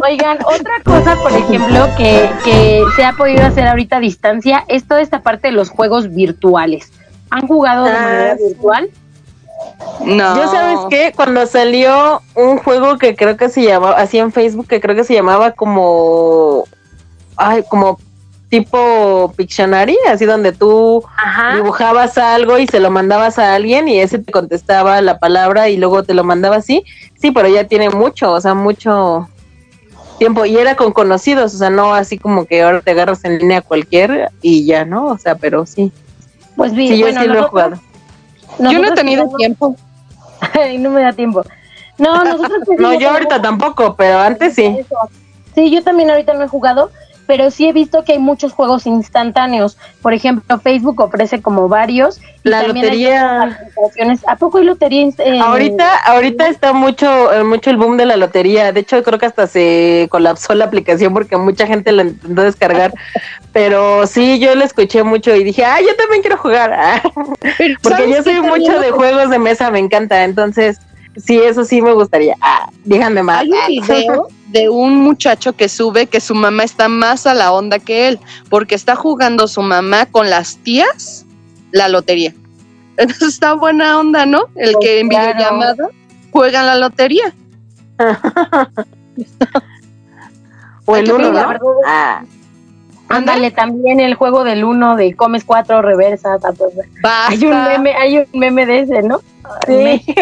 Oigan, 0.03 0.37
otra 0.45 0.81
cosa, 0.85 1.15
por 1.15 1.33
ejemplo, 1.33 1.87
que, 1.97 2.29
que 2.45 2.83
se 2.95 3.03
ha 3.03 3.13
podido 3.13 3.43
hacer 3.43 3.67
ahorita 3.67 3.97
a 3.97 3.99
distancia 3.99 4.63
es 4.67 4.87
toda 4.87 5.01
esta 5.01 5.21
parte 5.21 5.49
de 5.49 5.53
los 5.53 5.69
juegos 5.69 6.13
virtuales. 6.13 6.91
¿Han 7.29 7.47
jugado 7.47 7.85
de 7.85 7.93
manera 7.93 8.31
ah, 8.31 8.37
virtual? 8.47 8.89
No. 10.05 10.35
Yo 10.35 10.51
sabes 10.51 10.79
qué, 10.89 11.13
cuando 11.15 11.45
salió 11.45 12.21
un 12.35 12.57
juego 12.57 12.97
que 12.97 13.15
creo 13.15 13.37
que 13.37 13.49
se 13.49 13.63
llamaba, 13.63 13.97
así 13.97 14.17
en 14.17 14.31
Facebook, 14.31 14.67
que 14.67 14.79
creo 14.81 14.95
que 14.95 15.03
se 15.03 15.13
llamaba 15.13 15.51
como, 15.51 16.65
ay, 17.35 17.63
como 17.69 17.99
tipo 18.49 19.31
Pictionary, 19.37 19.97
así 20.11 20.25
donde 20.25 20.51
tú 20.51 21.03
dibujabas 21.55 22.17
algo 22.17 22.57
y 22.57 22.67
se 22.67 22.79
lo 22.79 22.89
mandabas 22.89 23.37
a 23.37 23.53
alguien 23.53 23.87
y 23.87 23.99
ese 23.99 24.19
te 24.19 24.31
contestaba 24.31 25.01
la 25.01 25.19
palabra 25.19 25.69
y 25.69 25.77
luego 25.77 26.03
te 26.03 26.13
lo 26.15 26.23
mandaba 26.23 26.57
así. 26.57 26.83
Sí, 27.21 27.31
pero 27.31 27.47
ya 27.47 27.65
tiene 27.65 27.89
mucho, 27.89 28.31
o 28.31 28.41
sea, 28.41 28.55
mucho 28.55 29.29
tiempo 30.17 30.45
y 30.45 30.57
era 30.57 30.75
con 30.75 30.91
conocidos, 30.91 31.53
o 31.53 31.57
sea, 31.57 31.69
no 31.69 31.93
así 31.93 32.17
como 32.17 32.45
que 32.45 32.63
ahora 32.63 32.81
te 32.81 32.91
agarras 32.91 33.23
en 33.23 33.37
línea 33.37 33.61
cualquier 33.61 34.31
y 34.41 34.65
ya, 34.65 34.83
¿no? 34.83 35.07
O 35.07 35.17
sea, 35.17 35.35
pero 35.35 35.65
sí. 35.65 35.91
Pues 36.55 36.73
bien, 36.73 36.93
sí, 36.93 36.99
yo 36.99 37.07
sí 37.07 37.27
lo 37.27 37.39
he 37.39 37.43
jugado. 37.43 37.79
Yo 38.57 38.79
no 38.79 38.87
he 38.87 38.91
tenido 38.91 39.29
tiempo. 39.37 39.75
no 40.79 40.89
me 40.89 41.01
da 41.01 41.13
tiempo. 41.13 41.43
No, 41.97 42.23
nosotros 42.23 42.61
no, 42.79 42.93
yo 42.93 43.11
ahorita 43.11 43.41
tampoco, 43.41 43.95
pero 43.95 44.19
antes 44.19 44.55
sí. 44.55 44.77
Sí, 45.53 45.69
yo 45.69 45.83
también 45.83 46.09
ahorita 46.09 46.33
no 46.33 46.43
he 46.43 46.47
jugado, 46.47 46.91
pero 47.29 47.51
sí 47.51 47.67
he 47.67 47.73
visto 47.73 48.03
que 48.03 48.13
hay 48.13 48.17
muchos 48.17 48.53
juegos 48.53 48.87
instantáneos. 48.87 49.77
Por 50.01 50.15
ejemplo, 50.15 50.59
Facebook 50.59 50.99
ofrece 50.99 51.43
como 51.43 51.69
varios. 51.69 52.19
La 52.41 52.63
lotería. 52.63 53.59
¿A 54.25 54.35
poco 54.37 54.57
hay 54.57 54.63
lotería? 54.63 55.13
ahorita, 55.43 55.95
ahorita 56.05 56.47
está 56.47 56.73
mucho, 56.73 57.31
eh, 57.31 57.43
mucho 57.43 57.69
el 57.69 57.77
boom 57.77 57.97
de 57.97 58.07
la 58.07 58.17
lotería. 58.17 58.71
De 58.71 58.79
hecho, 58.79 59.03
creo 59.03 59.19
que 59.19 59.27
hasta 59.27 59.45
se 59.45 60.07
colapsó 60.09 60.55
la 60.55 60.65
aplicación 60.65 61.13
porque 61.13 61.37
mucha 61.37 61.67
gente 61.67 61.91
la 61.91 62.01
intentó 62.01 62.41
descargar. 62.41 62.95
pero 63.53 64.07
sí, 64.07 64.39
yo 64.39 64.55
la 64.55 64.65
escuché 64.65 65.03
mucho 65.03 65.35
y 65.35 65.43
dije, 65.43 65.63
ah, 65.63 65.79
yo 65.81 65.95
también 65.97 66.23
quiero 66.23 66.37
jugar. 66.37 67.03
porque 67.83 68.09
yo 68.09 68.23
soy 68.23 68.41
mucho 68.41 68.79
de 68.79 68.89
juegos 68.89 69.29
de 69.29 69.37
mesa, 69.37 69.69
me 69.69 69.77
encanta. 69.77 70.23
Entonces, 70.23 70.79
sí, 71.23 71.39
eso 71.39 71.65
sí 71.65 71.81
me 71.81 71.93
gustaría. 71.93 72.35
Ah, 72.41 72.69
díganme 72.83 73.23
más. 73.23 73.41
Hay 73.41 73.51
un 73.51 73.67
video 73.67 74.27
de 74.47 74.69
un 74.69 74.97
muchacho 74.97 75.53
que 75.53 75.69
sube 75.69 76.07
que 76.07 76.19
su 76.19 76.35
mamá 76.35 76.63
está 76.63 76.87
más 76.87 77.27
a 77.27 77.33
la 77.33 77.51
onda 77.51 77.79
que 77.79 78.07
él, 78.07 78.19
porque 78.49 78.75
está 78.75 78.95
jugando 78.95 79.47
su 79.47 79.61
mamá 79.61 80.05
con 80.05 80.29
las 80.29 80.57
tías 80.57 81.25
la 81.71 81.87
lotería. 81.87 82.33
Entonces 82.97 83.29
está 83.29 83.53
buena 83.53 83.99
onda, 83.99 84.25
¿no? 84.25 84.45
El 84.55 84.75
que 84.79 84.99
en 84.99 85.07
pues 85.07 85.19
videollamada 85.19 85.89
juega 86.31 86.63
la 86.63 86.75
lotería. 86.75 87.33
o 90.85 90.95
el 90.95 91.11
uno, 91.11 91.31
¿no? 91.31 91.55
Ah. 91.85 92.23
Ándale, 93.09 93.49
también 93.49 93.99
el 93.99 94.13
juego 94.13 94.43
del 94.43 94.63
uno 94.63 94.95
de 94.95 95.15
comes 95.15 95.43
cuatro, 95.43 95.81
reversa, 95.81 96.37
Hay 97.27 97.43
un 97.43 97.63
meme, 97.63 97.95
hay 97.95 98.19
un 98.19 98.27
meme 98.33 98.67
de 98.67 98.81
ese, 98.81 99.01
¿no? 99.01 99.21
Sí. 99.65 100.03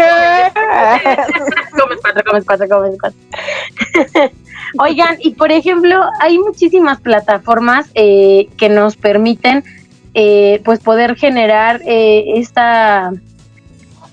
comes 1.78 2.00
cuatro, 2.02 2.24
comes 2.26 2.46
cuatro, 2.46 2.68
comes 2.68 2.98
cuatro. 3.00 3.20
Oigan, 4.80 5.18
y 5.20 5.32
por 5.32 5.52
ejemplo, 5.52 6.04
hay 6.20 6.38
muchísimas 6.38 7.00
plataformas 7.02 7.90
eh, 7.96 8.50
que 8.58 8.70
nos 8.70 8.96
permiten 8.98 9.64
eh, 10.14 10.62
pues 10.66 10.80
poder 10.80 11.16
generar 11.16 11.82
eh, 11.86 12.24
esta 12.36 13.12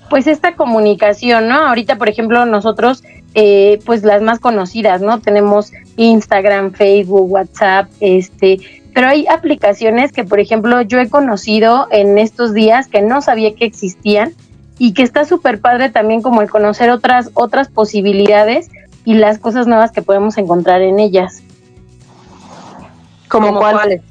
pues 0.09 0.27
esta 0.27 0.55
comunicación, 0.55 1.47
¿no? 1.47 1.55
Ahorita, 1.55 1.97
por 1.97 2.09
ejemplo, 2.09 2.45
nosotros, 2.45 3.03
eh, 3.33 3.79
pues 3.85 4.03
las 4.03 4.21
más 4.21 4.39
conocidas, 4.39 5.01
¿no? 5.01 5.19
Tenemos 5.19 5.71
Instagram, 5.97 6.73
Facebook, 6.73 7.31
WhatsApp, 7.31 7.89
este, 7.99 8.59
pero 8.93 9.07
hay 9.07 9.25
aplicaciones 9.27 10.11
que, 10.11 10.23
por 10.23 10.39
ejemplo, 10.39 10.81
yo 10.81 10.99
he 10.99 11.09
conocido 11.09 11.87
en 11.91 12.17
estos 12.17 12.53
días 12.53 12.87
que 12.87 13.01
no 13.01 13.21
sabía 13.21 13.55
que 13.55 13.65
existían 13.65 14.33
y 14.77 14.93
que 14.93 15.03
está 15.03 15.25
súper 15.25 15.59
padre 15.59 15.89
también 15.89 16.21
como 16.21 16.41
el 16.41 16.49
conocer 16.49 16.89
otras, 16.89 17.31
otras 17.33 17.69
posibilidades 17.69 18.69
y 19.05 19.13
las 19.13 19.39
cosas 19.39 19.67
nuevas 19.67 19.91
que 19.91 20.01
podemos 20.01 20.37
encontrar 20.37 20.81
en 20.81 20.99
ellas. 20.99 21.43
¿Como 23.27 23.57
cuáles? 23.57 24.01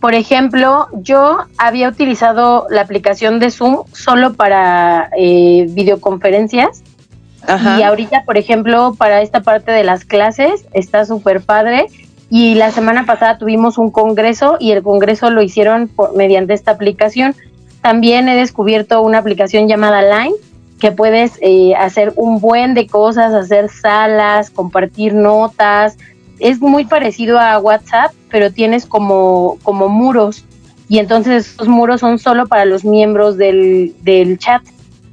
Por 0.00 0.14
ejemplo, 0.14 0.88
yo 0.92 1.38
había 1.58 1.88
utilizado 1.88 2.66
la 2.70 2.82
aplicación 2.82 3.40
de 3.40 3.50
Zoom 3.50 3.84
solo 3.92 4.34
para 4.34 5.10
eh, 5.18 5.66
videoconferencias. 5.70 6.82
Y 7.78 7.82
ahorita, 7.82 8.24
por 8.24 8.36
ejemplo, 8.36 8.94
para 8.98 9.22
esta 9.22 9.40
parte 9.40 9.70
de 9.70 9.84
las 9.84 10.04
clases 10.04 10.66
está 10.72 11.04
súper 11.04 11.40
padre. 11.40 11.86
Y 12.28 12.56
la 12.56 12.72
semana 12.72 13.06
pasada 13.06 13.38
tuvimos 13.38 13.78
un 13.78 13.90
congreso 13.90 14.56
y 14.58 14.72
el 14.72 14.82
congreso 14.82 15.30
lo 15.30 15.42
hicieron 15.42 15.90
mediante 16.16 16.54
esta 16.54 16.72
aplicación. 16.72 17.36
También 17.86 18.28
he 18.28 18.34
descubierto 18.34 19.00
una 19.00 19.18
aplicación 19.18 19.68
llamada 19.68 20.02
Line 20.02 20.34
que 20.80 20.90
puedes 20.90 21.38
eh, 21.40 21.72
hacer 21.76 22.12
un 22.16 22.40
buen 22.40 22.74
de 22.74 22.88
cosas, 22.88 23.32
hacer 23.32 23.68
salas, 23.68 24.50
compartir 24.50 25.14
notas, 25.14 25.96
es 26.40 26.60
muy 26.60 26.84
parecido 26.84 27.38
a 27.38 27.60
WhatsApp, 27.60 28.10
pero 28.28 28.50
tienes 28.50 28.86
como, 28.86 29.58
como 29.62 29.88
muros 29.88 30.44
y 30.88 30.98
entonces 30.98 31.46
esos 31.54 31.68
muros 31.68 32.00
son 32.00 32.18
solo 32.18 32.48
para 32.48 32.64
los 32.64 32.84
miembros 32.84 33.36
del, 33.36 33.94
del 34.02 34.36
chat. 34.36 34.62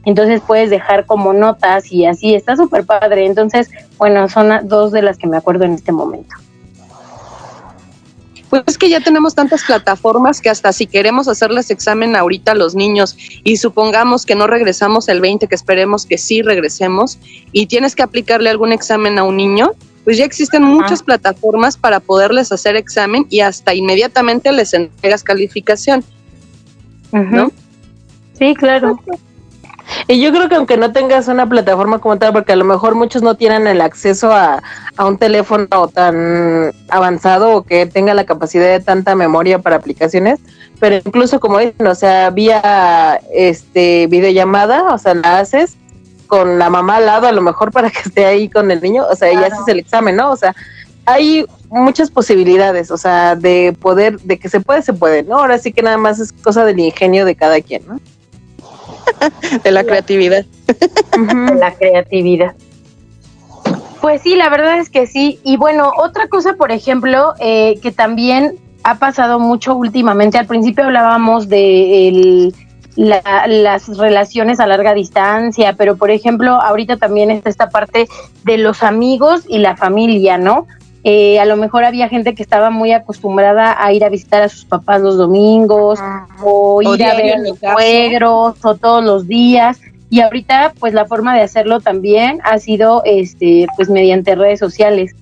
Entonces 0.04 0.42
puedes 0.42 0.72
dejar 0.72 1.06
como 1.06 1.32
notas 1.32 1.92
y 1.92 2.08
así, 2.08 2.34
está 2.34 2.56
súper 2.56 2.88
padre. 2.88 3.28
Entonces, 3.28 3.70
bueno, 4.00 4.28
son 4.30 4.68
dos 4.68 4.92
de 4.92 5.04
las 5.04 5.20
que 5.20 5.28
me 5.28 5.38
acuerdo 5.38 5.66
en 5.66 5.74
este 5.74 5.92
momento. 5.92 6.36
Pues 8.54 8.66
es 8.68 8.78
que 8.78 8.88
ya 8.88 9.00
tenemos 9.00 9.34
tantas 9.34 9.64
plataformas 9.64 10.40
que 10.40 10.48
hasta 10.48 10.72
si 10.74 10.86
queremos 10.86 11.28
hacerles 11.28 11.72
examen 11.72 12.16
ahorita 12.16 12.52
a 12.52 12.54
los 12.54 12.76
niños 12.76 13.18
y 13.44 13.58
supongamos 13.58 14.28
que 14.28 14.36
no 14.36 14.46
regresamos 14.46 15.10
el 15.10 15.22
20, 15.22 15.48
que 15.48 15.56
esperemos 15.56 16.06
que 16.06 16.20
sí 16.20 16.44
regresemos, 16.44 17.18
y 17.52 17.66
tienes 17.66 17.96
que 17.96 18.04
aplicarle 18.04 18.52
algún 18.52 18.72
examen 18.72 19.18
a 19.18 19.24
un 19.24 19.38
niño, 19.38 19.72
pues 20.04 20.20
ya 20.20 20.26
existen 20.26 20.62
muchas 20.62 21.02
plataformas 21.02 21.78
para 21.78 22.00
poderles 22.00 22.52
hacer 22.52 22.76
examen 22.76 23.26
y 23.28 23.40
hasta 23.40 23.74
inmediatamente 23.74 24.52
les 24.52 24.76
entregas 24.76 25.24
calificación. 25.24 26.06
¿No? 27.12 27.52
Sí, 28.38 28.54
claro. 28.54 29.00
Y 30.08 30.22
yo 30.22 30.32
creo 30.32 30.50
que 30.50 30.56
aunque 30.56 30.78
no 30.78 30.92
tengas 30.92 31.28
una 31.28 31.48
plataforma 31.48 32.00
como 32.00 32.18
tal, 32.18 32.34
porque 32.34 32.54
a 32.54 32.58
lo 32.58 32.66
mejor 32.66 32.96
muchos 32.96 33.22
no 33.22 33.36
tienen 33.36 33.68
el 33.68 33.80
acceso 33.82 34.32
a, 34.32 34.62
a 34.98 35.06
un 35.06 35.18
teléfono 35.18 35.88
tan 35.88 36.74
avanzado 36.90 37.56
o 37.56 37.64
que 37.64 37.86
tenga 37.86 38.14
la 38.14 38.26
capacidad 38.26 38.66
de 38.66 38.80
tanta 38.80 39.16
memoria 39.16 39.60
para 39.60 39.78
aplicaciones, 39.78 40.40
pero 40.80 40.98
incluso 40.98 41.40
como 41.40 41.60
dicen, 41.60 41.88
o 41.88 41.96
sea, 41.96 42.30
vía 42.30 43.22
este 43.34 44.08
videollamada, 44.08 44.94
o 44.94 44.98
sea, 44.98 45.14
la 45.14 45.40
haces 45.40 45.78
con 46.28 46.60
la 46.60 46.70
mamá 46.70 46.98
al 46.98 47.06
lado, 47.06 47.28
a 47.28 47.32
lo 47.32 47.42
mejor 47.42 47.72
para 47.72 47.90
que 47.90 48.00
esté 48.00 48.26
ahí 48.26 48.50
con 48.50 48.72
el 48.72 48.82
niño, 48.82 49.06
o 49.10 49.16
sea, 49.16 49.32
ya 49.32 49.48
haces 49.48 49.68
el 49.68 49.80
examen, 49.80 50.16
¿no? 50.16 50.32
O 50.32 50.36
sea, 50.36 50.56
hay 51.06 51.46
muchas 51.70 52.10
posibilidades, 52.12 52.92
o 52.92 52.98
sea, 52.98 53.36
de 53.36 53.76
poder, 53.80 54.20
de 54.20 54.38
que 54.38 54.50
se 54.50 54.60
puede, 54.60 54.82
se 54.82 54.94
puede, 54.94 55.24
¿no? 55.24 55.38
Ahora 55.38 55.58
sí 55.58 55.72
que 55.72 55.82
nada 55.82 55.98
más 55.98 56.20
es 56.20 56.32
cosa 56.32 56.66
del 56.66 56.80
ingenio 56.80 57.26
de 57.26 57.36
cada 57.36 57.62
quien, 57.62 57.84
¿no? 57.88 58.00
De 59.64 59.72
la 59.72 59.84
creatividad. 59.84 60.46
de 61.18 61.56
la 61.56 61.74
creatividad. 61.74 62.56
Pues 64.02 64.22
sí, 64.22 64.36
la 64.36 64.50
verdad 64.50 64.80
es 64.80 64.90
que 64.90 65.08
sí. 65.08 65.40
Y 65.44 65.58
bueno, 65.58 65.94
otra 65.98 66.28
cosa, 66.28 66.54
por 66.56 66.72
ejemplo, 66.72 67.34
eh, 67.40 67.80
que 67.82 67.92
también 67.92 68.58
ha 68.84 69.00
pasado 69.00 69.40
mucho 69.40 69.76
últimamente, 69.76 70.38
al 70.38 70.46
principio 70.46 70.84
hablábamos 70.84 71.48
de 71.48 72.10
el 72.10 72.56
las 72.96 73.98
relaciones 73.98 74.60
a 74.60 74.68
larga 74.68 74.94
distancia, 74.94 75.74
pero 75.74 75.96
por 75.96 76.12
ejemplo, 76.12 76.62
ahorita 76.62 76.98
también 76.98 77.32
está 77.32 77.50
esta 77.50 77.70
parte 77.70 78.08
de 78.44 78.58
los 78.58 78.84
amigos 78.84 79.46
y 79.48 79.60
la 79.60 79.76
familia, 79.76 80.38
¿no? 80.38 80.68
Eh, 81.04 81.40
a 81.40 81.46
lo 81.46 81.58
mejor 81.58 81.84
había 81.84 82.08
gente 82.08 82.34
que 82.34 82.42
estaba 82.44 82.70
muy 82.70 82.94
acostumbrada 82.94 83.76
a 83.84 83.92
ir 83.92 84.06
a 84.06 84.10
visitar 84.10 84.42
a 84.42 84.50
sus 84.50 84.64
papás 84.64 85.02
los 85.02 85.18
domingos 85.18 86.00
o 86.42 86.82
ir 86.82 87.04
a 87.04 87.16
ver 87.16 87.36
a 87.36 87.40
los 87.40 87.60
suegros 87.60 88.56
o 88.64 88.76
todos 88.76 89.04
los 89.04 89.28
días. 89.28 89.80
Y 90.10 90.22
ahorita 90.22 90.74
pues 90.80 90.94
la 90.94 91.06
forma 91.06 91.36
de 91.36 91.42
hacerlo 91.42 91.82
también 91.82 92.40
ha 92.44 92.58
sido 92.60 93.02
este 93.06 93.68
pues 93.76 93.90
mediante 93.90 94.36
redes 94.36 94.60
sociales. 94.60 95.16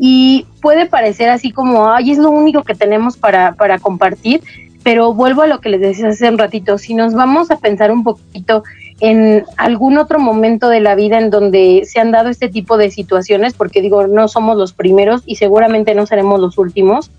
Y 0.00 0.46
puede 0.60 0.86
parecer 0.86 1.28
así 1.28 1.52
como 1.52 1.92
ay 1.92 2.10
es 2.10 2.18
lo 2.18 2.30
único 2.30 2.64
que 2.64 2.74
tenemos 2.74 3.16
para 3.16 3.54
para 3.54 3.78
compartir 3.78 4.42
pero 4.82 5.12
vuelvo 5.12 5.42
a 5.42 5.46
lo 5.46 5.60
que 5.60 5.68
les 5.68 5.80
decía 5.82 6.08
hace 6.08 6.28
un 6.30 6.38
ratito, 6.38 6.78
si 6.78 6.94
nos 6.94 7.12
vamos 7.12 7.50
a 7.50 7.56
pensar 7.56 7.90
un 7.90 8.04
poquito 8.04 8.64
en 9.00 9.44
algún 9.56 9.98
otro 9.98 10.18
momento 10.18 10.68
de 10.68 10.80
la 10.80 10.94
vida 10.94 11.18
en 11.18 11.30
donde 11.30 11.82
se 11.84 12.00
han 12.00 12.10
dado 12.10 12.28
este 12.28 12.48
tipo 12.48 12.76
de 12.76 12.90
situaciones, 12.90 13.54
porque 13.54 13.80
digo, 13.80 14.06
no 14.06 14.28
somos 14.28 14.56
los 14.56 14.72
primeros 14.72 15.22
y 15.24 15.36
seguramente 15.36 15.94
no 15.94 16.06
seremos 16.06 16.40
los 16.40 16.58
últimos, 16.58 17.10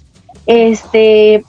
este, 0.45 1.43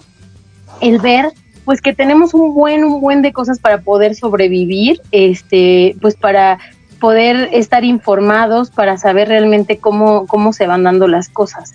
el 0.81 0.99
ver 1.01 1.33
pues 1.65 1.83
que 1.83 1.95
tenemos 1.95 2.35
un 2.35 2.55
buen, 2.55 2.85
un 2.85 3.01
buen 3.01 3.23
de 3.23 3.33
cosas 3.33 3.59
para 3.59 3.83
poder 3.83 4.15
sobrevivir, 4.15 5.01
este, 5.13 5.95
pues 6.01 6.17
para 6.17 6.59
poder 7.01 7.49
estar 7.53 7.85
informados, 7.85 8.71
para 8.71 8.99
saber 8.99 9.29
realmente 9.29 9.79
cómo, 9.79 10.27
cómo 10.27 10.53
se 10.53 10.67
van 10.67 10.83
dando 10.83 11.07
las 11.07 11.29
cosas. 11.29 11.73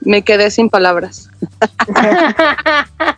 Me 0.00 0.22
quedé 0.22 0.50
sin 0.50 0.68
palabras. 0.68 1.30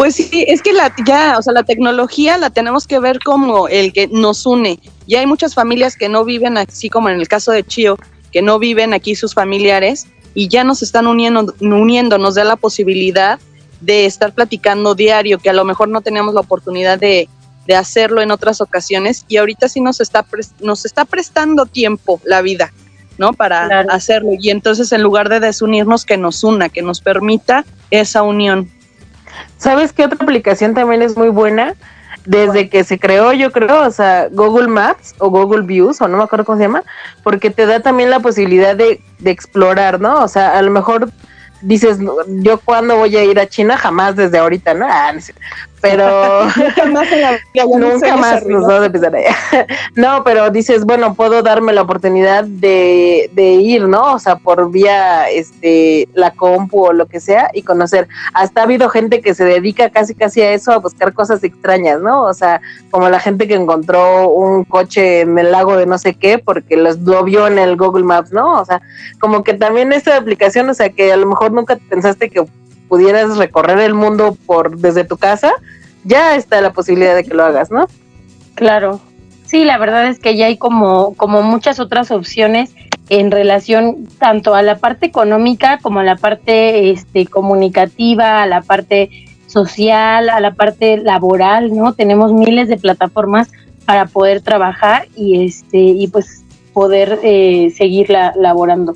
pues 0.00 0.14
sí, 0.14 0.46
es 0.48 0.62
que 0.62 0.72
la 0.72 0.94
ya, 1.04 1.36
o 1.36 1.42
sea, 1.42 1.52
la 1.52 1.62
tecnología 1.62 2.38
la 2.38 2.48
tenemos 2.48 2.86
que 2.86 2.98
ver 2.98 3.18
como 3.22 3.68
el 3.68 3.92
que 3.92 4.08
nos 4.08 4.46
une. 4.46 4.80
Ya 5.06 5.20
hay 5.20 5.26
muchas 5.26 5.54
familias 5.54 5.94
que 5.94 6.08
no 6.08 6.24
viven 6.24 6.56
así 6.56 6.88
como 6.88 7.10
en 7.10 7.20
el 7.20 7.28
caso 7.28 7.52
de 7.52 7.62
Chio, 7.64 7.98
que 8.32 8.40
no 8.40 8.58
viven 8.58 8.94
aquí 8.94 9.14
sus 9.14 9.34
familiares 9.34 10.06
y 10.32 10.48
ya 10.48 10.64
nos 10.64 10.80
están 10.80 11.06
uniendo, 11.06 11.54
uniendo, 11.60 12.16
nos 12.16 12.36
da 12.36 12.44
la 12.44 12.56
posibilidad 12.56 13.38
de 13.82 14.06
estar 14.06 14.32
platicando 14.32 14.94
diario, 14.94 15.38
que 15.38 15.50
a 15.50 15.52
lo 15.52 15.66
mejor 15.66 15.90
no 15.90 16.00
tenemos 16.00 16.32
la 16.32 16.40
oportunidad 16.40 16.98
de, 16.98 17.28
de 17.66 17.76
hacerlo 17.76 18.22
en 18.22 18.30
otras 18.30 18.62
ocasiones 18.62 19.26
y 19.28 19.36
ahorita 19.36 19.68
sí 19.68 19.82
nos 19.82 20.00
está, 20.00 20.24
nos 20.60 20.86
está 20.86 21.04
prestando 21.04 21.66
tiempo 21.66 22.22
la 22.24 22.40
vida. 22.40 22.72
¿no? 23.18 23.34
Para 23.34 23.80
hacerlo. 23.90 24.30
Y 24.40 24.48
entonces 24.48 24.92
en 24.92 25.02
lugar 25.02 25.28
de 25.28 25.40
desunirnos, 25.40 26.06
que 26.06 26.16
nos 26.16 26.42
una, 26.42 26.70
que 26.70 26.80
nos 26.80 27.02
permita 27.02 27.66
esa 27.90 28.22
unión. 28.22 28.70
¿Sabes 29.56 29.92
qué 29.92 30.04
otra 30.04 30.18
aplicación 30.20 30.74
también 30.74 31.02
es 31.02 31.16
muy 31.16 31.28
buena? 31.28 31.74
Desde 32.26 32.68
que 32.68 32.84
se 32.84 32.98
creó, 32.98 33.32
yo 33.32 33.50
creo, 33.50 33.86
o 33.86 33.90
sea, 33.90 34.28
Google 34.30 34.68
Maps 34.68 35.14
o 35.18 35.30
Google 35.30 35.62
Views, 35.62 36.00
o 36.00 36.08
no 36.08 36.18
me 36.18 36.24
acuerdo 36.24 36.44
cómo 36.44 36.58
se 36.58 36.64
llama, 36.64 36.84
porque 37.22 37.50
te 37.50 37.64
da 37.64 37.80
también 37.80 38.10
la 38.10 38.20
posibilidad 38.20 38.76
de, 38.76 39.00
de 39.18 39.30
explorar, 39.30 40.00
¿no? 40.00 40.22
O 40.22 40.28
sea, 40.28 40.58
a 40.58 40.62
lo 40.62 40.70
mejor 40.70 41.10
dices, 41.62 41.98
yo 42.28 42.60
cuando 42.60 42.96
voy 42.96 43.16
a 43.16 43.24
ir 43.24 43.38
a 43.38 43.46
China, 43.46 43.76
jamás 43.76 44.16
desde 44.16 44.38
ahorita, 44.38 44.74
¿no? 44.74 44.86
Ah, 44.88 45.12
pero 45.80 46.44
nunca 46.56 46.84
más, 46.86 47.12
en 47.12 47.20
la 47.20 47.38
nunca 47.78 48.16
más 48.16 48.46
nos 48.46 48.66
vamos 48.66 48.82
a 48.82 48.86
empezar 48.86 49.14
allá. 49.14 49.36
no, 49.96 50.22
pero 50.24 50.50
dices, 50.50 50.84
bueno, 50.84 51.14
puedo 51.14 51.42
darme 51.42 51.72
la 51.72 51.82
oportunidad 51.82 52.44
de, 52.44 53.30
de, 53.32 53.52
ir, 53.52 53.88
¿no? 53.88 54.14
O 54.14 54.18
sea, 54.18 54.36
por 54.36 54.70
vía 54.70 55.28
este 55.30 56.08
la 56.14 56.30
compu 56.32 56.86
o 56.86 56.92
lo 56.92 57.06
que 57.06 57.20
sea 57.20 57.50
y 57.54 57.62
conocer. 57.62 58.08
Hasta 58.34 58.60
ha 58.60 58.64
habido 58.64 58.88
gente 58.90 59.20
que 59.20 59.34
se 59.34 59.44
dedica 59.44 59.90
casi 59.90 60.14
casi 60.14 60.42
a 60.42 60.52
eso, 60.52 60.72
a 60.72 60.78
buscar 60.78 61.12
cosas 61.12 61.42
extrañas, 61.42 62.00
¿no? 62.00 62.24
O 62.24 62.34
sea, 62.34 62.60
como 62.90 63.08
la 63.08 63.20
gente 63.20 63.48
que 63.48 63.54
encontró 63.54 64.28
un 64.28 64.64
coche 64.64 65.20
en 65.22 65.38
el 65.38 65.52
lago 65.52 65.76
de 65.76 65.86
no 65.86 65.98
sé 65.98 66.14
qué 66.14 66.38
porque 66.38 66.76
los, 66.76 66.98
lo 67.00 67.24
vio 67.24 67.46
en 67.46 67.58
el 67.58 67.76
Google 67.76 68.04
Maps, 68.04 68.32
¿no? 68.32 68.60
O 68.60 68.64
sea, 68.64 68.82
como 69.18 69.42
que 69.42 69.54
también 69.54 69.92
esta 69.92 70.16
aplicación, 70.16 70.68
o 70.68 70.74
sea, 70.74 70.90
que 70.90 71.12
a 71.12 71.16
lo 71.16 71.26
mejor 71.26 71.52
nunca 71.52 71.78
pensaste 71.88 72.28
que 72.28 72.44
pudieras 72.90 73.38
recorrer 73.38 73.78
el 73.78 73.94
mundo 73.94 74.36
por 74.46 74.76
desde 74.76 75.04
tu 75.04 75.16
casa, 75.16 75.52
ya 76.04 76.34
está 76.34 76.60
la 76.60 76.72
posibilidad 76.72 77.14
de 77.14 77.24
que 77.24 77.34
lo 77.34 77.44
hagas, 77.44 77.70
¿no? 77.70 77.86
Claro. 78.56 79.00
Sí, 79.46 79.64
la 79.64 79.78
verdad 79.78 80.08
es 80.08 80.18
que 80.18 80.36
ya 80.36 80.46
hay 80.46 80.58
como, 80.58 81.14
como 81.14 81.42
muchas 81.42 81.80
otras 81.80 82.10
opciones 82.10 82.74
en 83.08 83.30
relación 83.30 84.08
tanto 84.18 84.54
a 84.54 84.62
la 84.62 84.78
parte 84.78 85.06
económica 85.06 85.78
como 85.78 86.00
a 86.00 86.04
la 86.04 86.16
parte 86.16 86.90
este, 86.90 87.26
comunicativa, 87.26 88.42
a 88.42 88.46
la 88.46 88.60
parte 88.60 89.10
social, 89.46 90.28
a 90.28 90.40
la 90.40 90.54
parte 90.54 90.96
laboral, 90.96 91.74
¿no? 91.74 91.92
Tenemos 91.94 92.32
miles 92.32 92.68
de 92.68 92.76
plataformas 92.76 93.50
para 93.84 94.06
poder 94.06 94.40
trabajar 94.40 95.08
y 95.16 95.44
este 95.44 95.78
y 95.78 96.06
pues 96.08 96.44
poder 96.72 97.20
eh, 97.22 97.72
seguir 97.76 98.10
laborando. 98.10 98.94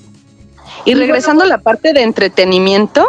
Y 0.85 0.95
regresando 0.95 1.45
a 1.45 1.47
la 1.47 1.59
parte 1.59 1.93
de 1.93 2.03
entretenimiento, 2.03 3.05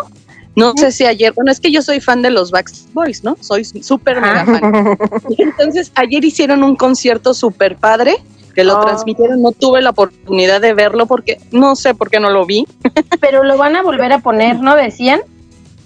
no 0.56 0.74
sé 0.78 0.92
si 0.92 1.06
ayer, 1.06 1.34
bueno, 1.34 1.52
es 1.52 1.60
que 1.60 1.72
yo 1.72 1.82
soy 1.82 2.00
fan 2.00 2.22
de 2.22 2.30
los 2.30 2.52
Backstreet 2.52 2.94
Boys, 2.94 3.24
¿no? 3.24 3.38
Soy 3.42 3.66
súper 3.66 4.22
mega 4.22 4.46
fan. 4.46 4.98
Entonces, 5.38 5.92
ayer 5.96 6.24
hicieron 6.24 6.64
un 6.64 6.76
concierto 6.76 7.34
súper 7.34 7.76
padre 7.76 8.18
que 8.54 8.64
lo 8.64 8.80
oh. 8.80 8.82
transmitieron. 8.82 9.42
No 9.42 9.52
tuve 9.52 9.82
la 9.82 9.90
oportunidad 9.90 10.62
de 10.62 10.74
verlo 10.74 11.08
porque 11.08 11.40
no 11.52 11.76
sé 11.76 11.94
por 11.94 12.10
qué 12.10 12.20
no 12.20 12.30
lo 12.30 12.46
vi. 12.46 12.66
Pero 13.20 13.44
lo 13.44 13.58
van 13.58 13.76
a 13.76 13.84
volver 13.84 14.14
a 14.14 14.20
poner, 14.20 14.60
¿no 14.60 14.76
decían? 14.76 15.22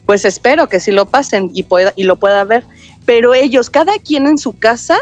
Pues 0.06 0.24
espero 0.24 0.70
que 0.70 0.80
sí 0.80 0.92
lo 0.92 1.08
pasen 1.08 1.52
y, 1.54 1.64
pueda, 1.64 1.94
y 1.96 2.04
lo 2.04 2.18
pueda 2.18 2.44
ver. 2.44 2.64
Pero 3.06 3.34
ellos, 3.34 3.70
cada 3.70 3.94
quien 3.98 4.28
en 4.28 4.38
su 4.38 4.58
casa, 4.58 4.98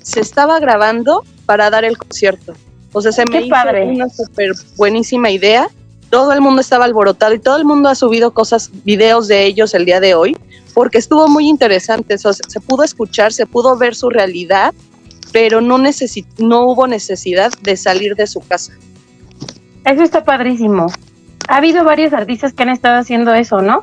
se 0.00 0.20
estaba 0.20 0.60
grabando 0.60 1.24
para 1.44 1.70
dar 1.70 1.84
el 1.84 1.98
concierto. 1.98 2.54
O 2.92 3.00
sea, 3.00 3.10
se 3.10 3.24
me 3.24 3.42
hizo 3.42 3.54
una 3.84 4.08
súper 4.08 4.52
buenísima 4.76 5.30
idea 5.30 5.68
todo 6.12 6.34
el 6.34 6.42
mundo 6.42 6.60
estaba 6.60 6.84
alborotado 6.84 7.32
y 7.32 7.38
todo 7.38 7.56
el 7.56 7.64
mundo 7.64 7.88
ha 7.88 7.94
subido 7.94 8.32
cosas, 8.32 8.70
videos 8.84 9.28
de 9.28 9.46
ellos 9.46 9.72
el 9.72 9.86
día 9.86 9.98
de 9.98 10.14
hoy, 10.14 10.36
porque 10.74 10.98
estuvo 10.98 11.26
muy 11.26 11.48
interesante. 11.48 12.18
se 12.18 12.60
pudo 12.60 12.84
escuchar, 12.84 13.32
se 13.32 13.46
pudo 13.46 13.78
ver 13.78 13.94
su 13.94 14.10
realidad, 14.10 14.74
pero 15.32 15.62
no, 15.62 15.78
no 15.78 16.66
hubo 16.66 16.86
necesidad 16.86 17.50
de 17.62 17.78
salir 17.78 18.14
de 18.14 18.26
su 18.26 18.40
casa. 18.40 18.74
Eso 19.86 20.02
está 20.02 20.22
padrísimo. 20.22 20.92
Ha 21.48 21.56
habido 21.56 21.82
varios 21.82 22.12
artistas 22.12 22.52
que 22.52 22.62
han 22.62 22.68
estado 22.68 23.00
haciendo 23.00 23.32
eso, 23.32 23.62
¿no? 23.62 23.82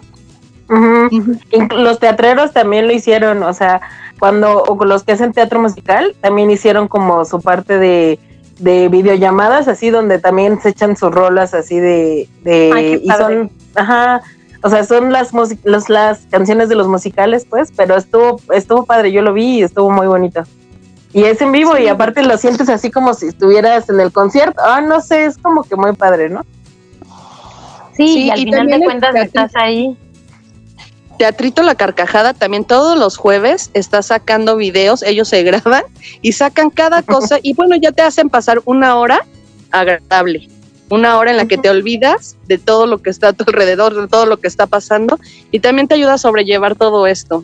Los 1.76 1.98
teatreros 1.98 2.54
también 2.54 2.86
lo 2.86 2.94
hicieron, 2.94 3.42
o 3.42 3.54
sea, 3.54 3.82
cuando 4.20 4.66
o 4.66 4.86
los 4.86 5.02
que 5.02 5.14
hacen 5.14 5.34
teatro 5.34 5.60
musical 5.60 6.16
también 6.22 6.52
hicieron 6.52 6.88
como 6.88 7.26
su 7.26 7.42
parte 7.42 7.80
de 7.80 8.20
de 8.60 8.90
videollamadas, 8.90 9.68
así 9.68 9.90
donde 9.90 10.20
también 10.20 10.62
se 10.62 10.70
echan 10.70 10.96
sus 10.96 11.12
rolas 11.12 11.54
así 11.54 11.80
de... 11.80 12.28
de 12.44 13.02
y 13.04 13.10
son, 13.10 13.52
ajá, 13.76 14.22
o 14.62 14.70
sea, 14.70 14.84
son 14.84 15.12
las, 15.12 15.32
los, 15.64 15.90
las 15.90 16.20
canciones 16.30 16.70
de 16.70 16.76
los 16.76 16.88
musicales, 16.88 17.46
pues, 17.50 17.72
pero 17.76 17.96
estuvo, 17.96 18.42
estuvo 18.54 18.86
padre, 18.86 19.12
yo 19.12 19.22
lo 19.22 19.34
vi 19.34 19.60
y 19.60 19.64
estuvo 19.64 19.90
muy 19.90 20.08
bonito. 20.08 20.44
Y 21.14 21.24
es 21.24 21.42
en 21.42 21.52
vivo 21.52 21.78
y 21.78 21.88
aparte 21.88 22.22
lo 22.22 22.38
sientes 22.38 22.70
así 22.70 22.92
como 22.92 23.14
si 23.14 23.28
estuvieras 23.28 23.90
en 23.90 24.00
el 24.00 24.12
concierto. 24.12 24.62
Ah, 24.64 24.82
no 24.82 25.02
sé, 25.02 25.26
es 25.26 25.38
como 25.38 25.64
que 25.64 25.76
muy 25.76 25.94
padre, 25.94 26.30
¿no? 26.30 26.46
Sí, 27.94 28.26
y 28.26 28.30
al 28.30 28.40
final 28.40 28.68
de 28.68 28.80
cuentas 28.80 29.16
estás 29.16 29.56
ahí. 29.56 29.98
Teatrito 31.20 31.64
La 31.64 31.76
Carcajada 31.76 32.34
también 32.34 32.64
todos 32.64 32.98
los 32.98 33.18
jueves 33.18 33.72
está 33.74 34.02
sacando 34.02 34.56
videos, 34.56 35.04
ellos 35.04 35.28
se 35.28 35.44
graban 35.44 35.84
y 36.22 36.32
sacan 36.32 36.70
cada 36.70 37.02
cosa 37.04 37.40
y 37.44 37.54
bueno, 37.54 37.76
ya 37.76 37.92
te 37.92 38.02
hacen 38.02 38.30
pasar 38.30 38.62
una 38.64 38.96
hora 38.96 39.26
agradable, 39.70 40.48
una 40.90 41.18
hora 41.18 41.32
en 41.32 41.38
la 41.38 41.46
que 41.46 41.58
te 41.58 41.70
olvidas 41.70 42.38
de 42.48 42.58
todo 42.58 42.88
lo 42.88 43.00
que 43.02 43.10
está 43.10 43.28
a 43.28 43.34
tu 43.34 43.44
alrededor, 43.46 44.00
de 44.00 44.08
todo 44.08 44.26
lo 44.26 44.38
que 44.38 44.48
está 44.48 44.66
pasando 44.66 45.20
y 45.52 45.60
también 45.60 45.90
te 45.90 45.96
ayuda 45.96 46.14
a 46.14 46.18
sobrellevar 46.18 46.78
todo 46.78 47.06
esto. 47.06 47.44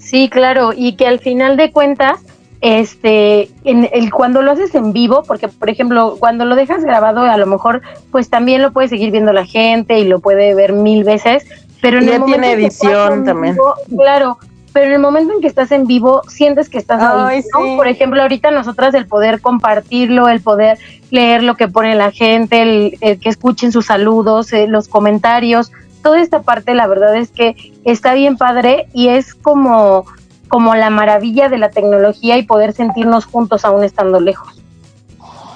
Sí, 0.00 0.28
claro, 0.28 0.72
y 0.76 0.96
que 0.96 1.06
al 1.06 1.20
final 1.20 1.56
de 1.56 1.70
cuentas, 1.70 2.18
este, 2.62 3.48
en 3.62 3.88
el, 3.92 4.10
cuando 4.10 4.42
lo 4.42 4.50
haces 4.50 4.74
en 4.74 4.92
vivo, 4.92 5.22
porque 5.22 5.46
por 5.46 5.70
ejemplo, 5.70 6.16
cuando 6.18 6.44
lo 6.44 6.56
dejas 6.56 6.82
grabado, 6.82 7.20
a 7.20 7.36
lo 7.36 7.46
mejor, 7.46 7.80
pues 8.10 8.28
también 8.28 8.60
lo 8.60 8.72
puede 8.72 8.88
seguir 8.88 9.12
viendo 9.12 9.32
la 9.32 9.46
gente 9.46 10.00
y 10.00 10.04
lo 10.04 10.18
puede 10.18 10.52
ver 10.56 10.72
mil 10.72 11.04
veces, 11.04 11.44
pero 11.80 11.98
en 11.98 12.08
el 12.08 12.20
momento 12.20 12.26
tiene 12.26 12.52
edición 12.52 13.24
también. 13.24 13.56
claro, 13.96 14.38
pero 14.72 14.86
en 14.86 14.92
el 14.92 14.98
momento 15.00 15.34
en 15.34 15.40
que 15.40 15.46
estás 15.46 15.72
en 15.72 15.86
vivo, 15.86 16.22
sientes 16.28 16.68
que 16.68 16.78
estás 16.78 17.02
ahí. 17.02 17.42
Por 17.76 17.88
ejemplo, 17.88 18.22
ahorita 18.22 18.50
nosotras 18.50 18.94
el 18.94 19.06
poder 19.06 19.40
compartirlo, 19.40 20.28
el 20.28 20.40
poder 20.40 20.78
leer 21.10 21.42
lo 21.42 21.56
que 21.56 21.68
pone 21.68 21.94
la 21.94 22.12
gente, 22.12 22.62
el, 22.62 23.18
que 23.18 23.28
escuchen 23.28 23.72
sus 23.72 23.86
saludos, 23.86 24.52
eh, 24.52 24.66
los 24.68 24.88
comentarios, 24.88 25.72
toda 26.02 26.20
esta 26.20 26.42
parte, 26.42 26.74
la 26.74 26.86
verdad 26.86 27.16
es 27.16 27.30
que 27.30 27.56
está 27.84 28.14
bien 28.14 28.36
padre 28.36 28.88
y 28.92 29.08
es 29.08 29.34
como, 29.34 30.06
como 30.48 30.74
la 30.74 30.90
maravilla 30.90 31.48
de 31.48 31.58
la 31.58 31.70
tecnología 31.70 32.38
y 32.38 32.44
poder 32.44 32.72
sentirnos 32.72 33.24
juntos 33.24 33.64
aún 33.64 33.82
estando 33.82 34.20
lejos. 34.20 34.62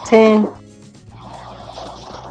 Sí. 0.09 0.45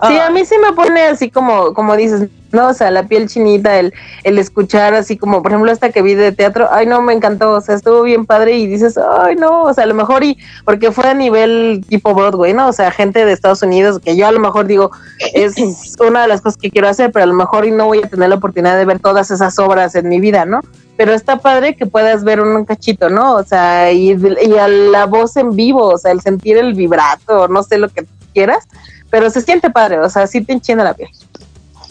Sí, 0.06 0.18
a 0.18 0.30
mí 0.32 0.44
sí 0.44 0.56
me 0.62 0.74
pone 0.74 1.02
así 1.04 1.32
como, 1.32 1.74
como 1.74 1.96
dices, 1.96 2.28
no, 2.54 2.70
o 2.70 2.74
sea, 2.74 2.92
la 2.92 3.04
piel 3.04 3.28
chinita, 3.28 3.80
el, 3.80 3.94
el 4.24 4.38
escuchar 4.38 4.94
así 4.94 5.18
como, 5.18 5.42
por 5.42 5.52
ejemplo, 5.52 5.72
esta 5.72 5.90
que 5.90 6.02
vi 6.02 6.14
de 6.14 6.32
teatro, 6.32 6.68
ay, 6.72 6.86
no, 6.86 7.02
me 7.02 7.14
encantó, 7.14 7.52
o 7.52 7.62
sea, 7.62 7.76
estuvo 7.76 8.04
bien 8.04 8.26
padre 8.26 8.58
y 8.58 8.68
dices, 8.68 8.98
ay, 8.98 9.36
no, 9.36 9.64
o 9.64 9.74
sea, 9.74 9.84
a 9.86 9.88
lo 9.88 9.96
mejor 9.96 10.24
y, 10.24 10.38
porque 10.64 10.92
fue 10.92 11.08
a 11.08 11.14
nivel 11.14 11.84
tipo 11.90 12.14
Broadway, 12.14 12.54
¿no? 12.54 12.68
O 12.68 12.74
sea, 12.74 12.92
gente 12.92 13.26
de 13.26 13.32
Estados 13.32 13.64
Unidos, 13.64 14.00
que 14.00 14.16
yo 14.16 14.28
a 14.28 14.32
lo 14.32 14.40
mejor 14.40 14.68
digo, 14.68 14.92
es 15.34 15.56
una 16.00 16.22
de 16.22 16.28
las 16.28 16.42
cosas 16.42 16.58
que 16.58 16.70
quiero 16.70 16.88
hacer, 16.88 17.12
pero 17.12 17.24
a 17.24 17.28
lo 17.28 17.34
mejor 17.34 17.66
y 17.66 17.72
no 17.72 17.88
voy 17.88 18.02
a 18.04 18.08
tener 18.08 18.30
la 18.30 18.36
oportunidad 18.36 18.78
de 18.78 18.86
ver 18.86 19.00
todas 19.00 19.32
esas 19.32 19.58
obras 19.60 19.96
en 19.96 20.08
mi 20.08 20.20
vida, 20.20 20.46
¿no? 20.46 20.62
Pero 20.96 21.14
está 21.14 21.38
padre 21.38 21.76
que 21.76 21.88
puedas 21.88 22.24
ver 22.24 22.40
un 22.40 22.66
cachito, 22.66 23.10
¿no? 23.10 23.34
O 23.34 23.44
sea, 23.44 23.92
y, 23.92 24.12
y 24.12 24.58
a 24.58 24.68
la 24.68 25.06
voz 25.08 25.36
en 25.38 25.56
vivo, 25.56 25.88
o 25.88 25.98
sea, 25.98 26.12
el 26.12 26.22
sentir 26.22 26.58
el 26.58 26.76
vibrato, 26.76 27.48
no 27.48 27.64
sé 27.64 27.80
lo 27.80 27.90
que 27.90 28.06
quieras, 28.34 28.68
pero 29.10 29.30
se 29.30 29.42
siente 29.42 29.70
padre, 29.70 30.00
o 30.00 30.10
sea, 30.10 30.28
sí 30.28 30.42
te 30.42 30.54
enchina 30.54 30.84
la 30.84 30.94
piel. 30.94 31.10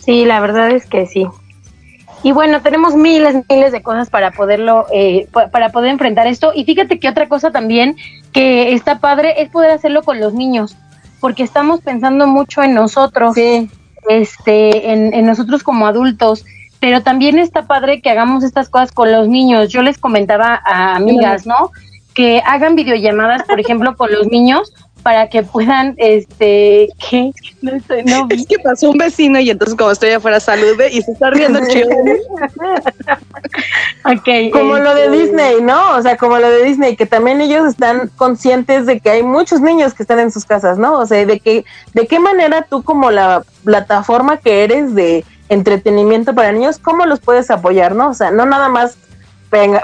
Sí, 0.04 0.24
la 0.24 0.40
verdad 0.40 0.70
es 0.70 0.86
que 0.86 1.06
sí. 1.06 1.26
Y 2.24 2.32
bueno, 2.32 2.62
tenemos 2.62 2.94
miles, 2.94 3.36
miles 3.48 3.72
de 3.72 3.82
cosas 3.82 4.08
para 4.08 4.30
poderlo, 4.30 4.86
eh, 4.92 5.28
para 5.50 5.70
poder 5.70 5.90
enfrentar 5.90 6.26
esto. 6.26 6.52
Y 6.54 6.64
fíjate 6.64 6.98
que 6.98 7.08
otra 7.08 7.28
cosa 7.28 7.50
también 7.50 7.96
que 8.32 8.72
está 8.72 8.98
padre 8.98 9.42
es 9.42 9.48
poder 9.48 9.70
hacerlo 9.70 10.02
con 10.02 10.20
los 10.20 10.32
niños, 10.32 10.76
porque 11.20 11.42
estamos 11.42 11.80
pensando 11.80 12.26
mucho 12.26 12.62
en 12.62 12.74
nosotros, 12.74 13.36
este, 14.08 14.92
en, 14.92 15.14
en 15.14 15.26
nosotros 15.26 15.62
como 15.62 15.86
adultos, 15.86 16.44
pero 16.78 17.02
también 17.02 17.38
está 17.38 17.66
padre 17.66 18.00
que 18.00 18.10
hagamos 18.10 18.44
estas 18.44 18.68
cosas 18.68 18.92
con 18.92 19.10
los 19.10 19.28
niños. 19.28 19.68
Yo 19.68 19.82
les 19.82 19.98
comentaba 19.98 20.60
a 20.64 20.96
amigas, 20.96 21.46
¿no? 21.46 21.70
Que 22.14 22.42
hagan 22.44 22.74
videollamadas, 22.76 23.44
por 23.44 23.58
ejemplo, 23.58 23.96
con 23.96 24.12
los 24.12 24.26
niños, 24.28 24.72
para 25.02 25.28
que 25.28 25.42
puedan, 25.42 25.94
este, 25.96 26.88
¿qué? 27.10 27.32
No 27.60 27.72
estoy, 27.72 28.04
no. 28.04 28.26
Es 28.30 28.46
que 28.46 28.58
pasó 28.58 28.90
un 28.90 28.98
vecino 28.98 29.40
y 29.40 29.50
entonces 29.50 29.76
como 29.76 29.90
estoy 29.90 30.10
afuera 30.10 30.38
salude 30.38 30.90
y 30.90 31.02
se 31.02 31.12
está 31.12 31.30
riendo 31.30 31.60
chido. 31.68 31.88
okay, 34.04 34.50
como 34.50 34.78
lo 34.78 34.94
de 34.94 35.06
este, 35.06 35.18
Disney, 35.18 35.62
¿no? 35.62 35.96
O 35.96 36.02
sea, 36.02 36.16
como 36.16 36.38
lo 36.38 36.48
de 36.48 36.64
Disney, 36.64 36.96
que 36.96 37.06
también 37.06 37.40
ellos 37.40 37.66
están 37.66 38.10
conscientes 38.16 38.86
de 38.86 39.00
que 39.00 39.10
hay 39.10 39.22
muchos 39.22 39.60
niños 39.60 39.94
que 39.94 40.04
están 40.04 40.20
en 40.20 40.30
sus 40.30 40.44
casas, 40.44 40.78
¿no? 40.78 40.98
O 40.98 41.06
sea, 41.06 41.24
de 41.26 41.40
que, 41.40 41.64
de 41.94 42.06
qué 42.06 42.20
manera 42.20 42.62
tú 42.68 42.82
como 42.82 43.10
la 43.10 43.42
plataforma 43.64 44.36
que 44.36 44.64
eres 44.64 44.94
de 44.94 45.24
entretenimiento 45.48 46.34
para 46.34 46.52
niños, 46.52 46.78
¿cómo 46.78 47.06
los 47.06 47.20
puedes 47.20 47.50
apoyar, 47.50 47.94
no? 47.94 48.10
O 48.10 48.14
sea, 48.14 48.30
no 48.30 48.46
nada 48.46 48.68
más 48.68 48.96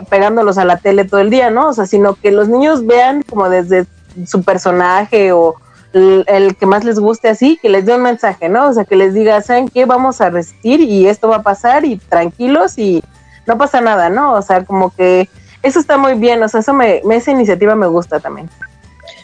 pegándolos 0.08 0.56
a 0.56 0.64
la 0.64 0.78
tele 0.78 1.04
todo 1.04 1.20
el 1.20 1.28
día, 1.28 1.50
¿no? 1.50 1.68
O 1.68 1.72
sea, 1.74 1.84
sino 1.84 2.14
que 2.14 2.30
los 2.30 2.48
niños 2.48 2.86
vean 2.86 3.22
como 3.22 3.50
desde 3.50 3.84
su 4.26 4.42
personaje 4.42 5.32
o 5.32 5.56
el, 5.92 6.56
que 6.56 6.66
más 6.66 6.84
les 6.84 6.98
guste 6.98 7.28
así, 7.28 7.58
que 7.60 7.68
les 7.68 7.86
dé 7.86 7.94
un 7.94 8.02
mensaje, 8.02 8.48
¿no? 8.48 8.68
O 8.68 8.72
sea, 8.72 8.84
que 8.84 8.96
les 8.96 9.14
diga, 9.14 9.40
¿saben 9.42 9.68
qué? 9.68 9.84
Vamos 9.84 10.20
a 10.20 10.30
resistir 10.30 10.80
y 10.80 11.06
esto 11.06 11.28
va 11.28 11.36
a 11.36 11.42
pasar 11.42 11.84
y 11.84 11.96
tranquilos 11.96 12.78
y 12.78 13.02
no 13.46 13.56
pasa 13.56 13.80
nada, 13.80 14.10
¿no? 14.10 14.34
O 14.34 14.42
sea, 14.42 14.64
como 14.64 14.94
que 14.94 15.28
eso 15.62 15.80
está 15.80 15.96
muy 15.96 16.14
bien, 16.14 16.42
o 16.42 16.48
sea, 16.48 16.60
eso 16.60 16.72
me, 16.72 17.02
esa 17.10 17.30
iniciativa 17.30 17.74
me 17.74 17.86
gusta 17.86 18.20
también. 18.20 18.48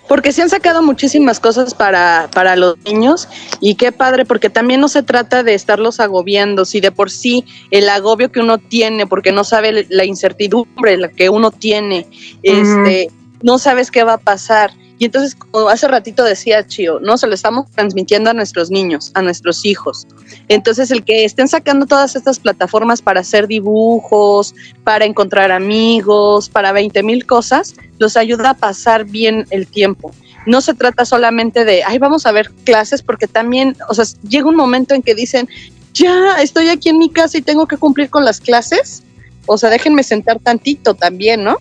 Porque 0.09 0.33
se 0.33 0.43
han 0.43 0.51
sacado 0.51 0.83
muchísimas 0.83 1.41
cosas 1.41 1.73
para, 1.75 2.29
para 2.33 2.57
los 2.57 2.77
niños 2.85 3.29
y 3.61 3.75
qué 3.75 3.91
padre, 3.91 4.25
porque 4.27 4.51
también 4.51 4.81
no 4.81 4.89
se 4.89 5.03
trata 5.03 5.43
de 5.43 5.55
estarlos 5.55 5.99
agobiando, 5.99 6.65
si 6.65 6.81
de 6.81 6.93
por 6.93 7.11
sí 7.11 7.45
el 7.71 7.89
agobio 7.89 8.31
que 8.31 8.41
uno 8.41 8.59
tiene, 8.59 9.07
porque 9.07 9.33
no 9.33 9.45
sabe 9.45 9.87
la 9.89 10.05
incertidumbre 10.05 10.97
la 10.99 11.09
que 11.09 11.31
uno 11.31 11.51
tiene, 11.51 12.07
este, 12.43 13.11
no 13.43 13.59
sabes 13.59 13.91
qué 13.91 14.05
va 14.05 14.15
a 14.15 14.19
pasar 14.19 14.73
y 14.99 15.07
entonces, 15.07 15.35
como 15.35 15.69
hace 15.69 15.89
ratito 15.89 16.23
decía 16.23 16.67
Chio, 16.67 17.01
¿no? 17.01 17.19
Se 17.19 17.27
lo 17.27 17.35
estamos 17.35 17.69
transmitiendo 17.73 18.31
a 18.31 18.33
nuestros 18.33 18.71
niños, 18.71 19.11
a 19.15 19.23
nuestros 19.23 19.65
hijos. 19.65 20.07
Entonces, 20.49 20.91
el 20.91 21.05
que 21.05 21.25
estén 21.25 21.49
sacando 21.49 21.87
todas 21.87 22.15
estas 22.15 22.39
plataformas 22.39 23.03
para 23.03 23.21
hacer 23.21 23.49
dibujos, 23.49 24.55
para 24.85 25.05
encontrar 25.05 25.51
amigos, 25.51 26.49
para 26.49 26.71
20 26.73 27.03
mil 27.03 27.27
cosas, 27.27 27.75
los 27.99 28.17
ayuda 28.17 28.51
a 28.51 28.55
pasar 28.55 29.05
bien 29.05 29.47
el 29.51 29.67
tiempo. 29.67 30.13
No 30.47 30.61
se 30.61 30.75
trata 30.75 31.05
solamente 31.05 31.65
de, 31.65 31.83
ay, 31.83 31.99
vamos 31.99 32.27
a 32.27 32.33
ver 32.33 32.51
clases, 32.65 33.03
porque 33.03 33.27
también, 33.27 33.77
o 33.89 33.95
sea, 33.95 34.05
llega 34.29 34.49
un 34.49 34.57
momento 34.57 34.95
en 34.95 35.03
que 35.03 35.15
dicen, 35.15 35.49
ya 35.93 36.37
estoy 36.41 36.69
aquí 36.69 36.91
en 36.91 36.99
mi 36.99 37.11
casa 37.11 37.39
y 37.39 37.43
tengo 37.43 37.67
que 37.67 37.79
cumplir 37.79 38.11
con 38.11 38.25
las 38.25 38.41
clases. 38.41 39.03
O 39.47 39.59
sea, 39.59 39.71
déjenme 39.71 40.03
sentar 40.05 40.39
tantito 40.39 40.95
también, 40.95 41.43
¿no? 41.43 41.59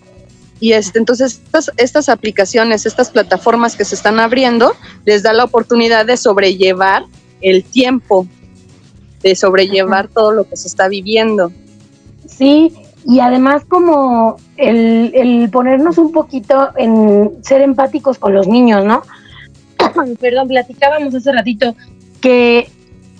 Y 0.60 0.72
este, 0.72 0.98
entonces 0.98 1.40
estas, 1.44 1.70
estas 1.76 2.08
aplicaciones, 2.08 2.86
estas 2.86 3.10
plataformas 3.10 3.76
que 3.76 3.84
se 3.84 3.94
están 3.94 4.20
abriendo, 4.20 4.72
les 5.04 5.22
da 5.22 5.32
la 5.32 5.44
oportunidad 5.44 6.06
de 6.06 6.16
sobrellevar 6.16 7.04
el 7.40 7.64
tiempo, 7.64 8.26
de 9.22 9.34
sobrellevar 9.34 10.08
todo 10.08 10.32
lo 10.32 10.48
que 10.48 10.56
se 10.56 10.68
está 10.68 10.88
viviendo. 10.88 11.52
Sí, 12.26 12.72
y 13.06 13.20
además 13.20 13.64
como 13.68 14.36
el, 14.56 15.12
el 15.14 15.50
ponernos 15.50 15.98
un 15.98 16.12
poquito 16.12 16.70
en 16.76 17.32
ser 17.42 17.60
empáticos 17.60 18.18
con 18.18 18.32
los 18.32 18.46
niños, 18.48 18.84
¿no? 18.84 19.02
Perdón, 20.20 20.48
platicábamos 20.48 21.14
hace 21.14 21.32
ratito 21.32 21.74
que 22.20 22.70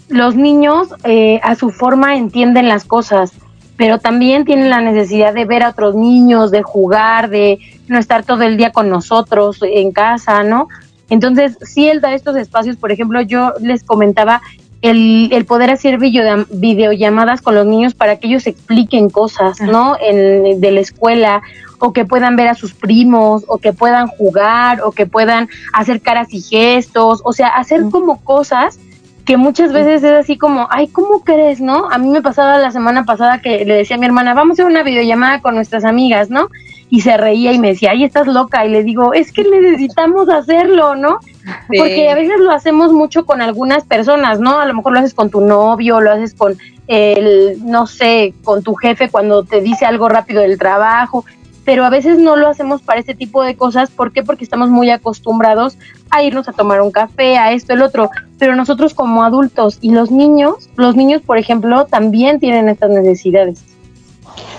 los 0.08 0.36
niños 0.36 0.88
eh, 1.04 1.40
a 1.42 1.54
su 1.54 1.70
forma 1.70 2.16
entienden 2.16 2.68
las 2.68 2.84
cosas, 2.84 3.32
pero 3.76 3.98
también 3.98 4.44
tienen 4.44 4.70
la 4.70 4.80
necesidad 4.80 5.34
de 5.34 5.44
ver 5.44 5.62
a 5.62 5.70
otros 5.70 5.94
niños, 5.94 6.50
de 6.50 6.62
jugar, 6.62 7.28
de 7.28 7.58
no 7.88 7.98
estar 7.98 8.24
todo 8.24 8.42
el 8.42 8.56
día 8.56 8.70
con 8.70 8.88
nosotros 8.88 9.58
en 9.62 9.92
casa, 9.92 10.42
¿no? 10.42 10.68
Entonces, 11.10 11.58
sí, 11.62 11.88
él 11.88 12.00
da 12.00 12.14
estos 12.14 12.36
espacios, 12.36 12.76
por 12.76 12.92
ejemplo, 12.92 13.20
yo 13.20 13.52
les 13.60 13.82
comentaba 13.84 14.40
el, 14.82 15.30
el 15.32 15.44
poder 15.44 15.70
hacer 15.70 15.98
video, 15.98 16.46
videollamadas 16.50 17.40
con 17.40 17.54
los 17.54 17.66
niños 17.66 17.94
para 17.94 18.16
que 18.16 18.28
ellos 18.28 18.46
expliquen 18.46 19.10
cosas, 19.10 19.60
¿no? 19.60 19.96
En, 20.00 20.60
de 20.60 20.70
la 20.70 20.80
escuela, 20.80 21.42
o 21.78 21.92
que 21.92 22.04
puedan 22.04 22.36
ver 22.36 22.48
a 22.48 22.54
sus 22.54 22.74
primos, 22.74 23.44
o 23.48 23.58
que 23.58 23.72
puedan 23.72 24.06
jugar, 24.06 24.82
o 24.82 24.92
que 24.92 25.06
puedan 25.06 25.48
hacer 25.72 26.00
caras 26.00 26.32
y 26.32 26.40
gestos, 26.40 27.22
o 27.24 27.32
sea, 27.32 27.48
hacer 27.48 27.84
como 27.90 28.22
cosas 28.22 28.78
que 29.24 29.36
muchas 29.36 29.72
veces 29.72 30.02
es 30.02 30.12
así 30.12 30.36
como, 30.36 30.68
ay, 30.70 30.88
¿cómo 30.88 31.24
crees, 31.24 31.60
no? 31.60 31.90
A 31.90 31.98
mí 31.98 32.08
me 32.08 32.20
pasaba 32.20 32.58
la 32.58 32.70
semana 32.70 33.04
pasada 33.04 33.40
que 33.40 33.64
le 33.64 33.74
decía 33.74 33.96
a 33.96 33.98
mi 33.98 34.06
hermana, 34.06 34.34
vamos 34.34 34.52
a 34.52 34.62
hacer 34.62 34.66
una 34.66 34.82
videollamada 34.82 35.40
con 35.40 35.54
nuestras 35.54 35.84
amigas, 35.84 36.28
¿no? 36.28 36.48
Y 36.90 37.00
se 37.00 37.16
reía 37.16 37.52
y 37.52 37.58
me 37.58 37.68
decía, 37.68 37.92
ay, 37.92 38.04
estás 38.04 38.26
loca. 38.26 38.66
Y 38.66 38.70
le 38.70 38.84
digo, 38.84 39.14
es 39.14 39.32
que 39.32 39.44
necesitamos 39.44 40.28
hacerlo, 40.28 40.94
¿no? 40.94 41.18
Porque 41.66 42.10
a 42.10 42.14
veces 42.14 42.38
lo 42.38 42.52
hacemos 42.52 42.92
mucho 42.92 43.24
con 43.24 43.40
algunas 43.40 43.84
personas, 43.84 44.40
¿no? 44.40 44.60
A 44.60 44.66
lo 44.66 44.74
mejor 44.74 44.92
lo 44.92 44.98
haces 44.98 45.14
con 45.14 45.30
tu 45.30 45.40
novio, 45.40 46.00
lo 46.00 46.12
haces 46.12 46.34
con 46.34 46.56
el, 46.86 47.58
no 47.64 47.86
sé, 47.86 48.34
con 48.44 48.62
tu 48.62 48.74
jefe 48.74 49.08
cuando 49.08 49.42
te 49.42 49.62
dice 49.62 49.86
algo 49.86 50.08
rápido 50.08 50.42
del 50.42 50.58
trabajo 50.58 51.24
pero 51.64 51.84
a 51.84 51.90
veces 51.90 52.18
no 52.18 52.36
lo 52.36 52.48
hacemos 52.48 52.82
para 52.82 53.00
este 53.00 53.14
tipo 53.14 53.42
de 53.42 53.56
cosas. 53.56 53.90
¿Por 53.90 54.12
qué? 54.12 54.22
Porque 54.22 54.44
estamos 54.44 54.68
muy 54.68 54.90
acostumbrados 54.90 55.76
a 56.10 56.22
irnos 56.22 56.48
a 56.48 56.52
tomar 56.52 56.82
un 56.82 56.90
café, 56.90 57.38
a 57.38 57.52
esto, 57.52 57.72
el 57.72 57.82
otro. 57.82 58.10
Pero 58.38 58.54
nosotros 58.54 58.94
como 58.94 59.24
adultos 59.24 59.78
y 59.80 59.90
los 59.90 60.10
niños, 60.10 60.68
los 60.76 60.96
niños, 60.96 61.22
por 61.22 61.38
ejemplo, 61.38 61.86
también 61.86 62.38
tienen 62.38 62.68
estas 62.68 62.90
necesidades. 62.90 63.64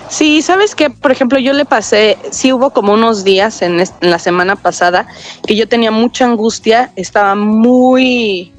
Sí, 0.08 0.40
sabes 0.40 0.74
que, 0.74 0.88
por 0.88 1.10
ejemplo, 1.10 1.38
yo 1.38 1.52
le 1.52 1.64
pasé, 1.64 2.16
sí 2.30 2.52
hubo 2.52 2.70
como 2.70 2.92
unos 2.92 3.24
días 3.24 3.60
en, 3.62 3.80
en, 3.80 4.10
la 4.10 4.20
semana 4.20 4.54
pasada 4.54 5.08
que 5.44 5.56
yo 5.56 5.66
tenía 5.66 5.90
mucha 5.90 6.24
angustia, 6.24 6.92
estaba 6.94 7.34
muy, 7.34 8.52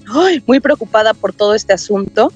muy 0.45 0.59
preocupada 0.59 1.13
por 1.13 1.31
todo 1.31 1.55
este 1.55 1.71
asunto 1.71 2.33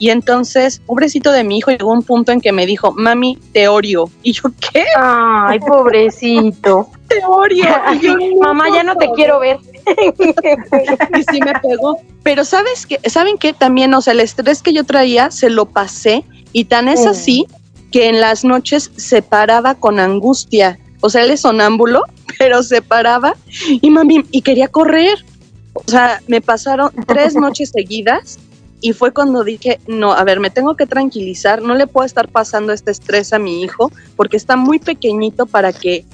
y 0.00 0.08
entonces, 0.08 0.80
pobrecito 0.86 1.30
de 1.30 1.44
mi 1.44 1.58
hijo, 1.58 1.70
llegó 1.70 1.92
un 1.92 2.02
punto 2.02 2.32
en 2.32 2.40
que 2.40 2.52
me 2.52 2.64
dijo, 2.64 2.92
mami, 2.92 3.38
te 3.52 3.68
orio. 3.68 4.10
Y 4.22 4.32
yo, 4.32 4.44
¿qué? 4.72 4.86
Ay, 4.96 5.58
pobrecito. 5.60 6.88
te 7.08 7.22
orio. 7.22 7.66
Y 7.92 8.00
yo, 8.00 8.16
Mamá, 8.40 8.68
ya 8.74 8.82
no 8.82 8.96
te 8.96 9.10
quiero 9.10 9.38
ver. 9.40 9.58
y 11.18 11.22
sí 11.30 11.40
me 11.44 11.52
pegó. 11.60 11.98
Pero 12.22 12.46
¿sabes 12.46 12.86
qué? 12.86 12.98
¿Saben 13.10 13.36
qué? 13.36 13.52
También, 13.52 13.92
o 13.92 14.00
sea, 14.00 14.14
el 14.14 14.20
estrés 14.20 14.62
que 14.62 14.72
yo 14.72 14.84
traía 14.84 15.30
se 15.30 15.50
lo 15.50 15.66
pasé 15.66 16.24
y 16.52 16.64
tan 16.64 16.88
es 16.88 17.04
así 17.04 17.46
que 17.92 18.08
en 18.08 18.22
las 18.22 18.42
noches 18.42 18.90
se 18.96 19.20
paraba 19.20 19.74
con 19.74 20.00
angustia. 20.00 20.78
O 21.02 21.10
sea, 21.10 21.24
él 21.24 21.30
es 21.30 21.40
sonámbulo, 21.40 22.04
pero 22.38 22.62
se 22.62 22.80
paraba 22.80 23.36
y 23.68 23.90
mami, 23.90 24.24
y 24.30 24.40
quería 24.40 24.68
correr. 24.68 25.26
O 25.74 25.84
sea, 25.86 26.22
me 26.26 26.40
pasaron 26.40 26.90
tres 27.06 27.34
noches 27.34 27.70
seguidas 27.74 28.38
y 28.80 28.92
fue 28.92 29.12
cuando 29.12 29.44
dije, 29.44 29.80
no, 29.86 30.12
a 30.12 30.24
ver, 30.24 30.40
me 30.40 30.50
tengo 30.50 30.76
que 30.76 30.86
tranquilizar, 30.86 31.62
no 31.62 31.74
le 31.74 31.86
puedo 31.86 32.06
estar 32.06 32.28
pasando 32.28 32.72
este 32.72 32.90
estrés 32.90 33.32
a 33.32 33.38
mi 33.38 33.62
hijo 33.62 33.92
porque 34.16 34.36
está 34.36 34.56
muy 34.56 34.78
pequeñito 34.78 35.46
para 35.46 35.72
que, 35.72 36.04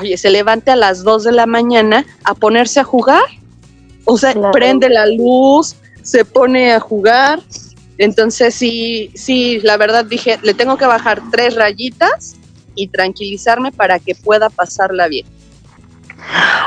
oye, 0.00 0.16
se 0.16 0.30
levante 0.30 0.70
a 0.70 0.76
las 0.76 1.04
2 1.04 1.24
de 1.24 1.32
la 1.32 1.46
mañana 1.46 2.04
a 2.24 2.34
ponerse 2.34 2.80
a 2.80 2.84
jugar. 2.84 3.22
O 4.04 4.16
sea, 4.16 4.34
prende 4.52 4.88
la 4.88 5.06
luz, 5.06 5.76
se 6.02 6.24
pone 6.24 6.72
a 6.72 6.80
jugar. 6.80 7.40
Entonces 7.98 8.54
sí, 8.54 9.10
sí, 9.14 9.60
la 9.60 9.76
verdad 9.76 10.04
dije, 10.04 10.38
le 10.42 10.54
tengo 10.54 10.76
que 10.76 10.86
bajar 10.86 11.22
tres 11.30 11.54
rayitas 11.54 12.36
y 12.74 12.88
tranquilizarme 12.88 13.70
para 13.70 13.98
que 13.98 14.14
pueda 14.14 14.50
pasarla 14.50 15.08
bien. 15.08 15.26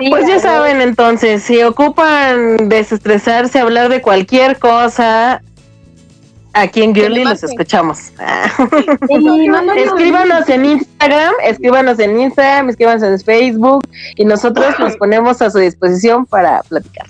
Pues 0.09 0.27
ya 0.27 0.39
saben 0.39 0.81
entonces, 0.81 1.43
si 1.43 1.61
ocupan 1.63 2.69
desestresarse, 2.69 3.59
hablar 3.59 3.89
de 3.89 4.01
cualquier 4.01 4.57
cosa, 4.57 5.41
aquí 6.53 6.81
en 6.83 6.95
Girly 6.95 7.23
los 7.23 7.43
escuchamos. 7.43 8.11
escríbanos 9.77 10.49
en 10.49 10.65
Instagram, 10.65 11.33
escríbanos 11.43 11.99
en 11.99 12.19
Instagram, 12.19 12.69
escríbanos 12.69 13.03
en 13.03 13.19
Facebook 13.19 13.87
y 14.15 14.25
nosotros 14.25 14.79
nos 14.79 14.97
ponemos 14.97 15.41
a 15.41 15.49
su 15.49 15.59
disposición 15.59 16.25
para 16.25 16.63
platicar. 16.63 17.07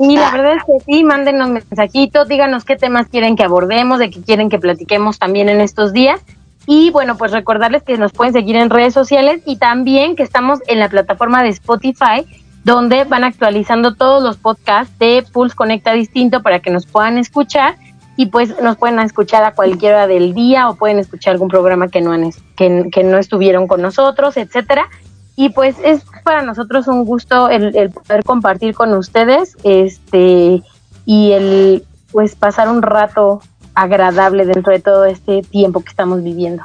Y 0.00 0.16
la 0.16 0.32
verdad 0.32 0.56
es 0.56 0.64
que 0.64 0.84
sí, 0.84 1.04
mándenos 1.04 1.50
mensajitos, 1.50 2.26
díganos 2.28 2.64
qué 2.64 2.76
temas 2.76 3.06
quieren 3.08 3.36
que 3.36 3.44
abordemos, 3.44 4.00
de 4.00 4.10
qué 4.10 4.20
quieren 4.22 4.48
que 4.48 4.58
platiquemos 4.58 5.18
también 5.18 5.48
en 5.48 5.60
estos 5.60 5.92
días. 5.92 6.20
Y 6.66 6.90
bueno, 6.90 7.16
pues 7.16 7.32
recordarles 7.32 7.82
que 7.82 7.98
nos 7.98 8.12
pueden 8.12 8.32
seguir 8.32 8.56
en 8.56 8.70
redes 8.70 8.94
sociales 8.94 9.42
y 9.44 9.56
también 9.56 10.16
que 10.16 10.22
estamos 10.22 10.60
en 10.66 10.78
la 10.78 10.88
plataforma 10.88 11.42
de 11.42 11.50
Spotify, 11.50 12.26
donde 12.64 13.04
van 13.04 13.24
actualizando 13.24 13.94
todos 13.94 14.22
los 14.22 14.38
podcasts 14.38 14.98
de 14.98 15.24
Pulse 15.32 15.54
Conecta 15.54 15.92
Distinto 15.92 16.42
para 16.42 16.60
que 16.60 16.70
nos 16.70 16.86
puedan 16.86 17.18
escuchar 17.18 17.76
y 18.16 18.26
pues 18.26 18.60
nos 18.62 18.76
pueden 18.76 18.98
escuchar 19.00 19.44
a 19.44 19.52
cualquier 19.52 19.94
hora 19.94 20.06
del 20.06 20.34
día 20.34 20.68
o 20.68 20.76
pueden 20.76 20.98
escuchar 20.98 21.32
algún 21.32 21.48
programa 21.48 21.88
que 21.88 22.00
no, 22.00 22.12
han, 22.12 22.30
que, 22.56 23.04
no 23.04 23.18
estuvieron 23.18 23.66
con 23.66 23.82
nosotros, 23.82 24.36
etcétera. 24.36 24.88
Y 25.36 25.50
pues 25.50 25.76
es 25.82 26.04
para 26.22 26.42
nosotros 26.42 26.86
un 26.86 27.04
gusto 27.04 27.48
el, 27.48 27.76
el 27.76 27.90
poder 27.90 28.22
compartir 28.22 28.74
con 28.74 28.94
ustedes 28.94 29.56
este 29.64 30.62
y 31.04 31.32
el 31.32 31.84
pues 32.12 32.36
pasar 32.36 32.68
un 32.68 32.82
rato 32.82 33.42
agradable 33.74 34.46
dentro 34.46 34.72
de 34.72 34.80
todo 34.80 35.04
este 35.04 35.42
tiempo 35.42 35.80
que 35.80 35.90
estamos 35.90 36.22
viviendo. 36.22 36.62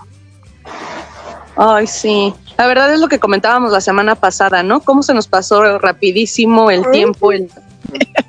Ay, 1.56 1.88
sí. 1.88 2.34
La 2.58 2.68
verdad 2.68 2.94
es 2.94 3.00
lo 3.00 3.08
que 3.08 3.20
comentábamos 3.20 3.72
la 3.72 3.82
semana 3.82 4.16
pasada, 4.16 4.64
¿no? 4.64 4.82
Cómo 4.82 5.04
se 5.04 5.14
nos 5.14 5.28
pasó 5.28 5.80
rapidísimo 5.80 6.72
el 6.72 6.90
tiempo 6.92 7.34
en, 7.34 7.50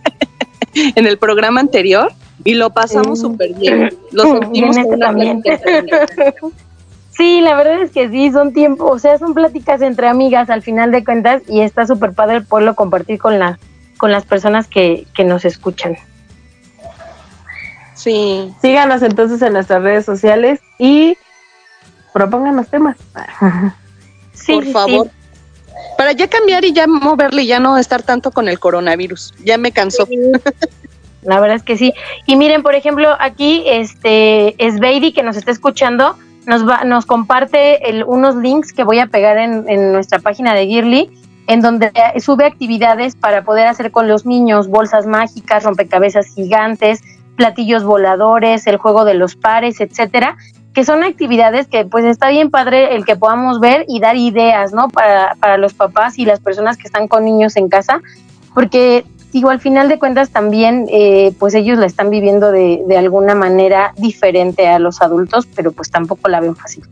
en 0.74 1.06
el 1.06 1.18
programa 1.18 1.60
anterior 1.60 2.12
y 2.44 2.54
lo 2.54 2.70
pasamos 2.70 3.20
súper 3.20 3.54
bien. 3.54 3.94
Lo 4.12 4.40
sentimos 4.40 4.76
este 4.76 4.96
también. 4.96 5.42
Sí, 7.12 7.42
la 7.42 7.54
verdad 7.54 7.82
es 7.82 7.90
que 7.90 8.08
sí, 8.08 8.32
son 8.32 8.54
tiempos, 8.54 8.90
o 8.90 8.98
sea, 8.98 9.18
son 9.18 9.34
pláticas 9.34 9.82
entre 9.82 10.08
amigas 10.08 10.48
al 10.48 10.62
final 10.62 10.90
de 10.90 11.04
cuentas 11.04 11.42
y 11.48 11.60
está 11.60 11.86
súper 11.86 12.14
padre 12.14 12.36
el 12.36 12.46
poderlo 12.46 12.74
compartir 12.74 13.18
con, 13.18 13.38
la, 13.38 13.58
con 13.98 14.10
las 14.10 14.24
personas 14.24 14.68
que, 14.68 15.06
que 15.12 15.24
nos 15.24 15.44
escuchan. 15.44 15.98
Sí. 18.01 18.51
Síganos 18.62 19.03
entonces 19.03 19.42
en 19.42 19.53
nuestras 19.53 19.82
redes 19.82 20.07
sociales 20.07 20.61
y 20.78 21.18
propónganos 22.14 22.68
temas. 22.68 22.96
sí, 24.32 24.55
Por 24.55 24.66
favor. 24.68 25.11
Para 25.98 26.12
ya 26.12 26.26
cambiar 26.28 26.64
y 26.64 26.72
ya 26.72 26.86
moverle 26.86 27.42
y 27.42 27.46
ya 27.46 27.61
no 27.61 27.76
estar 27.76 28.03
tanto 28.03 28.30
con 28.30 28.48
el 28.48 28.59
coronavirus. 28.59 29.34
Ya 29.44 29.59
me 29.59 29.70
cansó. 29.70 30.09
La 31.22 31.40
verdad 31.40 31.57
es 31.57 31.62
que 31.62 31.76
sí. 31.76 31.92
Y 32.26 32.36
miren, 32.36 32.62
por 32.62 32.74
ejemplo, 32.74 33.14
aquí 33.18 33.64
este 33.66 34.55
es 34.64 34.80
Baby 34.80 35.12
que 35.12 35.22
nos 35.22 35.36
está 35.36 35.51
escuchando, 35.51 36.16
nos 36.46 36.66
va, 36.66 36.84
nos 36.84 37.05
comparte 37.05 37.90
el, 37.90 38.05
unos 38.05 38.34
links 38.36 38.72
que 38.72 38.82
voy 38.82 38.98
a 38.98 39.09
pegar 39.09 39.36
en, 39.36 39.68
en 39.68 39.92
nuestra 39.92 40.20
página 40.20 40.55
de 40.55 40.66
Girly, 40.66 41.11
en 41.48 41.61
donde 41.61 41.92
sube 42.18 42.46
actividades 42.46 43.14
para 43.14 43.44
poder 43.44 43.66
hacer 43.66 43.90
con 43.90 44.09
los 44.09 44.24
niños 44.24 44.68
bolsas 44.68 45.07
mágicas, 45.07 45.64
rompecabezas 45.64 46.28
gigantes, 46.34 47.03
platillos 47.36 47.84
voladores, 47.84 48.66
el 48.66 48.76
juego 48.76 49.04
de 49.04 49.14
los 49.14 49.36
pares, 49.36 49.80
etcétera, 49.80 50.36
que 50.74 50.84
son 50.84 51.02
actividades 51.02 51.66
que 51.66 51.84
pues 51.84 52.04
está 52.04 52.30
bien 52.30 52.50
padre 52.50 52.94
el 52.94 53.04
que 53.04 53.16
podamos 53.16 53.60
ver 53.60 53.84
y 53.88 54.00
dar 54.00 54.16
ideas, 54.16 54.72
¿no? 54.72 54.88
Para, 54.88 55.34
para 55.36 55.56
los 55.56 55.74
papás 55.74 56.18
y 56.18 56.24
las 56.24 56.40
personas 56.40 56.76
que 56.76 56.84
están 56.86 57.08
con 57.08 57.24
niños 57.24 57.56
en 57.56 57.68
casa, 57.68 58.00
porque 58.54 59.04
digo, 59.32 59.50
al 59.50 59.60
final 59.60 59.88
de 59.88 59.98
cuentas 59.98 60.30
también 60.30 60.86
eh, 60.90 61.32
pues 61.38 61.54
ellos 61.54 61.78
la 61.78 61.86
están 61.86 62.10
viviendo 62.10 62.52
de, 62.52 62.82
de 62.86 62.98
alguna 62.98 63.34
manera 63.34 63.92
diferente 63.96 64.68
a 64.68 64.78
los 64.78 65.00
adultos, 65.02 65.46
pero 65.54 65.72
pues 65.72 65.90
tampoco 65.90 66.28
la 66.28 66.40
ven 66.40 66.56
fácil. 66.56 66.84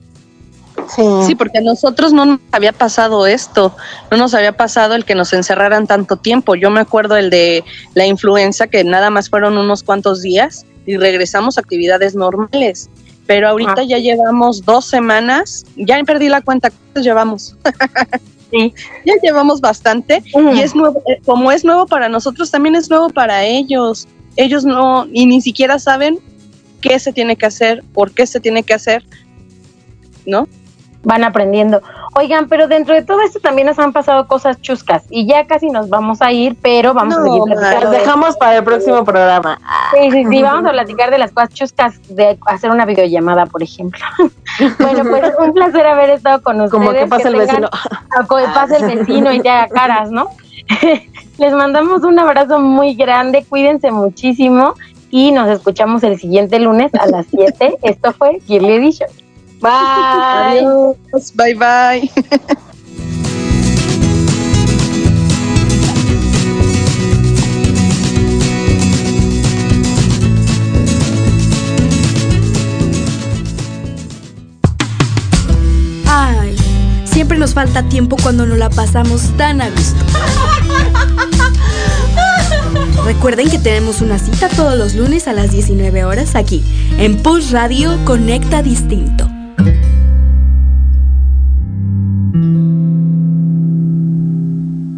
Sí. 0.95 1.03
sí. 1.27 1.35
porque 1.35 1.59
a 1.59 1.61
nosotros 1.61 2.13
no 2.13 2.25
nos 2.25 2.41
había 2.53 2.73
pasado 2.73 3.27
esto, 3.27 3.75
no 4.11 4.17
nos 4.17 4.35
había 4.35 4.53
pasado 4.57 4.95
el 4.95 5.05
que 5.05 5.15
nos 5.15 5.33
encerraran 5.33 5.87
tanto 5.87 6.17
tiempo. 6.17 6.55
Yo 6.55 6.71
me 6.71 6.81
acuerdo 6.81 7.17
el 7.17 7.31
de 7.31 7.65
la 7.95 8.07
influenza, 8.07 8.67
que 8.67 8.85
nada 8.85 9.11
más 9.11 9.29
fueron 9.29 9.59
unos 9.59 9.83
cuantos 9.83 10.23
días 10.23 10.65
y 10.87 10.97
regresamos 10.97 11.59
a 11.59 11.61
actividades 11.61 12.15
normales. 12.15 12.89
Pero 13.27 13.49
ahorita 13.49 13.75
ah. 13.79 13.85
ya 13.85 13.99
llevamos 13.99 14.65
dos 14.65 14.87
semanas, 14.87 15.67
ya 15.77 16.03
perdí 16.05 16.31
la 16.31 16.41
cuenta, 16.41 16.71
¿cuántos 16.71 17.05
llevamos? 17.05 17.57
sí. 18.51 18.73
Ya 19.05 19.15
llevamos 19.23 19.61
bastante 19.61 20.23
mm. 20.35 20.57
y 20.57 20.61
es 20.63 20.75
nuevo, 20.75 21.03
eh, 21.07 21.21
como 21.27 21.53
es 21.53 21.63
nuevo 21.63 21.87
para 21.87 22.09
nosotros, 22.09 22.51
también 22.51 22.75
es 22.75 22.89
nuevo 22.89 23.11
para 23.11 23.45
ellos. 23.45 24.09
Ellos 24.37 24.65
no, 24.65 25.07
y 25.13 25.27
ni 25.27 25.43
siquiera 25.43 25.79
saben 25.79 26.21
qué 26.81 26.99
se 26.99 27.13
tiene 27.13 27.37
que 27.37 27.45
hacer, 27.45 27.85
por 27.93 28.13
qué 28.13 28.27
se 28.27 28.41
tiene 28.41 28.63
que 28.63 28.73
hacer, 28.73 29.05
¿no? 30.25 30.49
Van 31.03 31.25
aprendiendo. 31.25 31.81
Oigan, 32.15 32.49
pero 32.49 32.69
dentro 32.69 32.95
de 32.95 33.03
todo 33.03 33.21
esto 33.21 33.41
también 33.41 33.67
nos 33.67 33.79
han 33.79 33.93
pasado 33.93 34.27
cosas 34.27 34.61
chuscas 34.61 35.05
y 35.11 35.27
ya 35.27 35.47
casi 35.47 35.71
nos 35.71 35.89
vamos 35.89 36.21
a 36.23 36.33
ir, 36.33 36.57
pero 36.61 36.95
vamos 36.95 37.17
a 37.17 37.23
seguir 37.23 37.43
platicando. 37.45 37.91
dejamos 37.91 38.37
para 38.37 38.57
el 38.57 38.65
próximo 38.65 39.05
programa. 39.05 39.59
Sí, 39.93 40.11
sí, 40.11 40.25
sí, 40.29 40.43
vamos 40.43 40.67
a 40.67 40.73
platicar 40.73 41.11
de 41.11 41.19
las 41.19 41.33
cosas 41.33 41.51
chuscas 41.51 42.01
de 42.09 42.39
hacer 42.47 42.71
una 42.71 42.85
videollamada, 42.85 43.47
por 43.47 43.63
ejemplo. 43.63 44.01
bueno, 44.79 45.05
pues 45.09 45.33
un 45.39 45.53
placer 45.53 45.87
haber 45.87 46.11
estado 46.11 46.43
con 46.43 46.61
ustedes. 46.61 46.71
Como 46.71 46.93
que 46.93 47.07
pasa 47.07 47.29
el 47.29 47.37
vecino. 47.37 47.69
pasa 48.55 48.77
el 48.77 48.99
vecino 48.99 49.33
y 49.33 49.41
te 49.41 49.51
haga 49.51 49.69
caras, 49.69 50.11
¿no? 50.11 50.29
Les 51.39 51.53
mandamos 51.53 52.03
un 52.03 52.19
abrazo 52.19 52.59
muy 52.59 52.95
grande, 52.95 53.45
cuídense 53.49 53.93
muchísimo 53.93 54.75
y 55.11 55.31
nos 55.31 55.49
escuchamos 55.49 56.03
el 56.03 56.19
siguiente 56.19 56.59
lunes 56.59 56.93
a 56.95 57.07
las 57.07 57.27
7. 57.31 57.79
Esto 57.83 58.13
fue 58.13 58.41
Girly 58.47 58.73
Edition. 58.75 59.09
Bye. 59.61 60.61
Adiós. 60.61 61.33
Bye 61.35 61.55
bye. 61.55 62.11
Ay, 76.07 76.57
siempre 77.05 77.37
nos 77.39 77.53
falta 77.55 77.83
tiempo 77.89 78.17
cuando 78.23 78.47
nos 78.47 78.59
la 78.59 78.71
pasamos 78.71 79.23
tan 79.37 79.61
a 79.61 79.71
gusto. 79.71 80.05
Recuerden 83.05 83.51
que 83.51 83.59
tenemos 83.59 84.03
una 84.03 84.19
cita 84.19 84.49
todos 84.51 84.77
los 84.77 84.95
lunes 84.95 85.29
a 85.29 85.33
las 85.33 85.51
19 85.51 86.05
horas 86.05 86.37
aquí, 86.37 86.63
en 86.99 87.17
Push 87.23 87.53
Radio 87.53 87.99
Conecta 88.05 88.63
Distinto. 88.63 89.38
thank 92.41 92.55
you 92.55 92.78